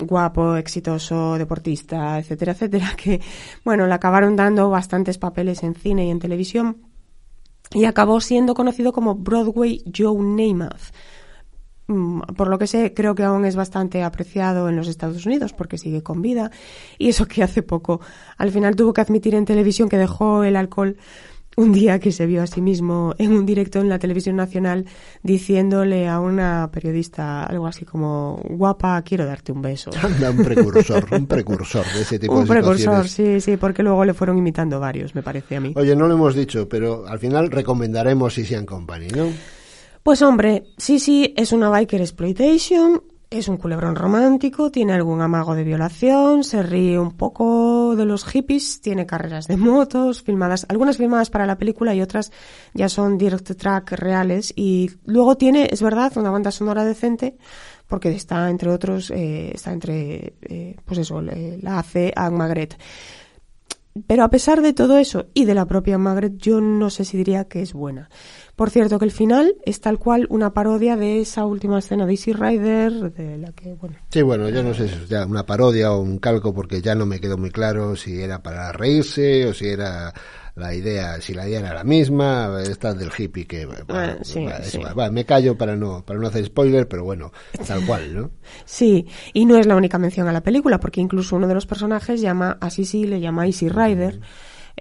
guapo, 0.02 0.56
exitoso, 0.56 1.38
deportista, 1.38 2.20
etcétera, 2.20 2.54
etcétera, 2.54 2.94
que, 2.98 3.22
bueno, 3.64 3.88
le 3.88 3.94
acabaron 3.94 4.36
dando 4.36 4.70
bastantes 4.70 5.18
papeles 5.18 5.64
en 5.64 5.76
cine 5.76 6.08
y 6.08 6.10
en 6.10 6.20
televisión 6.20 6.92
y 7.74 7.86
acabó 7.86 8.20
siendo 8.20 8.54
conocido 8.54 8.92
como 8.92 9.16
Broadway 9.16 9.84
Joe 9.96 10.22
Namath. 10.22 10.94
Mm, 11.88 12.22
Por 12.36 12.50
lo 12.50 12.58
que 12.58 12.68
sé, 12.68 12.94
creo 12.94 13.16
que 13.16 13.24
aún 13.24 13.46
es 13.46 13.56
bastante 13.56 14.04
apreciado 14.04 14.70
en 14.70 14.76
los 14.76 14.88
Estados 14.88 15.26
Unidos 15.26 15.54
porque 15.54 15.78
sigue 15.78 16.04
con 16.04 16.22
vida. 16.22 16.52
Y 16.98 17.10
eso 17.10 17.28
que 17.28 17.44
hace 17.44 17.64
poco, 17.64 18.02
al 18.38 18.52
final 18.52 18.76
tuvo 18.76 18.94
que 18.94 19.02
admitir 19.02 19.36
en 19.36 19.46
televisión 19.46 19.90
que 19.90 19.98
dejó 19.98 20.44
el 20.44 20.56
alcohol 20.56 20.98
un 21.58 21.74
día 21.74 22.00
que 22.00 22.12
se 22.12 22.26
vio 22.26 22.42
a 22.42 22.48
sí 22.48 22.62
mismo 22.62 23.14
en 23.18 23.34
un 23.34 23.46
directo 23.46 23.80
en 23.80 23.90
la 23.90 24.00
televisión 24.00 24.36
nacional 24.36 24.86
diciéndole 25.22 26.08
a 26.08 26.20
una 26.20 26.70
periodista 26.72 27.44
algo 27.44 27.68
así 27.68 27.86
como, 27.86 28.42
guapa, 28.50 29.02
quiero 29.02 29.26
darte 29.26 29.52
un 29.52 29.62
beso. 29.62 29.92
Anda, 30.02 30.32
un 30.32 30.44
precursor, 30.44 31.06
un 31.12 31.28
precursor 31.28 31.86
de 31.94 32.02
ese 32.02 32.20
tipo 32.20 32.34
un 32.34 32.46
de 32.46 32.50
precursor, 32.50 33.08
sí, 33.08 33.42
sí, 33.42 33.58
porque 33.58 33.84
luego 33.84 34.06
le 34.06 34.14
fueron 34.14 34.38
imitando 34.38 34.80
varios, 34.80 35.14
me 35.14 35.24
parece 35.24 35.58
a 35.58 35.60
mí. 35.60 35.74
Oye, 35.76 35.96
no 35.96 36.08
lo 36.08 36.16
hemos 36.16 36.36
dicho, 36.36 36.70
pero 36.70 37.06
al 37.08 37.20
final 37.20 37.52
recomendaremos 37.52 38.34
Sisian 38.34 38.66
Company, 38.66 39.08
¿no? 39.10 39.28
Pues 40.04 40.22
hombre, 40.24 40.64
sí, 40.78 41.00
sí, 41.00 41.34
es 41.38 41.52
una 41.52 41.70
biker 41.70 42.02
exploitation, 42.02 43.04
es 43.32 43.48
un 43.48 43.56
culebrón 43.56 43.96
romántico, 43.96 44.72
tiene 44.72 44.92
algún 44.92 45.22
amago 45.22 45.56
de 45.56 45.64
violación, 45.64 46.44
se 46.44 46.62
ríe 46.62 47.00
un 47.00 47.14
poco 47.14 47.96
de 47.96 48.04
los 48.04 48.26
hippies, 48.26 48.82
tiene 48.82 49.06
carreras 49.06 49.48
de 49.48 49.56
motos, 49.56 50.22
filmadas, 50.22 50.66
algunas 50.68 50.98
filmadas 50.98 51.30
para 51.30 51.46
la 51.46 51.58
película 51.58 51.96
y 51.96 52.02
otras 52.02 52.34
ya 52.74 52.90
son 52.90 53.18
direct 53.18 53.56
track 53.56 53.94
reales 53.94 54.52
y 54.54 54.92
luego 55.06 55.38
tiene, 55.38 55.70
es 55.72 55.82
verdad, 55.82 56.12
una 56.18 56.30
banda 56.30 56.52
sonora 56.52 56.84
decente 56.84 57.38
porque 57.88 58.10
está 58.10 58.50
entre 58.50 58.70
otros, 58.70 59.10
eh, 59.12 59.52
está 59.56 59.72
entre, 59.72 60.34
eh, 60.42 60.76
pues 60.84 61.00
eso, 61.00 61.22
la 61.22 61.80
hace 61.80 62.12
Anne 62.14 62.38
Magret. 62.38 62.78
Pero 64.08 64.24
a 64.24 64.30
pesar 64.30 64.62
de 64.62 64.74
todo 64.74 64.98
eso 64.98 65.28
y 65.34 65.46
de 65.46 65.54
la 65.54 65.66
propia 65.66 65.98
Margaret, 65.98 66.38
yo 66.38 66.62
no 66.62 66.90
sé 66.90 67.04
si 67.04 67.18
diría 67.18 67.46
que 67.46 67.62
es 67.62 67.74
buena. 67.74 68.10
Por 68.56 68.70
cierto, 68.70 69.00
que 69.00 69.06
el 69.06 69.12
final 69.12 69.56
es 69.66 69.82
tal 69.82 69.98
cual 69.98 70.28
una 70.30 70.54
parodia 70.54 70.96
de 70.98 71.22
esa 71.22 71.46
última 71.46 71.80
escena 71.80 72.06
de 72.06 72.12
Easy 72.14 72.34
Rider, 72.34 73.12
de 73.14 73.38
la 73.38 73.52
que, 73.54 73.74
bueno, 73.74 73.96
Sí, 74.10 74.22
bueno, 74.22 74.50
yo 74.50 74.62
no 74.64 74.74
sé 74.74 74.88
si 74.88 74.96
es 74.96 75.10
ya 75.10 75.26
una 75.26 75.46
parodia 75.46 75.92
o 75.94 76.00
un 76.02 76.20
calco 76.20 76.54
porque 76.54 76.82
ya 76.82 76.94
no 76.94 77.06
me 77.06 77.20
quedó 77.20 77.38
muy 77.38 77.50
claro 77.52 77.96
si 77.96 78.22
era 78.22 78.44
para 78.44 78.72
reírse 78.72 79.48
o 79.48 79.54
si 79.54 79.68
era 79.68 80.14
la 80.56 80.76
idea, 80.76 81.20
si 81.22 81.34
la 81.34 81.48
idea 81.48 81.62
era 81.62 81.74
la 81.74 81.84
misma, 81.86 82.62
esta 82.62 82.94
del 82.94 83.10
hippie 83.18 83.48
que 83.48 83.66
bueno, 83.66 83.86
Ah, 83.88 84.18
sí, 84.22 84.44
va, 84.44 84.62
sí. 84.62 84.78
va, 84.80 84.94
va, 84.94 85.10
me 85.10 85.26
callo 85.26 85.58
para 85.58 85.78
no 85.78 86.04
para 86.06 86.20
no 86.20 86.28
hacer 86.28 86.46
spoiler, 86.46 86.88
pero 86.90 87.06
bueno, 87.06 87.32
tal 87.66 87.86
cual, 87.86 88.14
¿no? 88.14 88.32
Sí, 88.66 89.08
y 89.34 89.46
no 89.46 89.56
es 89.58 89.66
la 89.66 89.78
única 89.78 89.98
mención 89.98 90.28
a 90.28 90.34
la 90.34 90.42
película, 90.44 90.80
porque 90.80 91.00
incluso 91.02 91.38
uno 91.38 91.48
de 91.48 91.54
los 91.54 91.66
personajes 91.66 92.20
llama 92.22 92.58
a 92.60 92.70
Sisi, 92.70 93.06
le 93.06 93.22
llama 93.22 93.48
Easy 93.48 93.70
Rider, 93.70 94.20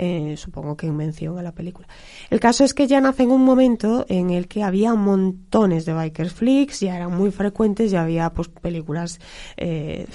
eh, 0.03 0.34
supongo 0.38 0.78
que 0.78 0.86
en 0.86 0.96
mención 0.96 1.38
a 1.38 1.42
la 1.42 1.53
película. 1.53 1.86
El 2.30 2.40
caso 2.40 2.64
es 2.64 2.72
que 2.72 2.86
ya 2.86 3.03
nace 3.03 3.24
en 3.24 3.30
un 3.30 3.44
momento 3.44 4.07
en 4.09 4.30
el 4.30 4.48
que 4.48 4.62
había 4.62 4.94
montones 4.94 5.84
de 5.84 5.92
bikers 5.92 6.32
flicks, 6.32 6.80
ya 6.80 6.96
eran 6.96 7.14
muy 7.14 7.30
frecuentes, 7.30 7.90
ya 7.90 8.01
había 8.01 8.30
pues 8.30 8.48
películas 8.48 9.20
eh, 9.59 10.07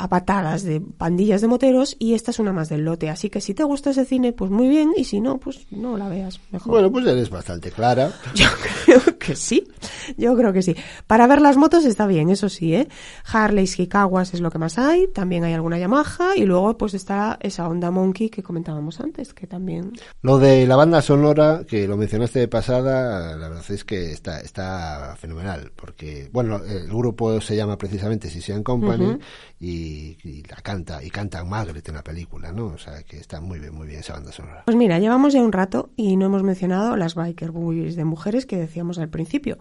a 0.00 0.08
patadas 0.08 0.62
de 0.62 0.80
pandillas 0.80 1.42
de 1.42 1.48
moteros, 1.48 1.94
y 1.98 2.14
esta 2.14 2.30
es 2.30 2.38
una 2.38 2.52
más 2.52 2.68
del 2.68 2.84
lote. 2.84 3.10
Así 3.10 3.28
que 3.28 3.40
si 3.40 3.52
te 3.54 3.64
gusta 3.64 3.90
ese 3.90 4.04
cine, 4.04 4.32
pues 4.32 4.50
muy 4.50 4.68
bien, 4.68 4.92
y 4.96 5.04
si 5.04 5.20
no, 5.20 5.38
pues 5.38 5.66
no 5.70 5.96
la 5.96 6.08
veas 6.08 6.40
mejor. 6.50 6.72
Bueno, 6.72 6.90
pues 6.90 7.06
eres 7.06 7.28
bastante 7.28 7.70
clara. 7.70 8.10
Yo 8.34 8.46
creo 8.84 9.18
que 9.18 9.36
sí. 9.36 9.68
Yo 10.16 10.36
creo 10.36 10.52
que 10.52 10.62
sí. 10.62 10.74
Para 11.06 11.26
ver 11.26 11.40
las 11.40 11.56
motos 11.56 11.84
está 11.84 12.06
bien, 12.06 12.30
eso 12.30 12.48
sí, 12.48 12.74
¿eh? 12.74 12.88
Harley 13.30 13.68
y 13.76 13.86
Kawas 13.86 14.32
es 14.34 14.40
lo 14.40 14.50
que 14.50 14.58
más 14.58 14.78
hay. 14.78 15.06
También 15.08 15.44
hay 15.44 15.52
alguna 15.52 15.78
Yamaha. 15.78 16.36
Y 16.36 16.44
luego, 16.46 16.76
pues 16.78 16.94
está 16.94 17.38
esa 17.40 17.68
Honda 17.68 17.90
Monkey 17.90 18.30
que 18.30 18.42
comentábamos 18.42 19.00
antes, 19.00 19.34
que 19.34 19.46
también. 19.46 19.92
Lo 20.22 20.38
de 20.38 20.66
la 20.66 20.76
banda 20.76 21.02
sonora, 21.02 21.64
que 21.68 21.86
lo 21.86 21.96
mencionaste 21.96 22.40
de 22.40 22.48
pasada, 22.48 23.36
la 23.36 23.48
verdad 23.48 23.70
es 23.70 23.84
que 23.84 24.12
está, 24.12 24.40
está 24.40 25.16
fenomenal, 25.18 25.72
porque, 25.76 26.30
bueno, 26.32 26.60
el 26.64 26.88
grupo 26.88 27.40
se 27.40 27.56
llama 27.56 27.76
precisamente 27.76 28.30
Sisian 28.30 28.62
Company 28.62 29.18
y, 29.58 29.89
y 29.90 30.42
la 30.48 30.56
canta, 30.56 31.02
y 31.02 31.10
cantan 31.10 31.48
Margaret 31.48 31.88
en 31.88 31.94
la 31.94 32.02
película, 32.02 32.52
¿no? 32.52 32.66
O 32.66 32.78
sea, 32.78 33.02
que 33.02 33.18
está 33.18 33.40
muy 33.40 33.58
bien, 33.58 33.74
muy 33.74 33.86
bien 33.86 34.00
esa 34.00 34.14
banda 34.14 34.32
sonora. 34.32 34.62
Pues 34.64 34.76
mira, 34.76 34.98
llevamos 34.98 35.32
ya 35.32 35.40
un 35.40 35.52
rato 35.52 35.90
y 35.96 36.16
no 36.16 36.26
hemos 36.26 36.42
mencionado 36.42 36.96
las 36.96 37.14
biker 37.14 37.52
movies 37.52 37.96
de 37.96 38.04
mujeres 38.04 38.46
que 38.46 38.56
decíamos 38.56 38.98
al 38.98 39.08
principio. 39.08 39.58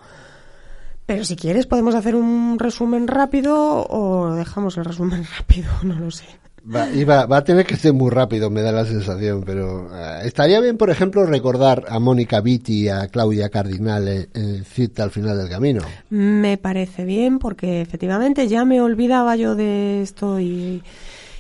Pero 1.06 1.24
si 1.24 1.36
quieres 1.36 1.66
podemos 1.66 1.96
hacer 1.96 2.16
un 2.16 2.60
resumen 2.60 3.08
rápido 3.08 3.86
o 3.90 4.34
dejamos 4.36 4.78
el 4.78 4.86
resumen 4.86 5.26
rápido, 5.38 5.72
no 5.84 5.96
lo 5.96 6.12
sé. 6.12 6.26
Va, 6.64 7.26
va, 7.26 7.38
a 7.38 7.44
tener 7.44 7.66
que 7.66 7.76
ser 7.76 7.94
muy 7.94 8.10
rápido, 8.10 8.50
me 8.50 8.62
da 8.62 8.72
la 8.72 8.86
sensación, 8.86 9.44
pero 9.46 9.90
eh, 9.94 10.22
estaría 10.26 10.60
bien, 10.60 10.78
por 10.78 10.90
ejemplo, 10.90 11.26
recordar 11.26 11.86
a 11.88 12.00
Mónica 12.00 12.42
Vitti 12.42 12.84
y 12.84 12.90
a 12.90 13.08
Claudia 13.08 13.50
Cardinale 13.50 14.30
en 14.34 14.66
Cita 14.66 15.04
al 15.04 15.12
final 15.12 15.38
del 15.38 15.50
camino. 15.50 15.82
Me 16.10 16.58
parece 16.58 17.06
bien 17.06 17.40
porque 17.40 17.82
efectivamente 17.82 18.48
ya 18.48 18.66
me 18.66 18.82
olvidaba 18.82 19.36
yo 19.36 19.56
de 19.56 20.02
esto 20.02 20.40
y, 20.40 20.84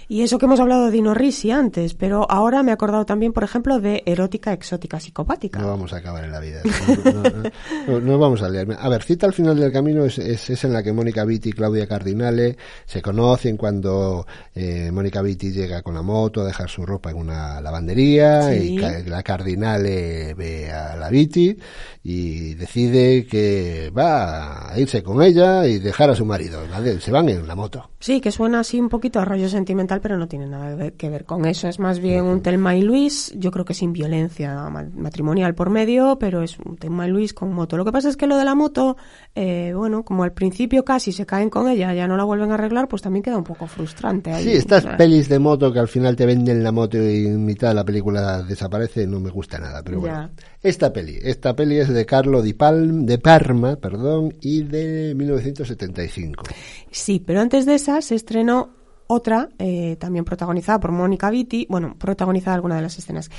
y 0.09 0.23
eso 0.23 0.37
que 0.39 0.45
hemos 0.47 0.59
hablado 0.59 0.85
de 0.87 0.91
Dino 0.91 1.13
Risi 1.13 1.51
antes, 1.51 1.93
pero 1.93 2.29
ahora 2.29 2.63
me 2.63 2.71
he 2.71 2.73
acordado 2.73 3.05
también, 3.05 3.31
por 3.31 3.43
ejemplo, 3.45 3.79
de 3.79 4.03
erótica 4.05 4.51
exótica 4.51 4.99
psicopática. 4.99 5.59
No 5.59 5.67
vamos 5.67 5.93
a 5.93 5.97
acabar 5.97 6.25
en 6.25 6.31
la 6.31 6.39
vida. 6.41 6.61
No, 7.05 7.11
no, 7.13 7.21
no, 7.29 7.43
no, 7.87 7.99
no 8.01 8.17
vamos 8.17 8.41
a 8.41 8.49
liarme. 8.49 8.75
A 8.77 8.89
ver, 8.89 9.03
cita 9.03 9.27
al 9.27 9.33
final 9.33 9.57
del 9.57 9.71
camino 9.71 10.03
es, 10.05 10.17
es, 10.17 10.49
es 10.49 10.63
en 10.63 10.73
la 10.73 10.83
que 10.83 10.91
Mónica 10.91 11.23
Vitti 11.23 11.49
y 11.49 11.53
Claudia 11.53 11.87
Cardinale 11.87 12.57
se 12.85 13.01
conocen 13.01 13.55
cuando 13.55 14.25
eh, 14.55 14.89
Mónica 14.91 15.21
Vitti 15.21 15.51
llega 15.51 15.81
con 15.83 15.93
la 15.93 16.01
moto 16.01 16.41
a 16.41 16.45
dejar 16.45 16.69
su 16.69 16.85
ropa 16.85 17.11
en 17.11 17.17
una 17.17 17.61
lavandería 17.61 18.51
Sí. 18.51 18.75
y 18.75 18.79
la 19.09 19.21
Cardinale 19.23 20.33
ve 20.33 20.71
a 20.71 20.95
la 20.95 21.09
Vitti 21.09 21.55
y 22.03 22.55
decide 22.55 23.27
que 23.27 23.91
va 23.95 24.71
a 24.71 24.79
irse 24.79 25.03
con 25.03 25.21
ella 25.21 25.67
y 25.67 25.79
dejar 25.79 26.09
a 26.09 26.15
su 26.15 26.25
marido. 26.25 26.61
¿vale? 26.71 26.99
Se 26.99 27.11
van 27.11 27.29
en 27.29 27.47
la 27.47 27.55
moto. 27.55 27.91
Sí, 27.99 28.21
que 28.21 28.31
suena 28.31 28.61
así 28.61 28.79
un 28.79 28.89
poquito 28.89 29.19
a 29.19 29.25
rollo 29.25 29.49
sentimental, 29.49 29.98
pero 29.99 30.17
no 30.17 30.27
tiene 30.27 30.47
nada 30.47 30.91
que 30.91 31.09
ver- 31.09 31.25
con 31.25 31.45
eso. 31.45 31.67
Es 31.67 31.79
más 31.79 31.99
bien 31.99 32.23
un 32.25 32.41
Telma 32.41 32.75
y 32.75 32.81
Luis, 32.81 33.31
yo 33.37 33.51
creo 33.51 33.65
que 33.65 33.73
sin 33.73 33.93
violencia 33.93 34.69
ma- 34.69 34.87
matrimonial 34.95 35.55
por 35.55 35.69
medio, 35.69 36.17
pero 36.19 36.41
es 36.41 36.57
un 36.59 36.77
Telma 36.77 37.07
y 37.07 37.11
Luis 37.11 37.33
con 37.33 37.53
moto. 37.53 37.77
Lo 37.77 37.85
que 37.85 37.91
pasa 37.91 38.09
es 38.09 38.17
que 38.17 38.27
lo 38.27 38.37
de 38.37 38.45
la 38.45 38.55
moto, 38.55 38.97
eh, 39.35 39.73
bueno, 39.75 40.03
como 40.03 40.23
al 40.23 40.33
principio 40.33 40.83
casi 40.85 41.11
se 41.11 41.25
caen 41.25 41.49
con 41.49 41.67
ella, 41.69 41.93
ya 41.93 42.07
no 42.07 42.17
la 42.17 42.23
vuelven 42.23 42.51
a 42.51 42.55
arreglar, 42.55 42.87
pues 42.87 43.01
también 43.01 43.23
queda 43.23 43.37
un 43.37 43.43
poco 43.43 43.67
frustrante. 43.67 44.31
ahí. 44.31 44.43
Sí, 44.43 44.51
estas 44.51 44.85
pelis 44.97 45.29
de 45.29 45.39
moto 45.39 45.71
que 45.73 45.79
al 45.79 45.87
final 45.87 46.15
te 46.15 46.25
venden 46.25 46.63
la 46.63 46.71
moto 46.71 46.97
y 46.97 47.27
en 47.27 47.45
mitad 47.45 47.69
de 47.69 47.75
la 47.75 47.85
película 47.85 48.41
desaparece, 48.43 49.05
no 49.07 49.19
me 49.19 49.29
gusta 49.29 49.59
nada, 49.59 49.81
pero 49.83 49.99
bueno. 50.01 50.15
Ya. 50.15 50.31
Esta 50.61 50.91
peli, 50.91 51.17
esta 51.21 51.55
peli 51.55 51.77
es 51.77 51.87
de 51.89 52.05
Carlo 52.05 52.41
Di 52.41 52.53
Palm, 52.53 53.05
de 53.05 53.17
Parma, 53.17 53.77
perdón, 53.77 54.33
y 54.41 54.63
de 54.63 55.13
1975. 55.15 56.43
Sí, 56.91 57.21
pero 57.25 57.41
antes 57.41 57.65
de 57.65 57.75
esa 57.75 58.01
se 58.01 58.15
estrenó 58.15 58.69
otra, 59.11 59.49
eh, 59.57 59.95
también 59.99 60.23
protagonizada 60.23 60.79
por 60.79 60.91
Mónica 60.91 61.31
Vitti, 61.31 61.65
bueno, 61.67 61.95
protagonizada 61.97 62.53
alguna 62.53 62.75
de 62.75 62.83
las 62.83 62.95
escenas, 62.99 63.31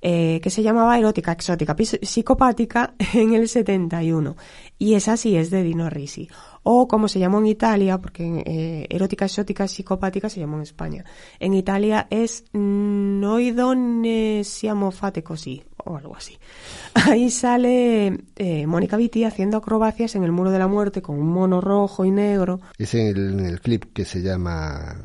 eh, 0.00 0.40
que 0.42 0.48
se 0.48 0.62
llamaba 0.62 0.98
Erótica 0.98 1.32
Exótica 1.32 1.76
Psicopática 1.76 2.94
en 3.12 3.34
el 3.34 3.46
71. 3.46 4.36
Y 4.78 4.94
esa 4.94 5.18
sí 5.18 5.36
es 5.36 5.50
de 5.50 5.62
Dino 5.62 5.90
Risi. 5.90 6.30
O 6.62 6.88
como 6.88 7.08
se 7.08 7.18
llamó 7.18 7.40
en 7.40 7.46
Italia, 7.46 7.98
porque 7.98 8.42
eh, 8.46 8.86
Erótica 8.88 9.26
Exótica 9.26 9.68
Psicopática 9.68 10.30
se 10.30 10.40
llamó 10.40 10.56
en 10.56 10.62
España. 10.62 11.04
En 11.38 11.52
Italia 11.52 12.06
es 12.08 12.44
Noidone 12.52 14.44
siamo 14.44 14.90
fate 14.90 15.22
così, 15.22 15.62
o 15.84 15.96
algo 15.98 16.16
así. 16.16 16.38
Ahí 16.94 17.30
sale 17.30 18.18
eh, 18.36 18.66
Mónica 18.66 18.96
Vitti 18.96 19.24
haciendo 19.24 19.58
acrobacias 19.58 20.14
en 20.14 20.24
el 20.24 20.32
muro 20.32 20.50
de 20.50 20.58
la 20.58 20.68
muerte 20.68 21.02
con 21.02 21.18
un 21.18 21.28
mono 21.28 21.60
rojo 21.60 22.06
y 22.06 22.10
negro. 22.10 22.60
Es 22.78 22.94
en 22.94 23.40
el 23.40 23.60
clip 23.60 23.92
que 23.92 24.06
se 24.06 24.22
llama 24.22 24.96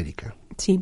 Erika. 0.00 0.34
Sí. 0.56 0.80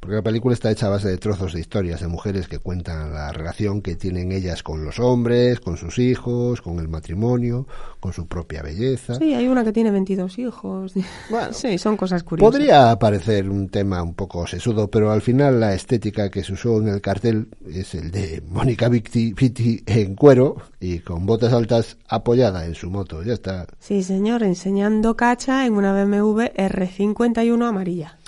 Porque 0.00 0.16
la 0.16 0.22
película 0.22 0.54
está 0.54 0.70
hecha 0.70 0.86
a 0.86 0.90
base 0.90 1.08
de 1.08 1.18
trozos 1.18 1.52
de 1.52 1.60
historias 1.60 2.00
de 2.00 2.08
mujeres 2.08 2.48
que 2.48 2.58
cuentan 2.58 3.12
la 3.12 3.32
relación 3.32 3.82
que 3.82 3.96
tienen 3.96 4.32
ellas 4.32 4.62
con 4.62 4.84
los 4.84 4.98
hombres, 4.98 5.60
con 5.60 5.76
sus 5.76 5.98
hijos, 5.98 6.60
con 6.60 6.78
el 6.78 6.88
matrimonio, 6.88 7.66
con 8.00 8.12
su 8.12 8.26
propia 8.26 8.62
belleza. 8.62 9.16
Sí, 9.16 9.34
hay 9.34 9.48
una 9.48 9.64
que 9.64 9.72
tiene 9.72 9.90
22 9.90 10.38
hijos. 10.38 10.92
sí, 11.52 11.78
son 11.78 11.96
cosas 11.96 12.22
curiosas. 12.22 12.52
Podría 12.52 12.98
parecer 12.98 13.48
un 13.48 13.68
tema 13.68 14.02
un 14.02 14.14
poco 14.14 14.46
sesudo, 14.46 14.88
pero 14.90 15.10
al 15.10 15.22
final 15.22 15.60
la 15.60 15.74
estética 15.74 16.30
que 16.30 16.42
se 16.42 16.52
usó 16.52 16.78
en 16.80 16.88
el 16.88 17.00
cartel 17.00 17.48
es 17.66 17.94
el 17.94 18.10
de 18.10 18.42
Mónica 18.48 18.88
Vitti 18.88 19.32
Vitti 19.32 19.82
en 19.86 20.14
cuero 20.14 20.56
y 20.80 21.00
con 21.00 21.26
botas 21.26 21.52
altas 21.52 21.96
apoyada 22.08 22.66
en 22.66 22.74
su 22.74 22.90
moto. 22.90 23.22
Ya 23.22 23.34
está. 23.34 23.66
Sí, 23.78 24.02
señor, 24.02 24.42
enseñando 24.42 25.16
cacha 25.16 25.66
en 25.66 25.74
una 25.74 25.92
BMW 25.92 26.42
R51 26.56 27.68
amarilla. 27.68 28.18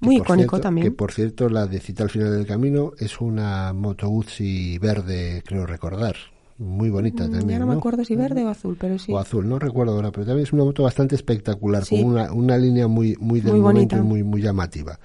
Muy 0.00 0.16
icónico 0.16 0.56
cierto- 0.56 0.60
también. 0.60 0.86
Que 0.86 0.90
por 0.92 1.12
cierto, 1.12 1.48
la 1.48 1.66
de 1.66 1.80
Cita 1.80 2.04
al 2.04 2.10
final 2.10 2.30
del 2.32 2.46
camino 2.46 2.92
es 2.98 3.20
una 3.20 3.72
Moto 3.72 4.08
Guzzi 4.08 4.78
verde, 4.78 5.42
creo 5.46 5.66
recordar. 5.66 6.14
Muy 6.58 6.90
bonita 6.90 7.24
Mm, 7.28 7.30
también. 7.30 7.48
ya 7.50 7.58
no, 7.60 7.66
me 7.66 7.72
¿no? 7.74 7.78
acuerdo 7.78 8.04
si 8.04 8.16
verde 8.16 8.44
o 8.44 8.48
azul, 8.48 8.76
pero 8.80 8.98
sí. 8.98 9.12
O 9.12 9.18
azul, 9.18 9.48
no 9.48 9.58
recuerdo 9.60 9.92
ahora, 9.94 10.10
pero 10.10 10.26
también 10.26 10.44
es 10.44 10.52
una 10.52 10.64
moto 10.64 10.82
bastante 10.82 11.14
espectacular, 11.14 11.84
Sí. 11.84 12.02
con 12.02 12.12
una, 12.12 12.32
una 12.32 12.56
línea 12.58 12.88
muy, 12.88 13.16
muy 13.20 13.40
del 13.40 13.52
Muy 13.52 13.60
momento 13.60 13.96
y 13.96 14.00
muy, 14.00 14.22
muy 14.24 14.42
llamativa. 14.42 14.98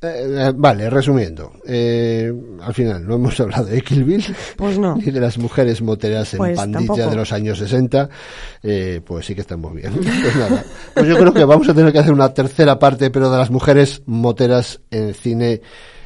Eh, 0.00 0.06
eh, 0.48 0.52
vale, 0.54 0.88
resumiendo, 0.88 1.54
eh, 1.66 2.32
al 2.62 2.72
final 2.72 3.04
no 3.04 3.16
hemos 3.16 3.40
hablado 3.40 3.64
de 3.64 3.80
Kill 3.82 4.04
Bill, 4.04 4.24
Pues 4.56 4.78
no. 4.78 4.94
ni 4.94 5.02
de 5.10 5.18
las 5.20 5.38
mujeres 5.38 5.82
moteras 5.82 6.34
en 6.34 6.38
Pues 6.38 6.56
pandilla 6.56 6.86
tampoco. 6.86 7.10
de 7.10 7.16
los 7.16 7.32
años 7.32 7.58
60, 7.58 8.08
eh, 8.62 9.00
pues 9.04 9.26
sí 9.26 9.34
que 9.34 9.40
estamos 9.40 9.74
bien. 9.74 9.92
Pues 10.22 10.36
nada, 10.36 10.64
pues 10.94 11.06
yo 11.08 11.18
creo 11.18 11.34
que 11.34 11.44
vamos 11.44 11.68
a 11.68 11.74
tener 11.74 11.92
que 11.92 11.98
hacer 11.98 12.12
una 12.12 12.32
tercera 12.32 12.78
parte, 12.78 13.10
pero 13.10 13.28
de 13.28 13.38
las 13.38 13.50
mujeres 13.50 14.02
moteras 14.06 14.80
en 14.92 15.14
cine 15.14 15.62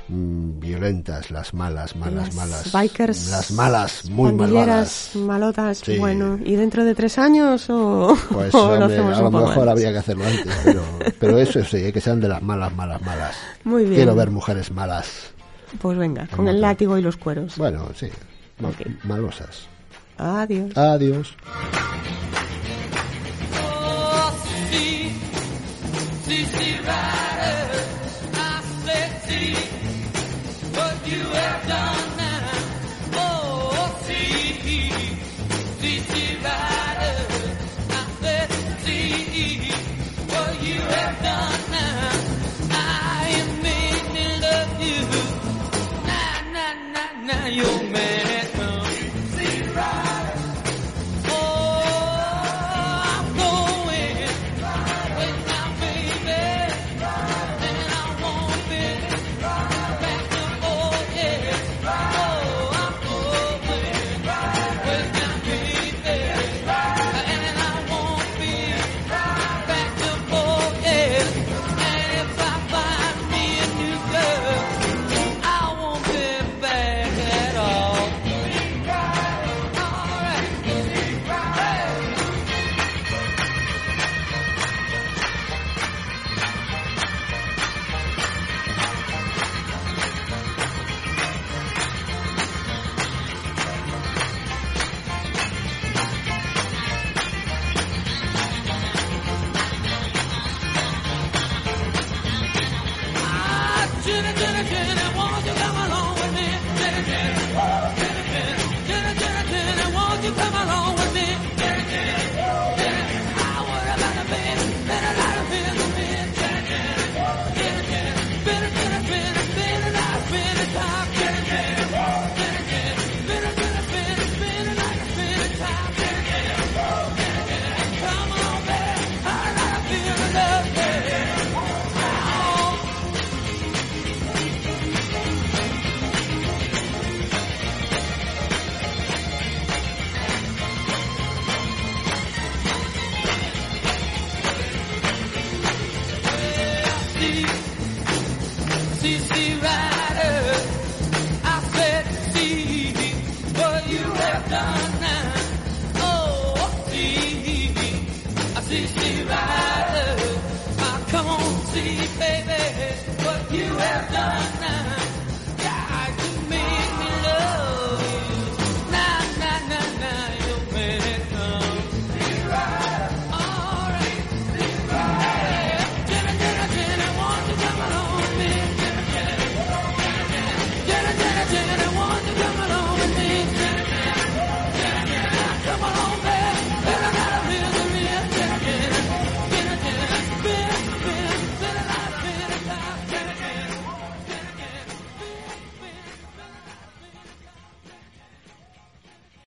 mm, 0.09 0.59
violentas, 0.61 1.30
las 1.30 1.55
malas, 1.55 1.94
malas, 1.96 2.26
Las 2.26 2.34
malas. 2.34 2.72
bikers, 2.72 3.30
Las 3.30 3.50
malas, 3.53 4.05
muy 4.11 4.32
malvadas. 4.32 5.11
malotas, 5.14 5.78
Sí. 5.78 5.98
bueno, 5.98 6.38
¿y 6.44 6.55
dentro 6.57 6.84
de 6.84 6.94
tres 6.94 7.18
años 7.18 7.68
o, 7.70 8.16
Pues 8.30 8.55
o 8.55 8.76
lo 8.76 8.84
hombre, 8.84 8.94
hacemos 8.96 9.18
a 9.18 9.22
lo 9.22 9.30
mejor 9.30 9.50
antes? 9.59 9.68
habría 9.68 9.92
que 9.92 9.98
hacerlo 9.98 10.24
antes, 10.24 10.55
pero, 10.64 10.82
pero 11.18 11.38
eso 11.38 11.64
sí, 11.64 11.76
eh, 11.78 11.92
que 11.92 12.00
sean 12.00 12.20
de 12.20 12.28
las 12.28 12.42
malas, 12.42 12.74
malas, 12.74 13.00
malas. 13.03 13.36
Muy 13.64 13.82
bien. 13.84 13.96
Quiero 13.96 14.14
ver 14.14 14.30
mujeres 14.30 14.70
malas. 14.70 15.09
Pues 15.80 15.96
venga, 15.96 16.26
con 16.28 16.48
el 16.48 16.61
látigo 16.61 16.98
y 16.98 17.03
los 17.03 17.16
cueros. 17.16 17.57
Bueno, 17.57 17.88
sí, 17.94 18.09
malosas. 19.05 19.66
Adiós. 20.18 20.76
Adiós. 20.76 21.34
CC 26.26 26.80